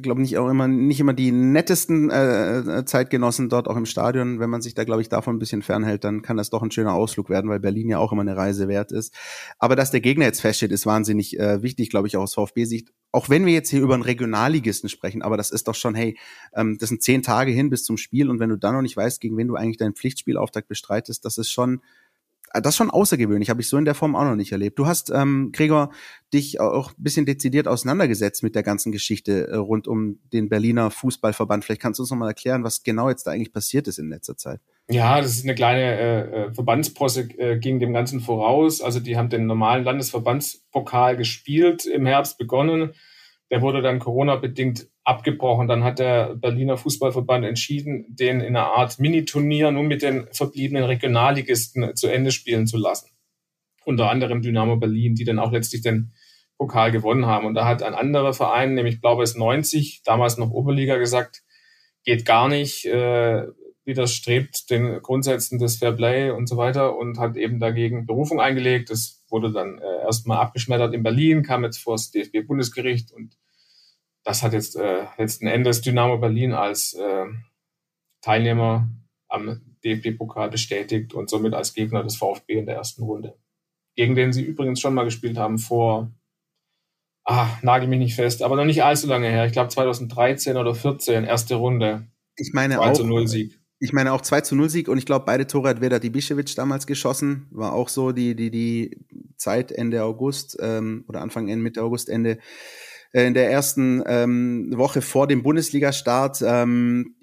glaube 0.00 0.20
nicht 0.20 0.36
auch 0.38 0.48
immer 0.48 0.68
nicht 0.68 1.00
immer 1.00 1.14
die 1.14 1.32
nettesten 1.32 2.10
äh, 2.10 2.84
Zeitgenossen 2.84 3.48
dort 3.48 3.68
auch 3.68 3.76
im 3.76 3.86
Stadion. 3.86 4.38
Wenn 4.40 4.50
man 4.50 4.62
sich 4.62 4.74
da 4.74 4.84
glaube 4.84 5.02
ich 5.02 5.08
davon 5.08 5.36
ein 5.36 5.38
bisschen 5.38 5.62
fernhält, 5.62 6.04
dann 6.04 6.22
kann 6.22 6.36
das 6.36 6.50
doch 6.50 6.62
ein 6.62 6.70
schöner 6.70 6.94
Ausflug 6.94 7.30
werden, 7.30 7.48
weil 7.48 7.60
Berlin 7.60 7.88
ja 7.88 7.98
auch 7.98 8.12
immer 8.12 8.22
eine 8.22 8.36
Reise 8.36 8.68
wert 8.68 8.92
ist. 8.92 9.14
Aber 9.58 9.76
dass 9.76 9.90
der 9.90 10.00
Gegner 10.00 10.26
jetzt 10.26 10.40
feststeht, 10.40 10.72
ist 10.72 10.86
wahnsinnig 10.86 11.38
äh, 11.38 11.62
wichtig, 11.62 11.90
glaube 11.90 12.06
ich, 12.06 12.16
auch 12.16 12.22
aus 12.22 12.34
VfB-Sicht. 12.34 12.92
Auch 13.12 13.28
wenn 13.28 13.46
wir 13.46 13.52
jetzt 13.52 13.70
hier 13.70 13.80
über 13.80 13.94
einen 13.94 14.02
Regionalligisten 14.02 14.88
sprechen, 14.88 15.22
aber 15.22 15.36
das 15.36 15.50
ist 15.50 15.68
doch 15.68 15.74
schon, 15.74 15.94
hey, 15.94 16.18
ähm, 16.54 16.76
das 16.78 16.88
sind 16.88 17.02
zehn 17.02 17.22
Tage 17.22 17.52
hin 17.52 17.70
bis 17.70 17.84
zum 17.84 17.96
Spiel 17.96 18.28
und 18.28 18.40
wenn 18.40 18.50
du 18.50 18.56
dann 18.56 18.74
noch 18.74 18.82
nicht 18.82 18.96
weißt, 18.96 19.20
gegen 19.20 19.36
wen 19.36 19.48
du 19.48 19.54
eigentlich 19.54 19.78
deinen 19.78 19.94
Pflichtspielauftakt 19.94 20.68
bestreitest, 20.68 21.24
das 21.24 21.38
ist 21.38 21.50
schon 21.50 21.76
äh, 21.76 22.03
das 22.52 22.74
ist 22.74 22.76
schon 22.76 22.90
außergewöhnlich, 22.90 23.50
habe 23.50 23.60
ich 23.60 23.68
so 23.68 23.76
in 23.76 23.84
der 23.84 23.94
Form 23.94 24.14
auch 24.14 24.24
noch 24.24 24.36
nicht 24.36 24.52
erlebt. 24.52 24.78
Du 24.78 24.86
hast, 24.86 25.10
ähm, 25.10 25.50
Gregor, 25.52 25.90
dich 26.32 26.60
auch 26.60 26.90
ein 26.90 27.02
bisschen 27.02 27.26
dezidiert 27.26 27.66
auseinandergesetzt 27.66 28.42
mit 28.42 28.54
der 28.54 28.62
ganzen 28.62 28.92
Geschichte 28.92 29.48
äh, 29.48 29.56
rund 29.56 29.88
um 29.88 30.20
den 30.32 30.48
Berliner 30.48 30.90
Fußballverband. 30.90 31.64
Vielleicht 31.64 31.82
kannst 31.82 31.98
du 31.98 32.02
uns 32.02 32.10
noch 32.10 32.18
mal 32.18 32.28
erklären, 32.28 32.62
was 32.62 32.82
genau 32.82 33.08
jetzt 33.08 33.26
da 33.26 33.32
eigentlich 33.32 33.52
passiert 33.52 33.88
ist 33.88 33.98
in 33.98 34.08
letzter 34.08 34.36
Zeit. 34.36 34.60
Ja, 34.88 35.20
das 35.20 35.32
ist 35.32 35.44
eine 35.44 35.54
kleine 35.54 35.82
äh, 35.82 36.20
äh 36.20 36.54
Verbandsposse 36.54 37.28
äh, 37.38 37.58
ging 37.58 37.80
dem 37.80 37.92
Ganzen 37.92 38.20
voraus. 38.20 38.80
Also 38.80 39.00
die 39.00 39.16
haben 39.16 39.30
den 39.30 39.46
normalen 39.46 39.84
Landesverbandspokal 39.84 41.16
gespielt, 41.16 41.86
im 41.86 42.06
Herbst 42.06 42.38
begonnen. 42.38 42.92
Der 43.50 43.62
wurde 43.62 43.82
dann 43.82 43.98
Corona-bedingt 43.98 44.88
abgebrochen. 45.04 45.68
Dann 45.68 45.84
hat 45.84 45.98
der 45.98 46.34
Berliner 46.34 46.76
Fußballverband 46.76 47.44
entschieden, 47.44 48.06
den 48.08 48.40
in 48.40 48.56
einer 48.56 48.66
Art 48.66 48.98
Mini-Turnier 48.98 49.70
nur 49.70 49.84
mit 49.84 50.02
den 50.02 50.26
verbliebenen 50.32 50.84
Regionalligisten 50.84 51.94
zu 51.94 52.08
Ende 52.08 52.32
spielen 52.32 52.66
zu 52.66 52.78
lassen. 52.78 53.10
Unter 53.84 54.10
anderem 54.10 54.40
Dynamo 54.40 54.76
Berlin, 54.76 55.14
die 55.14 55.24
dann 55.24 55.38
auch 55.38 55.52
letztlich 55.52 55.82
den 55.82 56.12
Pokal 56.56 56.90
gewonnen 56.90 57.26
haben. 57.26 57.46
Und 57.46 57.54
da 57.54 57.66
hat 57.66 57.82
ein 57.82 57.94
anderer 57.94 58.32
Verein, 58.32 58.74
nämlich 58.74 59.00
glaube 59.00 59.22
es 59.22 59.36
90, 59.36 60.02
damals 60.04 60.38
noch 60.38 60.50
Oberliga, 60.50 60.96
gesagt, 60.96 61.42
geht 62.04 62.24
gar 62.24 62.48
nicht, 62.48 62.86
äh, 62.86 63.46
widerstrebt 63.84 64.70
den 64.70 65.02
Grundsätzen 65.02 65.58
des 65.58 65.76
Fair 65.76 65.92
Play 65.92 66.30
und 66.30 66.48
so 66.48 66.56
weiter 66.56 66.96
und 66.96 67.18
hat 67.18 67.36
eben 67.36 67.60
dagegen 67.60 68.06
Berufung 68.06 68.40
eingelegt. 68.40 68.88
Das 68.88 69.22
wurde 69.28 69.52
dann 69.52 69.78
äh, 69.78 70.04
erstmal 70.04 70.38
abgeschmettert 70.38 70.94
in 70.94 71.02
Berlin, 71.02 71.42
kam 71.42 71.64
jetzt 71.64 71.78
vor 71.78 71.94
das 71.94 72.10
DFB-Bundesgericht 72.10 73.12
und 73.12 73.36
das 74.24 74.42
hat 74.42 74.54
jetzt 74.54 74.76
äh, 74.76 75.04
letzten 75.18 75.46
Endes 75.46 75.82
Dynamo 75.82 76.18
Berlin 76.18 76.52
als 76.52 76.94
äh, 76.94 77.26
Teilnehmer 78.22 78.88
am 79.28 79.60
DFB-Pokal 79.84 80.50
bestätigt 80.50 81.12
und 81.14 81.28
somit 81.28 81.54
als 81.54 81.74
Gegner 81.74 82.02
des 82.02 82.16
VfB 82.16 82.58
in 82.58 82.66
der 82.66 82.76
ersten 82.76 83.02
Runde. 83.02 83.36
Gegen 83.96 84.14
den 84.14 84.32
sie 84.32 84.42
übrigens 84.42 84.80
schon 84.80 84.94
mal 84.94 85.04
gespielt 85.04 85.36
haben 85.36 85.58
vor, 85.58 86.10
ah, 87.24 87.48
nagel 87.62 87.88
mich 87.88 87.98
nicht 87.98 88.14
fest, 88.14 88.42
aber 88.42 88.56
noch 88.56 88.64
nicht 88.64 88.82
allzu 88.82 89.06
lange 89.06 89.28
her. 89.28 89.46
Ich 89.46 89.52
glaube 89.52 89.68
2013 89.68 90.56
oder 90.56 90.74
14, 90.74 91.24
erste 91.24 91.56
Runde. 91.56 92.06
Ich 92.36 92.52
meine 92.54 92.76
2 92.76 92.92
zu 92.92 93.04
0 93.04 93.28
Sieg. 93.28 93.60
Ich 93.78 93.92
meine 93.92 94.12
auch 94.12 94.22
2 94.22 94.40
zu 94.40 94.56
0 94.56 94.70
Sieg 94.70 94.88
und 94.88 94.96
ich 94.96 95.06
glaube, 95.06 95.26
beide 95.26 95.46
Tore 95.46 95.68
hat 95.68 95.80
Vedat 95.82 96.04
Ibišević 96.04 96.56
damals 96.56 96.86
geschossen. 96.86 97.48
War 97.50 97.74
auch 97.74 97.90
so 97.90 98.12
die, 98.12 98.34
die, 98.34 98.50
die 98.50 99.04
Zeit 99.36 99.70
Ende 99.70 100.04
August 100.04 100.56
ähm, 100.60 101.04
oder 101.08 101.20
Anfang, 101.20 101.48
Ende, 101.48 101.62
Mitte 101.62 101.82
August, 101.82 102.08
Ende 102.08 102.38
in 103.22 103.32
der 103.32 103.48
ersten 103.48 104.02
ähm, 104.06 104.72
Woche 104.76 105.00
vor 105.00 105.28
dem 105.28 105.44
Bundesliga-Start. 105.44 106.42
Ähm, 106.44 107.14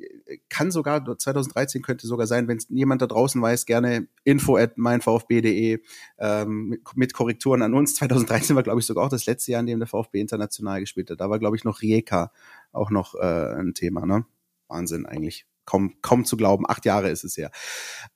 kann 0.48 0.72
sogar, 0.72 1.18
2013 1.18 1.82
könnte 1.82 2.08
sogar 2.08 2.28
sein, 2.28 2.48
wenn 2.48 2.60
jemand 2.70 3.02
da 3.02 3.08
draußen 3.08 3.42
weiß, 3.42 3.66
gerne 3.66 4.08
info 4.24 4.56
at 4.56 4.78
meinvfb.de 4.78 5.80
ähm, 6.20 6.80
mit 6.96 7.14
Korrekturen 7.14 7.62
an 7.62 7.74
uns. 7.74 7.96
2013 7.96 8.56
war, 8.56 8.64
glaube 8.64 8.80
ich, 8.80 8.86
sogar 8.86 9.06
auch 9.06 9.10
das 9.10 9.26
letzte 9.26 9.52
Jahr, 9.52 9.60
in 9.60 9.68
dem 9.68 9.80
der 9.80 9.88
VfB 9.88 10.22
international 10.22 10.80
gespielt 10.80 11.10
hat. 11.10 11.20
Da 11.20 11.30
war, 11.30 11.40
glaube 11.40 11.58
ich, 11.58 11.66
noch 11.66 11.82
Rijeka 11.82 12.32
auch 12.72 12.90
noch 12.90 13.16
äh, 13.16 13.56
ein 13.60 13.74
Thema. 13.74 14.06
Ne? 14.06 14.26
Wahnsinn 14.70 15.06
eigentlich. 15.06 15.46
Kaum, 15.66 16.02
kaum 16.02 16.26
zu 16.26 16.38
glauben, 16.38 16.66
acht 16.68 16.86
Jahre 16.86 17.10
ist 17.10 17.24
es 17.24 17.36
ja. 17.36 17.50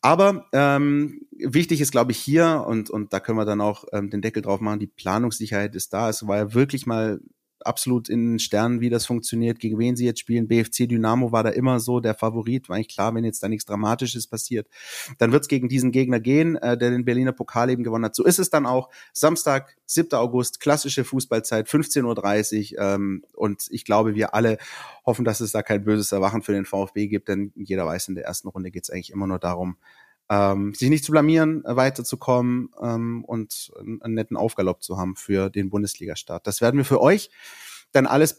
Aber 0.01 0.47
ähm, 0.51 1.27
wichtig 1.37 1.79
ist, 1.79 1.91
glaube 1.91 2.11
ich, 2.11 2.17
hier, 2.17 2.65
und, 2.67 2.89
und 2.89 3.13
da 3.13 3.19
können 3.19 3.37
wir 3.37 3.45
dann 3.45 3.61
auch 3.61 3.85
ähm, 3.91 4.09
den 4.09 4.21
Deckel 4.21 4.41
drauf 4.41 4.61
machen, 4.61 4.79
die 4.79 4.87
Planungssicherheit 4.87 5.75
ist 5.75 5.93
da. 5.93 6.09
Es 6.09 6.25
war 6.27 6.37
ja 6.37 6.53
wirklich 6.53 6.85
mal 6.87 7.19
absolut 7.65 8.09
in 8.09 8.33
den 8.33 8.39
Sternen, 8.39 8.81
wie 8.81 8.89
das 8.89 9.05
funktioniert, 9.05 9.59
gegen 9.59 9.77
wen 9.79 9.95
sie 9.95 10.05
jetzt 10.05 10.19
spielen. 10.19 10.47
BFC 10.47 10.87
Dynamo 10.87 11.31
war 11.31 11.43
da 11.43 11.49
immer 11.49 11.79
so 11.79 11.99
der 11.99 12.15
Favorit, 12.15 12.69
war 12.69 12.75
eigentlich 12.75 12.89
klar, 12.89 13.13
wenn 13.15 13.23
jetzt 13.23 13.41
da 13.43 13.47
nichts 13.47 13.65
Dramatisches 13.65 14.27
passiert, 14.27 14.67
dann 15.17 15.31
wird 15.31 15.43
es 15.43 15.47
gegen 15.47 15.69
diesen 15.69 15.91
Gegner 15.91 16.19
gehen, 16.19 16.55
äh, 16.55 16.77
der 16.77 16.91
den 16.91 17.05
Berliner 17.05 17.31
Pokal 17.31 17.69
eben 17.69 17.83
gewonnen 17.83 18.05
hat. 18.05 18.15
So 18.15 18.23
ist 18.23 18.39
es 18.39 18.49
dann 18.49 18.65
auch. 18.65 18.89
Samstag, 19.13 19.77
7. 19.85 20.13
August, 20.13 20.59
klassische 20.59 21.03
Fußballzeit, 21.03 21.67
15.30 21.67 22.73
Uhr. 22.73 22.81
Ähm, 22.81 23.23
und 23.33 23.67
ich 23.69 23.85
glaube, 23.85 24.15
wir 24.15 24.33
alle 24.33 24.57
hoffen, 25.05 25.25
dass 25.25 25.39
es 25.39 25.51
da 25.51 25.61
kein 25.61 25.83
böses 25.83 26.11
Erwachen 26.11 26.41
für 26.41 26.53
den 26.53 26.65
VfB 26.65 27.07
gibt, 27.07 27.27
denn 27.27 27.51
jeder 27.55 27.85
weiß, 27.85 28.07
in 28.09 28.15
der 28.15 28.25
ersten 28.25 28.47
Runde 28.47 28.71
geht 28.71 28.83
es 28.83 28.89
eigentlich 28.89 29.11
immer 29.11 29.27
nur 29.27 29.39
darum, 29.39 29.77
ähm, 30.29 30.73
sich 30.73 30.89
nicht 30.89 31.03
zu 31.03 31.11
blamieren, 31.11 31.63
äh, 31.65 31.75
weiterzukommen 31.75 32.69
ähm, 32.81 33.23
und 33.25 33.71
einen 33.77 34.13
netten 34.15 34.37
Aufgalopp 34.37 34.83
zu 34.83 34.97
haben 34.97 35.15
für 35.15 35.49
den 35.49 35.69
Bundesliga-Start. 35.69 36.47
Das 36.47 36.61
werden 36.61 36.77
wir 36.77 36.85
für 36.85 37.01
euch 37.01 37.29
dann 37.91 38.07
alles 38.07 38.35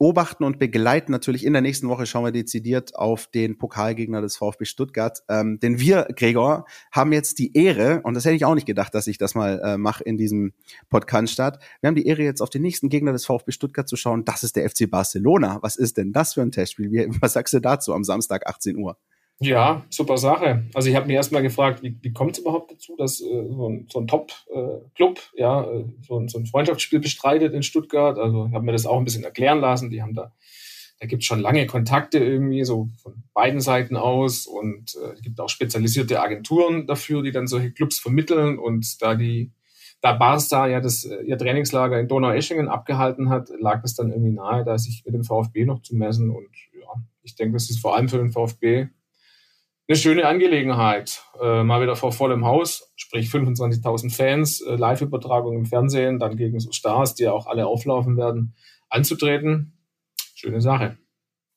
beobachten 0.00 0.44
und 0.44 0.58
begleiten. 0.58 1.12
Natürlich 1.12 1.44
in 1.44 1.52
der 1.52 1.62
nächsten 1.62 1.88
Woche 1.88 2.06
schauen 2.06 2.24
wir 2.24 2.32
dezidiert 2.32 2.96
auf 2.96 3.26
den 3.26 3.58
Pokalgegner 3.58 4.20
des 4.22 4.36
VfB 4.36 4.64
Stuttgart. 4.64 5.22
Ähm, 5.28 5.60
denn 5.60 5.78
wir, 5.78 6.08
Gregor, 6.16 6.64
haben 6.90 7.12
jetzt 7.12 7.38
die 7.38 7.54
Ehre, 7.54 8.00
und 8.02 8.14
das 8.14 8.24
hätte 8.24 8.34
ich 8.34 8.44
auch 8.44 8.54
nicht 8.54 8.66
gedacht, 8.66 8.94
dass 8.94 9.06
ich 9.06 9.18
das 9.18 9.34
mal 9.34 9.60
äh, 9.62 9.76
mache 9.78 10.02
in 10.02 10.16
diesem 10.16 10.52
Podcast 10.88 11.32
statt. 11.32 11.62
Wir 11.80 11.88
haben 11.88 11.96
die 11.96 12.06
Ehre, 12.06 12.22
jetzt 12.22 12.40
auf 12.40 12.50
den 12.50 12.62
nächsten 12.62 12.88
Gegner 12.88 13.12
des 13.12 13.26
VfB 13.26 13.52
Stuttgart 13.52 13.88
zu 13.88 13.96
schauen. 13.96 14.24
Das 14.24 14.42
ist 14.42 14.56
der 14.56 14.68
FC 14.68 14.90
Barcelona. 14.90 15.58
Was 15.62 15.76
ist 15.76 15.96
denn 15.96 16.12
das 16.12 16.34
für 16.34 16.42
ein 16.42 16.50
Testspiel? 16.50 16.90
Wie, 16.90 17.06
was 17.20 17.34
sagst 17.34 17.54
du 17.54 17.60
dazu 17.60 17.94
am 17.94 18.02
Samstag 18.02 18.46
18 18.46 18.76
Uhr? 18.76 18.96
Ja, 19.42 19.86
super 19.88 20.18
Sache. 20.18 20.64
Also 20.74 20.90
ich 20.90 20.96
habe 20.96 21.06
mich 21.06 21.16
erstmal 21.16 21.40
gefragt, 21.40 21.82
wie, 21.82 21.96
wie 22.02 22.12
kommt 22.12 22.32
es 22.32 22.40
überhaupt 22.40 22.72
dazu, 22.72 22.94
dass 22.98 23.22
äh, 23.22 23.48
so 23.48 23.70
ein, 23.70 23.86
so 23.90 23.98
ein 23.98 24.06
Top-Club 24.06 25.18
äh, 25.34 25.40
ja, 25.40 25.62
äh, 25.64 25.86
so, 26.06 26.18
ein, 26.18 26.28
so 26.28 26.38
ein 26.38 26.44
Freundschaftsspiel 26.44 27.00
bestreitet 27.00 27.54
in 27.54 27.62
Stuttgart. 27.62 28.18
Also 28.18 28.48
ich 28.48 28.52
habe 28.52 28.66
mir 28.66 28.72
das 28.72 28.84
auch 28.84 28.98
ein 28.98 29.04
bisschen 29.04 29.24
erklären 29.24 29.60
lassen. 29.60 29.88
Die 29.88 30.02
haben 30.02 30.12
da, 30.12 30.34
da 31.00 31.06
gibt 31.06 31.22
es 31.22 31.26
schon 31.26 31.40
lange 31.40 31.66
Kontakte 31.66 32.18
irgendwie, 32.18 32.64
so 32.64 32.90
von 33.02 33.22
beiden 33.32 33.62
Seiten 33.62 33.96
aus. 33.96 34.46
Und 34.46 34.94
äh, 35.02 35.14
es 35.14 35.22
gibt 35.22 35.40
auch 35.40 35.48
spezialisierte 35.48 36.20
Agenturen 36.20 36.86
dafür, 36.86 37.22
die 37.22 37.32
dann 37.32 37.46
solche 37.46 37.72
Clubs 37.72 37.98
vermitteln. 37.98 38.58
Und 38.58 39.00
da 39.00 39.14
die, 39.14 39.52
da 40.02 40.12
Barca 40.12 40.66
ja 40.66 40.82
das 40.82 41.06
äh, 41.06 41.22
ihr 41.22 41.38
Trainingslager 41.38 41.98
in 41.98 42.08
Donaueschingen 42.08 42.68
abgehalten 42.68 43.30
hat, 43.30 43.48
lag 43.58 43.82
es 43.84 43.94
dann 43.94 44.10
irgendwie 44.10 44.32
nahe, 44.32 44.64
da 44.64 44.76
sich 44.76 45.02
mit 45.06 45.14
dem 45.14 45.24
VfB 45.24 45.64
noch 45.64 45.80
zu 45.80 45.96
messen. 45.96 46.28
Und 46.28 46.50
ja, 46.78 47.02
ich 47.22 47.36
denke, 47.36 47.54
das 47.54 47.70
ist 47.70 47.80
vor 47.80 47.96
allem 47.96 48.10
für 48.10 48.18
den 48.18 48.32
VfB 48.32 48.88
eine 49.90 49.96
schöne 49.96 50.24
Angelegenheit. 50.26 51.24
Äh, 51.42 51.64
mal 51.64 51.82
wieder 51.82 51.96
vor 51.96 52.12
vollem 52.12 52.44
Haus, 52.44 52.92
sprich 52.94 53.28
25.000 53.28 54.14
Fans, 54.14 54.60
äh, 54.60 54.76
Live-Übertragung 54.76 55.56
im 55.56 55.66
Fernsehen, 55.66 56.20
dann 56.20 56.36
gegen 56.36 56.60
so 56.60 56.70
Stars, 56.70 57.16
die 57.16 57.24
ja 57.24 57.32
auch 57.32 57.48
alle 57.48 57.66
auflaufen 57.66 58.16
werden, 58.16 58.54
anzutreten. 58.88 59.76
Schöne 60.36 60.60
Sache. 60.60 60.96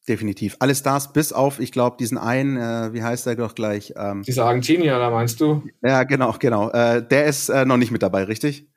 Definitiv. 0.09 0.57
Alle 0.59 0.73
Stars 0.73 1.13
bis 1.13 1.31
auf, 1.31 1.59
ich 1.59 1.71
glaube, 1.71 1.97
diesen 1.99 2.17
einen, 2.17 2.57
äh, 2.57 2.91
wie 2.91 3.03
heißt 3.03 3.27
der 3.27 3.35
doch 3.35 3.53
gleich? 3.53 3.93
Ähm, 3.95 4.23
Dieser 4.23 4.45
Argentinier, 4.45 4.97
da 4.97 5.11
meinst 5.11 5.39
du? 5.39 5.63
Ja, 5.83 6.01
genau, 6.03 6.33
genau. 6.39 6.71
Äh, 6.71 7.07
der 7.07 7.25
ist 7.25 7.49
äh, 7.49 7.65
noch 7.65 7.77
nicht 7.77 7.91
mit 7.91 8.01
dabei, 8.01 8.23
richtig? 8.23 8.67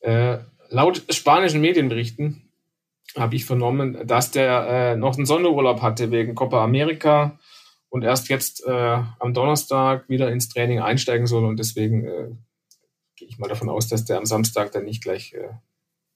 Äh, 0.00 0.38
laut 0.70 1.04
spanischen 1.10 1.60
Medienberichten 1.60 2.50
habe 3.16 3.36
ich 3.36 3.44
vernommen, 3.44 4.04
dass 4.08 4.32
der 4.32 4.66
äh, 4.66 4.96
noch 4.96 5.16
einen 5.16 5.26
Sonderurlaub 5.26 5.82
hatte 5.82 6.10
wegen 6.10 6.34
Copa 6.34 6.64
America 6.64 7.38
und 7.92 8.04
erst 8.04 8.30
jetzt 8.30 8.64
äh, 8.66 8.70
am 9.18 9.34
Donnerstag 9.34 10.08
wieder 10.08 10.32
ins 10.32 10.48
Training 10.48 10.80
einsteigen 10.80 11.26
soll. 11.26 11.44
Und 11.44 11.58
deswegen 11.58 12.06
äh, 12.06 12.30
gehe 13.16 13.28
ich 13.28 13.38
mal 13.38 13.48
davon 13.48 13.68
aus, 13.68 13.86
dass 13.86 14.06
der 14.06 14.16
am 14.16 14.24
Samstag 14.24 14.72
dann 14.72 14.86
nicht 14.86 15.02
gleich 15.02 15.34
äh, 15.34 15.50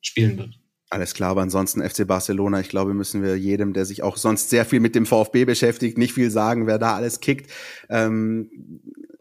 spielen 0.00 0.38
wird. 0.38 0.58
Alles 0.88 1.12
klar, 1.12 1.32
aber 1.32 1.42
ansonsten 1.42 1.86
FC 1.86 2.06
Barcelona, 2.06 2.60
ich 2.60 2.70
glaube, 2.70 2.94
müssen 2.94 3.22
wir 3.22 3.36
jedem, 3.36 3.74
der 3.74 3.84
sich 3.84 4.02
auch 4.02 4.16
sonst 4.16 4.48
sehr 4.48 4.64
viel 4.64 4.80
mit 4.80 4.94
dem 4.94 5.04
VfB 5.04 5.44
beschäftigt, 5.44 5.98
nicht 5.98 6.14
viel 6.14 6.30
sagen, 6.30 6.66
wer 6.66 6.78
da 6.78 6.94
alles 6.94 7.20
kickt. 7.20 7.50
Ähm, 7.90 8.80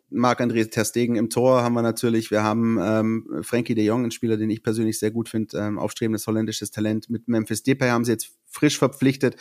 Marc-André 0.09 0.69
Terstegen 0.69 1.17
im 1.17 1.29
Tor 1.29 1.61
haben 1.61 1.73
wir 1.73 1.81
natürlich. 1.81 2.31
Wir 2.31 2.43
haben 2.43 2.79
ähm, 2.81 3.41
Frankie 3.41 3.75
de 3.75 3.83
Jong, 3.83 4.05
ein 4.05 4.11
Spieler, 4.11 4.37
den 4.37 4.49
ich 4.49 4.63
persönlich 4.63 4.97
sehr 4.97 5.11
gut 5.11 5.27
finde, 5.27 5.57
ähm, 5.57 5.77
aufstrebendes 5.77 6.25
holländisches 6.25 6.71
Talent. 6.71 7.09
Mit 7.09 7.27
Memphis 7.27 7.63
Depay 7.63 7.89
haben 7.89 8.05
sie 8.05 8.13
jetzt 8.13 8.31
frisch 8.55 8.79
verpflichtet, 8.79 9.35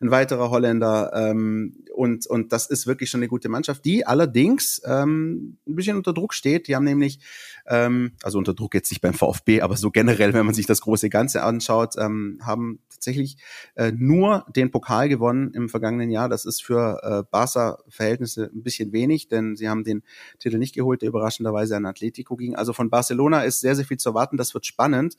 ein 0.00 0.10
weiterer 0.10 0.50
Holländer. 0.50 1.12
Ähm, 1.14 1.84
und, 1.94 2.26
und 2.26 2.52
das 2.52 2.66
ist 2.66 2.86
wirklich 2.86 3.10
schon 3.10 3.18
eine 3.18 3.28
gute 3.28 3.48
Mannschaft, 3.48 3.84
die 3.84 4.06
allerdings 4.06 4.80
ähm, 4.86 5.58
ein 5.66 5.74
bisschen 5.74 5.96
unter 5.96 6.14
Druck 6.14 6.32
steht. 6.32 6.68
Die 6.68 6.76
haben 6.76 6.84
nämlich, 6.84 7.20
ähm, 7.66 8.12
also 8.22 8.38
unter 8.38 8.54
Druck 8.54 8.74
jetzt 8.74 8.90
nicht 8.90 9.02
beim 9.02 9.12
VfB, 9.12 9.60
aber 9.60 9.76
so 9.76 9.90
generell, 9.90 10.32
wenn 10.32 10.46
man 10.46 10.54
sich 10.54 10.66
das 10.66 10.80
große 10.80 11.10
Ganze 11.10 11.42
anschaut, 11.42 11.96
ähm, 11.98 12.38
haben 12.42 12.78
tatsächlich 12.88 13.36
äh, 13.74 13.92
nur 13.94 14.46
den 14.54 14.70
Pokal 14.70 15.08
gewonnen 15.08 15.52
im 15.52 15.68
vergangenen 15.68 16.10
Jahr. 16.10 16.28
Das 16.28 16.44
ist 16.44 16.62
für 16.62 17.00
äh, 17.02 17.28
Barca-Verhältnisse 17.30 18.50
ein 18.54 18.62
bisschen 18.62 18.92
wenig, 18.92 19.28
denn 19.28 19.56
sie 19.56 19.68
haben 19.68 19.84
den 19.84 20.02
Titel 20.38 20.58
nicht 20.58 20.74
geholt, 20.74 21.02
der 21.02 21.08
überraschenderweise 21.08 21.76
an 21.76 21.86
Atletico 21.86 22.36
ging. 22.36 22.54
Also 22.54 22.72
von 22.72 22.88
Barcelona 22.88 23.42
ist 23.42 23.60
sehr, 23.60 23.74
sehr 23.74 23.84
viel 23.84 23.98
zu 23.98 24.10
erwarten. 24.10 24.36
Das 24.36 24.54
wird 24.54 24.64
spannend. 24.64 25.16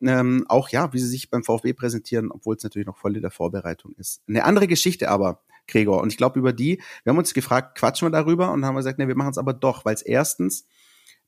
Ähm, 0.00 0.44
auch 0.48 0.68
ja, 0.68 0.92
wie 0.92 0.98
sie 0.98 1.08
sich 1.08 1.30
beim 1.30 1.44
VfB 1.44 1.72
präsentieren, 1.72 2.30
obwohl 2.30 2.56
es 2.56 2.62
natürlich 2.62 2.86
noch 2.86 2.98
voll 2.98 3.16
in 3.16 3.22
der 3.22 3.30
Vorbereitung 3.30 3.94
ist. 3.96 4.22
Eine 4.28 4.44
andere 4.44 4.66
Geschichte 4.66 5.08
aber, 5.08 5.42
Gregor, 5.66 6.02
und 6.02 6.12
ich 6.12 6.16
glaube 6.16 6.38
über 6.38 6.52
die, 6.52 6.80
wir 7.02 7.10
haben 7.10 7.18
uns 7.18 7.34
gefragt, 7.34 7.78
quatschen 7.78 8.06
wir 8.06 8.12
darüber 8.12 8.52
und 8.52 8.64
haben 8.64 8.76
gesagt, 8.76 8.98
ne, 8.98 9.08
wir 9.08 9.16
machen 9.16 9.30
es 9.30 9.38
aber 9.38 9.54
doch, 9.54 9.84
weil 9.84 9.94
es 9.94 10.02
erstens 10.02 10.66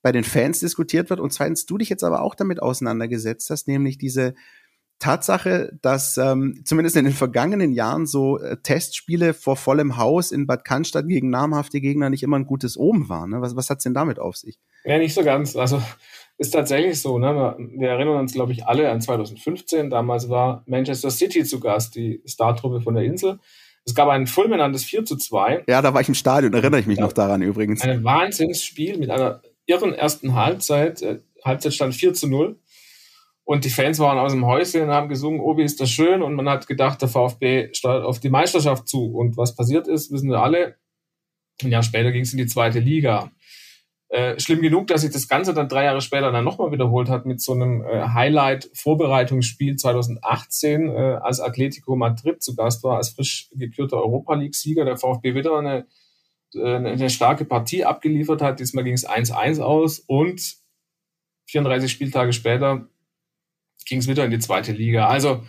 bei 0.03 0.13
den 0.13 0.25
Fans 0.25 0.61
diskutiert 0.61 1.11
wird 1.11 1.21
und 1.21 1.33
zweitens 1.33 1.67
du 1.67 1.79
dich 1.79 1.89
jetzt 1.89 2.05
aber 2.05 2.23
auch 2.23 2.35
damit 2.35 2.63
auseinandergesetzt 2.63 3.51
hast, 3.51 3.67
nämlich 3.67 3.99
diese 3.99 4.35
Tatsache, 4.99 5.79
dass 5.83 6.17
ähm, 6.17 6.63
zumindest 6.65 6.97
in 6.97 7.05
den 7.05 7.13
vergangenen 7.13 7.73
Jahren 7.73 8.07
so 8.07 8.39
äh, 8.39 8.57
Testspiele 8.63 9.35
vor 9.35 9.57
vollem 9.57 9.99
Haus 9.99 10.33
in 10.33 10.47
Bad 10.47 10.65
Cannstatt 10.65 11.07
gegen 11.07 11.29
namhafte 11.29 11.83
Gegner 11.83 12.09
nicht 12.09 12.23
immer 12.23 12.39
ein 12.39 12.47
gutes 12.47 12.79
Omen 12.79 13.09
waren. 13.11 13.31
Ne? 13.31 13.43
Was, 13.43 13.57
was 13.57 13.69
hat's 13.69 13.85
denn 13.85 13.93
damit 13.93 14.19
auf 14.19 14.37
sich? 14.37 14.59
Ja, 14.85 14.97
nicht 14.97 15.13
so 15.13 15.23
ganz. 15.23 15.55
Also 15.55 15.83
ist 16.39 16.51
tatsächlich 16.51 17.01
so. 17.01 17.19
Ne? 17.19 17.57
Wir 17.77 17.91
erinnern 17.91 18.19
uns, 18.19 18.33
glaube 18.33 18.53
ich, 18.53 18.67
alle 18.67 18.91
an 18.91 19.01
2015. 19.01 19.91
Damals 19.91 20.29
war 20.29 20.63
Manchester 20.67 21.11
City 21.11 21.45
zu 21.45 21.61
Gast, 21.61 21.95
die 21.95 22.21
Startruppe 22.27 22.81
von 22.81 22.95
der 22.95 23.05
Insel. 23.05 23.39
Es 23.85 23.95
gab 23.95 24.09
ein 24.09 24.27
fulminantes 24.27 24.85
4 24.85 25.05
zu 25.05 25.17
2. 25.17 25.65
Ja, 25.69 25.81
da 25.81 25.95
war 25.95 26.01
ich 26.01 26.09
im 26.09 26.15
Stadion, 26.15 26.53
erinnere 26.53 26.81
ich 26.81 26.87
mich 26.87 26.99
ja. 26.99 27.05
noch 27.05 27.13
daran 27.13 27.41
übrigens. 27.41 27.83
Ein 27.83 28.03
Wahnsinnsspiel 28.03 28.99
mit 28.99 29.11
einer 29.11 29.43
irren 29.67 29.95
ersten 29.95 30.35
Halbzeit. 30.35 31.03
Äh, 31.03 31.21
Halbzeitstand 31.45 31.95
4 31.95 32.13
zu 32.13 32.29
0. 32.29 32.59
Und 33.45 33.65
die 33.65 33.71
Fans 33.71 34.01
waren 34.01 34.19
aus 34.19 34.33
dem 34.33 34.45
Häuschen 34.45 34.83
und 34.83 34.91
haben 34.91 35.09
gesungen, 35.09 35.41
oh, 35.41 35.57
wie 35.57 35.63
ist 35.63 35.81
das 35.81 35.89
schön. 35.89 36.21
Und 36.21 36.35
man 36.35 36.49
hat 36.49 36.67
gedacht, 36.67 37.01
der 37.01 37.09
VfB 37.09 37.73
steuert 37.73 38.05
auf 38.05 38.19
die 38.19 38.29
Meisterschaft 38.29 38.89
zu. 38.89 39.05
Und 39.15 39.37
was 39.37 39.55
passiert 39.55 39.87
ist, 39.87 40.11
wissen 40.11 40.31
wir 40.31 40.43
alle. 40.43 40.77
Ein 41.63 41.71
Jahr 41.71 41.85
später 41.85 42.11
ging 42.11 42.23
es 42.23 42.33
in 42.33 42.39
die 42.39 42.49
zweite 42.49 42.81
Liga. 42.81 43.31
Äh, 44.09 44.39
schlimm 44.39 44.63
genug, 44.63 44.87
dass 44.87 45.01
sich 45.01 45.11
das 45.11 45.27
Ganze 45.27 45.53
dann 45.53 45.69
drei 45.69 45.85
Jahre 45.85 46.01
später 46.01 46.31
dann 46.31 46.45
nochmal 46.45 46.71
wiederholt 46.71 47.09
hat 47.09 47.27
mit 47.27 47.41
so 47.41 47.53
einem 47.53 47.83
äh, 47.85 48.03
Highlight-Vorbereitungsspiel 48.09 49.77
2018, 49.77 50.89
äh, 50.89 51.19
als 51.21 51.41
Atletico 51.41 51.97
Madrid 51.97 52.41
zu 52.41 52.55
Gast 52.55 52.85
war, 52.85 52.99
als 52.99 53.11
frisch 53.11 53.51
gekürter 53.53 53.97
Europa 53.97 54.35
League-Sieger. 54.35 54.85
Der 54.85 54.97
VfB 54.97 55.35
wieder 55.35 55.59
eine, 55.59 55.87
äh, 56.55 56.77
eine 56.77 57.11
starke 57.11 57.45
Partie 57.45 57.85
abgeliefert 57.85 58.43
hat. 58.43 58.61
Diesmal 58.61 58.85
ging 58.85 58.95
es 58.95 59.09
1-1 59.09 59.61
aus 59.61 59.99
und 59.99 60.57
34 61.47 61.91
Spieltage 61.91 62.33
später 62.33 62.89
ging 63.87 63.99
es 63.99 64.07
wieder 64.07 64.25
in 64.25 64.31
die 64.31 64.39
zweite 64.39 64.73
Liga. 64.73 65.09
Also 65.09 65.45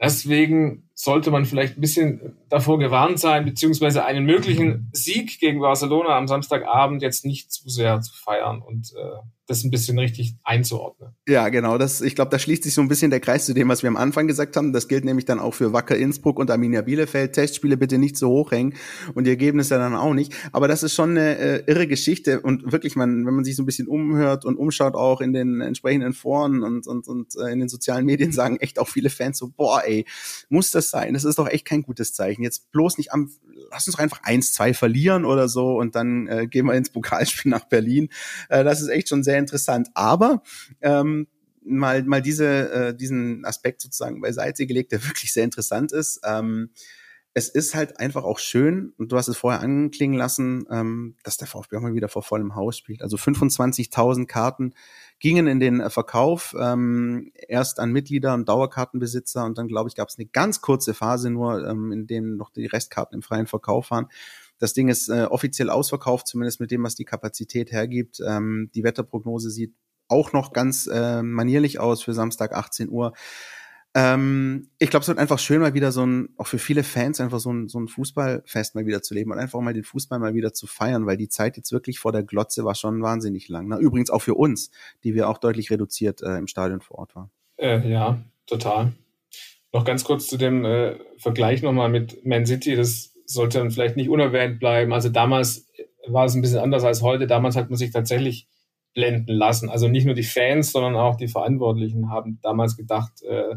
deswegen 0.00 0.85
sollte 0.98 1.30
man 1.30 1.44
vielleicht 1.44 1.76
ein 1.76 1.82
bisschen 1.82 2.36
davor 2.48 2.78
gewarnt 2.78 3.20
sein, 3.20 3.44
beziehungsweise 3.44 4.06
einen 4.06 4.24
möglichen 4.24 4.88
Sieg 4.92 5.38
gegen 5.38 5.60
Barcelona 5.60 6.16
am 6.16 6.26
Samstagabend 6.26 7.02
jetzt 7.02 7.26
nicht 7.26 7.52
zu 7.52 7.68
sehr 7.68 8.00
zu 8.00 8.14
feiern. 8.14 8.62
Und 8.62 8.94
äh, 8.96 9.18
das 9.46 9.62
ein 9.62 9.70
bisschen 9.70 9.98
richtig 9.98 10.34
einzuordnen. 10.42 11.10
Ja, 11.28 11.48
genau. 11.50 11.78
Das, 11.78 12.00
ich 12.00 12.16
glaube, 12.16 12.30
da 12.30 12.38
schließt 12.38 12.64
sich 12.64 12.74
so 12.74 12.80
ein 12.80 12.88
bisschen 12.88 13.10
der 13.10 13.20
Kreis 13.20 13.46
zu 13.46 13.54
dem, 13.54 13.68
was 13.68 13.82
wir 13.82 13.88
am 13.88 13.96
Anfang 13.96 14.26
gesagt 14.26 14.56
haben. 14.56 14.72
Das 14.72 14.88
gilt 14.88 15.04
nämlich 15.04 15.24
dann 15.24 15.38
auch 15.38 15.54
für 15.54 15.72
Wacker 15.72 15.96
Innsbruck 15.96 16.38
und 16.38 16.50
Arminia 16.50 16.82
Bielefeld. 16.82 17.32
Testspiele 17.32 17.76
bitte 17.76 17.98
nicht 17.98 18.16
so 18.16 18.28
hochhängen 18.28 18.74
und 19.14 19.24
die 19.24 19.30
Ergebnisse 19.30 19.78
dann 19.78 19.94
auch 19.94 20.14
nicht. 20.14 20.34
Aber 20.52 20.66
das 20.66 20.82
ist 20.82 20.94
schon 20.94 21.10
eine 21.10 21.38
äh, 21.38 21.62
irre 21.66 21.86
Geschichte 21.86 22.40
und 22.40 22.72
wirklich, 22.72 22.96
man, 22.96 23.24
wenn 23.24 23.34
man 23.34 23.44
sich 23.44 23.54
so 23.54 23.62
ein 23.62 23.66
bisschen 23.66 23.86
umhört 23.86 24.44
und 24.44 24.56
umschaut 24.56 24.94
auch 24.94 25.20
in 25.20 25.32
den 25.32 25.60
entsprechenden 25.60 26.12
Foren 26.12 26.64
und, 26.64 26.86
und, 26.88 27.06
und 27.06 27.34
äh, 27.36 27.52
in 27.52 27.60
den 27.60 27.68
sozialen 27.68 28.04
Medien 28.04 28.32
sagen 28.32 28.56
echt 28.56 28.80
auch 28.80 28.88
viele 28.88 29.10
Fans 29.10 29.38
so, 29.38 29.48
boah, 29.48 29.82
ey, 29.84 30.06
muss 30.48 30.72
das 30.72 30.85
sein? 30.90 31.14
Das 31.14 31.24
ist 31.24 31.38
doch 31.38 31.48
echt 31.48 31.64
kein 31.64 31.82
gutes 31.82 32.14
Zeichen. 32.14 32.42
Jetzt 32.42 32.72
bloß 32.72 32.98
nicht 32.98 33.12
am, 33.12 33.30
lass 33.70 33.86
uns 33.86 33.96
doch 33.96 34.02
einfach 34.02 34.22
eins, 34.24 34.52
zwei 34.52 34.74
verlieren 34.74 35.24
oder 35.24 35.48
so 35.48 35.78
und 35.78 35.94
dann 35.94 36.26
äh, 36.26 36.46
gehen 36.48 36.66
wir 36.66 36.74
ins 36.74 36.90
Pokalspiel 36.90 37.50
nach 37.52 37.64
Berlin. 37.64 38.08
Äh, 38.48 38.64
das 38.64 38.80
ist 38.80 38.88
echt 38.88 39.08
schon 39.08 39.22
sehr 39.22 39.36
sehr 39.36 39.38
interessant. 39.38 39.88
Aber 39.94 40.42
ähm, 40.80 41.28
mal, 41.62 42.02
mal 42.04 42.22
diese, 42.22 42.70
äh, 42.72 42.96
diesen 42.96 43.44
Aspekt 43.44 43.82
sozusagen 43.82 44.20
beiseite 44.20 44.66
gelegt, 44.66 44.92
der 44.92 45.04
wirklich 45.04 45.32
sehr 45.32 45.44
interessant 45.44 45.92
ist. 45.92 46.20
Ähm, 46.24 46.70
es 47.34 47.50
ist 47.50 47.74
halt 47.74 48.00
einfach 48.00 48.24
auch 48.24 48.38
schön, 48.38 48.94
und 48.96 49.12
du 49.12 49.18
hast 49.18 49.28
es 49.28 49.36
vorher 49.36 49.60
anklingen 49.60 50.16
lassen, 50.16 50.64
ähm, 50.70 51.16
dass 51.22 51.36
der 51.36 51.46
VfB 51.46 51.76
auch 51.76 51.82
mal 51.82 51.92
wieder 51.92 52.08
vor 52.08 52.22
vollem 52.22 52.54
Haus 52.54 52.78
spielt. 52.78 53.02
Also 53.02 53.18
25.000 53.18 54.24
Karten 54.26 54.72
gingen 55.18 55.46
in 55.46 55.60
den 55.60 55.90
Verkauf, 55.90 56.54
ähm, 56.58 57.32
erst 57.48 57.80
an 57.80 57.92
Mitglieder 57.92 58.34
und 58.34 58.48
Dauerkartenbesitzer 58.48 59.44
und 59.44 59.56
dann, 59.56 59.68
glaube 59.68 59.88
ich, 59.88 59.94
gab 59.94 60.08
es 60.08 60.18
eine 60.18 60.26
ganz 60.26 60.60
kurze 60.60 60.94
Phase 60.94 61.30
nur, 61.30 61.66
ähm, 61.66 61.90
in 61.92 62.06
dem 62.06 62.36
noch 62.36 62.50
die 62.50 62.66
Restkarten 62.66 63.16
im 63.16 63.22
freien 63.22 63.46
Verkauf 63.46 63.90
waren. 63.90 64.08
Das 64.58 64.72
Ding 64.72 64.88
ist 64.88 65.08
äh, 65.08 65.24
offiziell 65.24 65.70
ausverkauft, 65.70 66.26
zumindest 66.26 66.60
mit 66.60 66.70
dem, 66.70 66.82
was 66.82 66.94
die 66.94 67.04
Kapazität 67.04 67.72
hergibt. 67.72 68.20
Ähm, 68.26 68.70
die 68.74 68.84
Wetterprognose 68.84 69.50
sieht 69.50 69.74
auch 70.08 70.32
noch 70.32 70.52
ganz 70.52 70.86
äh, 70.86 71.22
manierlich 71.22 71.80
aus 71.80 72.02
für 72.02 72.14
Samstag 72.14 72.52
18 72.52 72.88
Uhr. 72.88 73.12
Ähm, 73.98 74.68
ich 74.78 74.90
glaube, 74.90 75.04
es 75.04 75.08
wird 75.08 75.18
einfach 75.18 75.38
schön, 75.38 75.62
mal 75.62 75.72
wieder 75.72 75.90
so 75.90 76.04
ein, 76.04 76.28
auch 76.36 76.46
für 76.46 76.58
viele 76.58 76.84
Fans, 76.84 77.18
einfach 77.18 77.40
so 77.40 77.50
ein, 77.50 77.66
so 77.68 77.80
ein 77.80 77.88
Fußballfest 77.88 78.74
mal 78.74 78.84
wieder 78.84 79.00
zu 79.00 79.14
leben 79.14 79.30
und 79.30 79.38
einfach 79.38 79.58
mal 79.62 79.72
den 79.72 79.84
Fußball 79.84 80.18
mal 80.18 80.34
wieder 80.34 80.52
zu 80.52 80.66
feiern, 80.66 81.06
weil 81.06 81.16
die 81.16 81.30
Zeit 81.30 81.56
jetzt 81.56 81.72
wirklich 81.72 81.98
vor 81.98 82.12
der 82.12 82.22
Glotze 82.22 82.66
war 82.66 82.74
schon 82.74 83.00
wahnsinnig 83.00 83.48
lang. 83.48 83.68
Na, 83.68 83.78
übrigens 83.78 84.10
auch 84.10 84.20
für 84.20 84.34
uns, 84.34 84.70
die 85.02 85.14
wir 85.14 85.30
auch 85.30 85.38
deutlich 85.38 85.70
reduziert 85.70 86.20
äh, 86.22 86.36
im 86.36 86.46
Stadion 86.46 86.82
vor 86.82 86.98
Ort 86.98 87.16
waren. 87.16 87.30
Äh, 87.56 87.90
ja, 87.90 88.18
total. 88.46 88.92
Noch 89.72 89.86
ganz 89.86 90.04
kurz 90.04 90.26
zu 90.26 90.36
dem 90.36 90.66
äh, 90.66 90.96
Vergleich 91.16 91.62
nochmal 91.62 91.88
mit 91.88 92.22
Man 92.26 92.44
City. 92.44 92.76
Das 92.76 93.14
sollte 93.24 93.60
dann 93.60 93.70
vielleicht 93.70 93.96
nicht 93.96 94.10
unerwähnt 94.10 94.60
bleiben. 94.60 94.92
Also 94.92 95.08
damals 95.08 95.68
war 96.06 96.26
es 96.26 96.34
ein 96.34 96.42
bisschen 96.42 96.58
anders 96.58 96.84
als 96.84 97.00
heute. 97.00 97.26
Damals 97.26 97.56
hat 97.56 97.70
man 97.70 97.78
sich 97.78 97.92
tatsächlich 97.92 98.46
blenden 98.92 99.32
lassen. 99.32 99.70
Also 99.70 99.88
nicht 99.88 100.04
nur 100.04 100.14
die 100.14 100.22
Fans, 100.22 100.70
sondern 100.72 100.96
auch 100.96 101.16
die 101.16 101.28
Verantwortlichen 101.28 102.10
haben 102.10 102.40
damals 102.42 102.76
gedacht, 102.76 103.22
äh, 103.22 103.54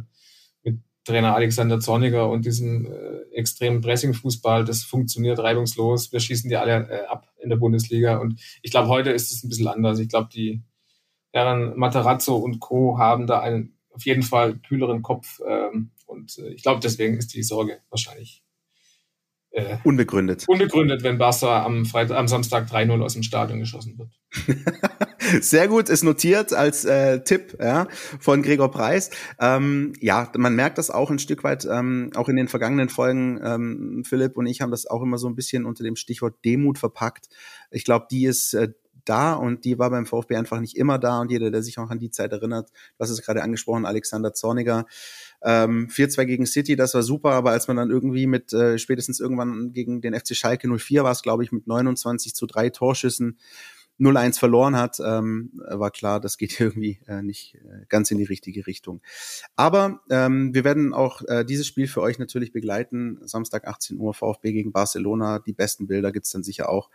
Trainer 1.09 1.33
Alexander 1.33 1.79
Zorniger 1.79 2.29
und 2.29 2.45
diesem 2.45 2.85
äh, 2.85 3.35
extremen 3.35 3.81
Pressing-Fußball, 3.81 4.63
das 4.63 4.83
funktioniert 4.83 5.39
reibungslos. 5.39 6.13
Wir 6.13 6.19
schießen 6.19 6.49
die 6.49 6.55
alle 6.55 6.87
äh, 6.87 7.05
ab 7.07 7.27
in 7.39 7.49
der 7.49 7.57
Bundesliga. 7.57 8.17
Und 8.17 8.39
ich 8.61 8.69
glaube, 8.69 8.89
heute 8.89 9.09
ist 9.09 9.31
es 9.31 9.43
ein 9.43 9.49
bisschen 9.49 9.67
anders. 9.67 9.97
Ich 9.97 10.07
glaube, 10.07 10.29
die 10.31 10.61
Herren 11.31 11.75
Materazzo 11.77 12.35
und 12.35 12.59
Co. 12.59 12.99
haben 12.99 13.25
da 13.25 13.39
einen 13.39 13.75
auf 13.91 14.05
jeden 14.05 14.21
Fall 14.21 14.57
kühleren 14.57 15.01
Kopf. 15.01 15.41
Ähm, 15.47 15.89
und 16.05 16.37
äh, 16.37 16.49
ich 16.49 16.61
glaube, 16.61 16.79
deswegen 16.79 17.17
ist 17.17 17.33
die 17.33 17.41
Sorge 17.43 17.79
wahrscheinlich 17.89 18.43
äh, 19.51 19.77
unbegründet. 19.83 20.45
Unbegründet, 20.47 21.03
wenn 21.03 21.17
Barca 21.17 21.63
am, 21.65 21.85
Freitag, 21.85 22.17
am 22.17 22.27
Samstag 22.27 22.69
3-0 22.69 23.01
aus 23.01 23.13
dem 23.13 23.23
Stadion 23.23 23.59
geschossen 23.59 23.97
wird. 23.97 24.09
Sehr 25.41 25.67
gut, 25.67 25.89
ist 25.89 26.03
notiert 26.03 26.53
als 26.53 26.85
äh, 26.85 27.23
Tipp 27.23 27.57
ja, 27.59 27.87
von 28.19 28.41
Gregor 28.41 28.71
Preis. 28.71 29.09
Ähm, 29.39 29.93
ja, 29.99 30.31
man 30.37 30.55
merkt 30.55 30.77
das 30.77 30.89
auch 30.89 31.09
ein 31.11 31.19
Stück 31.19 31.43
weit, 31.43 31.67
ähm, 31.69 32.11
auch 32.15 32.29
in 32.29 32.35
den 32.35 32.47
vergangenen 32.47 32.89
Folgen. 32.89 33.39
Ähm, 33.43 34.03
Philipp 34.07 34.37
und 34.37 34.47
ich 34.47 34.61
haben 34.61 34.71
das 34.71 34.85
auch 34.85 35.01
immer 35.01 35.17
so 35.17 35.27
ein 35.27 35.35
bisschen 35.35 35.65
unter 35.65 35.83
dem 35.83 35.95
Stichwort 35.95 36.35
Demut 36.45 36.77
verpackt. 36.77 37.27
Ich 37.71 37.83
glaube, 37.83 38.07
die 38.09 38.25
ist 38.25 38.53
äh, 38.53 38.69
da 39.09 39.33
und 39.33 39.65
die 39.65 39.79
war 39.79 39.89
beim 39.89 40.05
VfB 40.05 40.35
einfach 40.35 40.59
nicht 40.59 40.77
immer 40.77 40.99
da 40.99 41.19
und 41.19 41.31
jeder, 41.31 41.51
der 41.51 41.63
sich 41.63 41.77
auch 41.79 41.89
an 41.89 41.99
die 41.99 42.11
Zeit 42.11 42.31
erinnert, 42.31 42.71
hast 42.99 43.09
es 43.09 43.21
gerade 43.21 43.41
angesprochen, 43.41 43.85
Alexander 43.85 44.33
Zorniger, 44.33 44.85
ähm, 45.41 45.87
4-2 45.89 46.25
gegen 46.25 46.45
City, 46.45 46.75
das 46.75 46.93
war 46.93 47.03
super, 47.03 47.31
aber 47.31 47.51
als 47.51 47.67
man 47.67 47.77
dann 47.77 47.89
irgendwie 47.89 48.27
mit, 48.27 48.53
äh, 48.53 48.77
spätestens 48.77 49.19
irgendwann 49.19 49.73
gegen 49.73 50.01
den 50.01 50.13
FC 50.13 50.35
Schalke 50.35 50.67
04 50.67 51.03
war 51.03 51.11
es, 51.11 51.21
glaube 51.21 51.43
ich, 51.43 51.51
mit 51.51 51.67
29 51.67 52.35
zu 52.35 52.45
drei 52.45 52.69
Torschüssen 52.69 53.37
0-1 53.99 54.39
verloren 54.39 54.77
hat, 54.77 54.99
ähm, 55.05 55.51
war 55.67 55.91
klar, 55.91 56.19
das 56.19 56.37
geht 56.37 56.59
irgendwie 56.59 56.99
äh, 57.07 57.21
nicht 57.21 57.55
äh, 57.55 57.85
ganz 57.89 58.09
in 58.11 58.17
die 58.17 58.23
richtige 58.23 58.65
Richtung. 58.65 59.01
Aber 59.55 60.01
ähm, 60.09 60.53
wir 60.53 60.63
werden 60.63 60.93
auch 60.93 61.21
äh, 61.27 61.43
dieses 61.43 61.67
Spiel 61.67 61.87
für 61.87 62.01
euch 62.01 62.17
natürlich 62.17 62.51
begleiten. 62.51 63.19
Samstag 63.23 63.67
18 63.67 63.97
Uhr 63.97 64.13
VfB 64.13 64.53
gegen 64.53 64.71
Barcelona. 64.71 65.39
Die 65.39 65.53
besten 65.53 65.87
Bilder 65.87 66.11
gibt's 66.11 66.31
dann 66.31 66.43
sicher 66.43 66.69
auch 66.69 66.89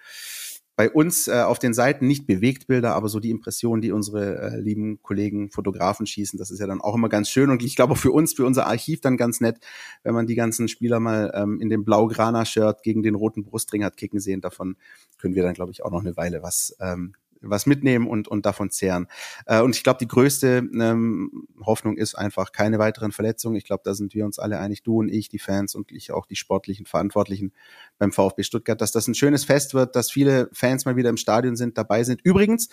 bei 0.76 0.90
uns 0.90 1.28
äh, 1.28 1.42
auf 1.42 1.58
den 1.58 1.72
Seiten 1.72 2.06
nicht 2.06 2.26
Bewegtbilder, 2.26 2.94
aber 2.94 3.08
so 3.08 3.20
die 3.20 3.30
Impressionen, 3.30 3.80
die 3.80 3.92
unsere 3.92 4.40
äh, 4.40 4.60
lieben 4.60 5.00
Kollegen 5.02 5.50
Fotografen 5.50 6.06
schießen, 6.06 6.38
das 6.38 6.50
ist 6.50 6.58
ja 6.58 6.66
dann 6.66 6.80
auch 6.80 6.94
immer 6.96 7.08
ganz 7.08 7.28
schön 7.28 7.50
und 7.50 7.62
ich 7.62 7.76
glaube 7.76 7.94
für 7.96 8.10
uns, 8.10 8.34
für 8.34 8.44
unser 8.44 8.66
Archiv 8.66 9.00
dann 9.00 9.16
ganz 9.16 9.40
nett, 9.40 9.58
wenn 10.02 10.14
man 10.14 10.26
die 10.26 10.34
ganzen 10.34 10.68
Spieler 10.68 11.00
mal 11.00 11.32
ähm, 11.34 11.60
in 11.60 11.70
dem 11.70 11.84
blau-grana-Shirt 11.84 12.82
gegen 12.82 13.02
den 13.02 13.14
roten 13.14 13.44
Brustring 13.44 13.84
hat 13.84 13.96
kicken 13.96 14.20
sehen. 14.20 14.40
Davon 14.40 14.76
können 15.18 15.34
wir 15.34 15.42
dann, 15.42 15.54
glaube 15.54 15.70
ich, 15.70 15.84
auch 15.84 15.90
noch 15.90 16.00
eine 16.00 16.16
Weile 16.16 16.42
was 16.42 16.76
ähm, 16.80 17.14
was 17.46 17.66
mitnehmen 17.66 18.06
und, 18.06 18.28
und 18.28 18.46
davon 18.46 18.70
zehren. 18.70 19.06
Äh, 19.46 19.60
und 19.60 19.76
ich 19.76 19.82
glaube, 19.82 19.98
die 19.98 20.08
größte 20.08 20.68
ähm, 20.74 21.46
Hoffnung 21.64 21.96
ist 21.96 22.14
einfach 22.14 22.52
keine 22.52 22.78
weiteren 22.78 23.12
Verletzungen. 23.12 23.56
Ich 23.56 23.64
glaube, 23.64 23.82
da 23.84 23.94
sind 23.94 24.14
wir 24.14 24.24
uns 24.24 24.38
alle 24.38 24.58
einig, 24.58 24.82
du 24.82 24.98
und 24.98 25.08
ich, 25.08 25.28
die 25.28 25.38
Fans 25.38 25.74
und 25.74 25.92
ich 25.92 26.12
auch 26.12 26.26
die 26.26 26.36
sportlichen 26.36 26.86
Verantwortlichen 26.86 27.52
beim 27.98 28.12
VfB 28.12 28.42
Stuttgart, 28.42 28.80
dass 28.80 28.92
das 28.92 29.08
ein 29.08 29.14
schönes 29.14 29.44
Fest 29.44 29.74
wird, 29.74 29.96
dass 29.96 30.10
viele 30.10 30.48
Fans 30.52 30.84
mal 30.84 30.96
wieder 30.96 31.10
im 31.10 31.16
Stadion 31.16 31.56
sind, 31.56 31.78
dabei 31.78 32.04
sind. 32.04 32.20
Übrigens, 32.22 32.68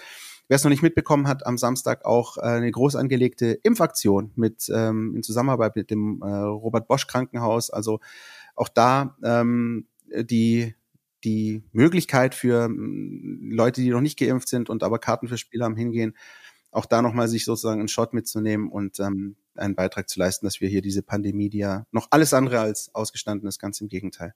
Wer 0.51 0.57
es 0.57 0.65
noch 0.65 0.69
nicht 0.69 0.83
mitbekommen 0.83 1.29
hat, 1.29 1.45
am 1.45 1.57
Samstag 1.57 2.03
auch 2.03 2.35
äh, 2.35 2.41
eine 2.41 2.69
groß 2.69 2.97
angelegte 2.97 3.51
Impfaktion 3.63 4.31
mit 4.35 4.69
ähm, 4.73 5.15
in 5.15 5.23
Zusammenarbeit 5.23 5.77
mit 5.77 5.89
dem 5.89 6.21
äh, 6.21 6.27
Robert 6.27 6.89
Bosch 6.89 7.07
Krankenhaus. 7.07 7.69
Also 7.69 8.01
auch 8.57 8.67
da 8.67 9.15
ähm, 9.23 9.87
die 10.13 10.75
die 11.23 11.63
Möglichkeit 11.71 12.35
für 12.35 12.69
mm, 12.69 13.51
Leute, 13.51 13.81
die 13.81 13.89
noch 13.89 14.01
nicht 14.01 14.19
geimpft 14.19 14.47
sind 14.47 14.69
und 14.69 14.83
aber 14.83 14.99
Karten 14.99 15.27
für 15.27 15.37
Spiele 15.37 15.63
haben, 15.63 15.75
hingehen. 15.75 16.15
auch 16.71 16.85
da 16.85 17.01
nochmal 17.01 17.27
sich 17.27 17.45
sozusagen 17.45 17.81
einen 17.81 17.89
Shot 17.89 18.13
mitzunehmen 18.13 18.69
und 18.69 18.99
ähm, 18.99 19.35
einen 19.55 19.75
Beitrag 19.75 20.07
zu 20.09 20.19
leisten, 20.19 20.45
dass 20.45 20.61
wir 20.61 20.69
hier 20.69 20.81
diese 20.81 21.03
Pandemie, 21.03 21.49
die 21.49 21.59
ja 21.59 21.85
noch 21.91 22.07
alles 22.11 22.33
andere 22.33 22.59
als 22.59 22.93
ausgestanden 22.95 23.47
ist, 23.47 23.59
ganz 23.59 23.81
im 23.81 23.89
Gegenteil, 23.89 24.33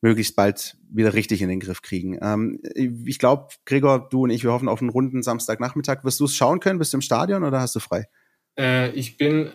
möglichst 0.00 0.36
bald 0.36 0.76
wieder 0.90 1.14
richtig 1.14 1.42
in 1.42 1.48
den 1.48 1.60
Griff 1.60 1.82
kriegen. 1.82 2.18
Ähm, 2.22 2.60
ich 2.74 3.18
glaube, 3.18 3.48
Gregor, 3.64 4.08
du 4.08 4.22
und 4.22 4.30
ich, 4.30 4.44
wir 4.44 4.52
hoffen 4.52 4.68
auf 4.68 4.80
einen 4.80 4.90
runden 4.90 5.22
Samstagnachmittag. 5.22 6.04
Wirst 6.04 6.20
du 6.20 6.24
es 6.24 6.34
schauen 6.34 6.60
können? 6.60 6.78
Bist 6.78 6.92
du 6.92 6.98
im 6.98 7.02
Stadion 7.02 7.44
oder 7.44 7.60
hast 7.60 7.74
du 7.74 7.80
frei? 7.80 8.08
Äh, 8.56 8.90
ich 8.90 9.16
bin 9.16 9.52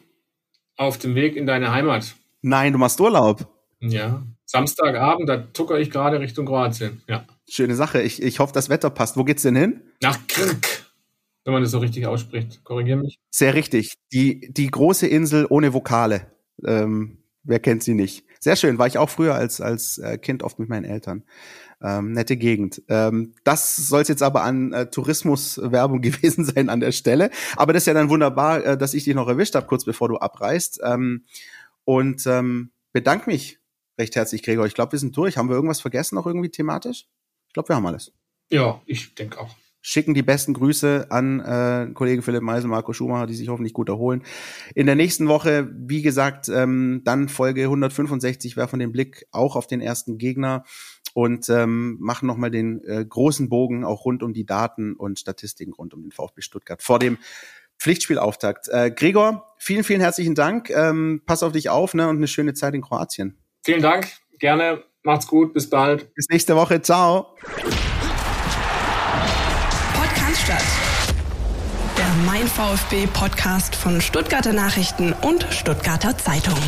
auf 0.75 0.97
dem 0.97 1.15
Weg 1.15 1.35
in 1.35 1.45
deine 1.45 1.71
Heimat. 1.71 2.15
Nein, 2.41 2.73
du 2.73 2.79
machst 2.79 2.99
Urlaub. 2.99 3.47
Ja, 3.79 4.23
Samstagabend, 4.53 5.27
da 5.27 5.37
tucker 5.37 5.79
ich 5.79 5.89
gerade 5.89 6.19
Richtung 6.19 6.45
Kroatien. 6.45 7.01
Ja. 7.09 7.25
Schöne 7.49 7.73
Sache. 7.73 8.03
Ich, 8.03 8.21
ich 8.21 8.37
hoffe, 8.37 8.53
das 8.53 8.69
Wetter 8.69 8.91
passt. 8.91 9.17
Wo 9.17 9.23
geht's 9.23 9.41
denn 9.41 9.55
hin? 9.55 9.81
Nach 9.99 10.19
Krk, 10.27 10.85
wenn 11.43 11.53
man 11.53 11.63
das 11.63 11.71
so 11.71 11.79
richtig 11.79 12.05
ausspricht. 12.05 12.63
Korrigier 12.63 12.97
mich. 12.97 13.17
Sehr 13.31 13.55
richtig. 13.55 13.95
Die, 14.11 14.53
die 14.53 14.69
große 14.69 15.07
Insel 15.07 15.47
ohne 15.49 15.73
Vokale. 15.73 16.27
Ähm, 16.63 17.17
wer 17.41 17.59
kennt 17.59 17.81
sie 17.81 17.95
nicht? 17.95 18.25
Sehr 18.39 18.55
schön. 18.55 18.77
War 18.77 18.85
ich 18.85 18.99
auch 18.99 19.09
früher 19.09 19.33
als, 19.33 19.59
als 19.59 19.97
äh, 19.97 20.19
Kind 20.19 20.43
oft 20.43 20.59
mit 20.59 20.69
meinen 20.69 20.85
Eltern. 20.85 21.23
Ähm, 21.81 22.11
nette 22.11 22.37
Gegend. 22.37 22.83
Ähm, 22.89 23.33
das 23.43 23.75
soll 23.75 24.03
es 24.03 24.07
jetzt 24.07 24.21
aber 24.21 24.43
an 24.43 24.71
äh, 24.71 24.85
Tourismuswerbung 24.85 26.01
gewesen 26.01 26.45
sein 26.45 26.69
an 26.69 26.79
der 26.79 26.91
Stelle. 26.91 27.31
Aber 27.55 27.73
das 27.73 27.83
ist 27.83 27.87
ja 27.87 27.95
dann 27.95 28.09
wunderbar, 28.09 28.63
äh, 28.63 28.77
dass 28.77 28.93
ich 28.93 29.03
dich 29.03 29.15
noch 29.15 29.27
erwischt 29.27 29.55
habe, 29.55 29.65
kurz 29.65 29.83
bevor 29.83 30.09
du 30.09 30.17
abreist. 30.17 30.79
Ähm, 30.83 31.23
und 31.85 32.27
ähm, 32.27 32.69
bedanke 32.91 33.31
mich 33.31 33.62
recht 33.97 34.15
herzlich, 34.15 34.43
Gregor. 34.43 34.65
Ich 34.65 34.73
glaube, 34.73 34.93
wir 34.93 34.99
sind 34.99 35.15
durch. 35.15 35.37
Haben 35.37 35.49
wir 35.49 35.55
irgendwas 35.55 35.81
vergessen 35.81 36.15
noch 36.15 36.27
irgendwie 36.27 36.49
thematisch? 36.49 37.07
Ich 37.47 37.53
glaube, 37.53 37.69
wir 37.69 37.75
haben 37.75 37.85
alles. 37.85 38.11
Ja, 38.51 38.81
ich 38.85 39.15
denke 39.15 39.39
auch. 39.39 39.55
Schicken 39.85 40.13
die 40.13 40.21
besten 40.21 40.53
Grüße 40.53 41.07
an 41.09 41.41
äh, 41.41 41.91
Kollege 41.93 42.21
Philipp 42.21 42.41
Meisel, 42.41 42.69
Marco 42.69 42.93
Schumacher, 42.93 43.27
die 43.27 43.33
sich 43.33 43.49
hoffentlich 43.49 43.73
gut 43.73 43.89
erholen. 43.89 44.23
In 44.75 44.85
der 44.85 44.95
nächsten 44.95 45.27
Woche, 45.27 45.69
wie 45.75 46.01
gesagt, 46.01 46.47
ähm, 46.47 47.01
dann 47.03 47.27
Folge 47.27 47.63
165 47.63 48.55
werfen 48.55 48.79
den 48.79 48.93
Blick 48.93 49.27
auch 49.31 49.57
auf 49.57 49.67
den 49.67 49.81
ersten 49.81 50.17
Gegner 50.17 50.63
und 51.13 51.49
ähm, 51.49 51.97
machen 51.99 52.27
nochmal 52.27 52.49
den 52.49 52.81
äh, 52.85 53.03
großen 53.05 53.49
Bogen 53.49 53.83
auch 53.83 54.05
rund 54.05 54.23
um 54.23 54.33
die 54.33 54.45
Daten 54.45 54.93
und 54.95 55.19
Statistiken 55.19 55.73
rund 55.73 55.93
um 55.93 56.01
den 56.01 56.11
VfB 56.11 56.41
Stuttgart 56.41 56.81
vor 56.81 56.97
dem 56.97 57.17
Pflichtspielauftakt. 57.77 58.69
Äh, 58.69 58.91
Gregor, 58.91 59.53
vielen, 59.57 59.83
vielen 59.83 60.01
herzlichen 60.01 60.35
Dank. 60.35 60.69
Ähm, 60.69 61.21
pass 61.25 61.43
auf 61.43 61.51
dich 61.51 61.69
auf 61.69 61.93
ne, 61.93 62.07
und 62.07 62.17
eine 62.17 62.27
schöne 62.27 62.53
Zeit 62.53 62.73
in 62.73 62.81
Kroatien. 62.81 63.42
Vielen 63.63 63.81
Dank, 63.81 64.07
gerne. 64.39 64.83
Macht's 65.03 65.27
gut, 65.27 65.53
bis 65.53 65.69
bald. 65.69 66.13
Bis 66.15 66.27
nächste 66.29 66.55
Woche, 66.55 66.81
ciao. 66.81 67.35
Podcast 69.93 70.47
Der 71.97 72.13
Mein 72.25 72.47
VfB 72.47 73.07
Podcast 73.07 73.75
von 73.75 74.01
Stuttgarter 74.01 74.53
Nachrichten 74.53 75.13
und 75.13 75.45
Stuttgarter 75.51 76.17
Zeitung. 76.17 76.59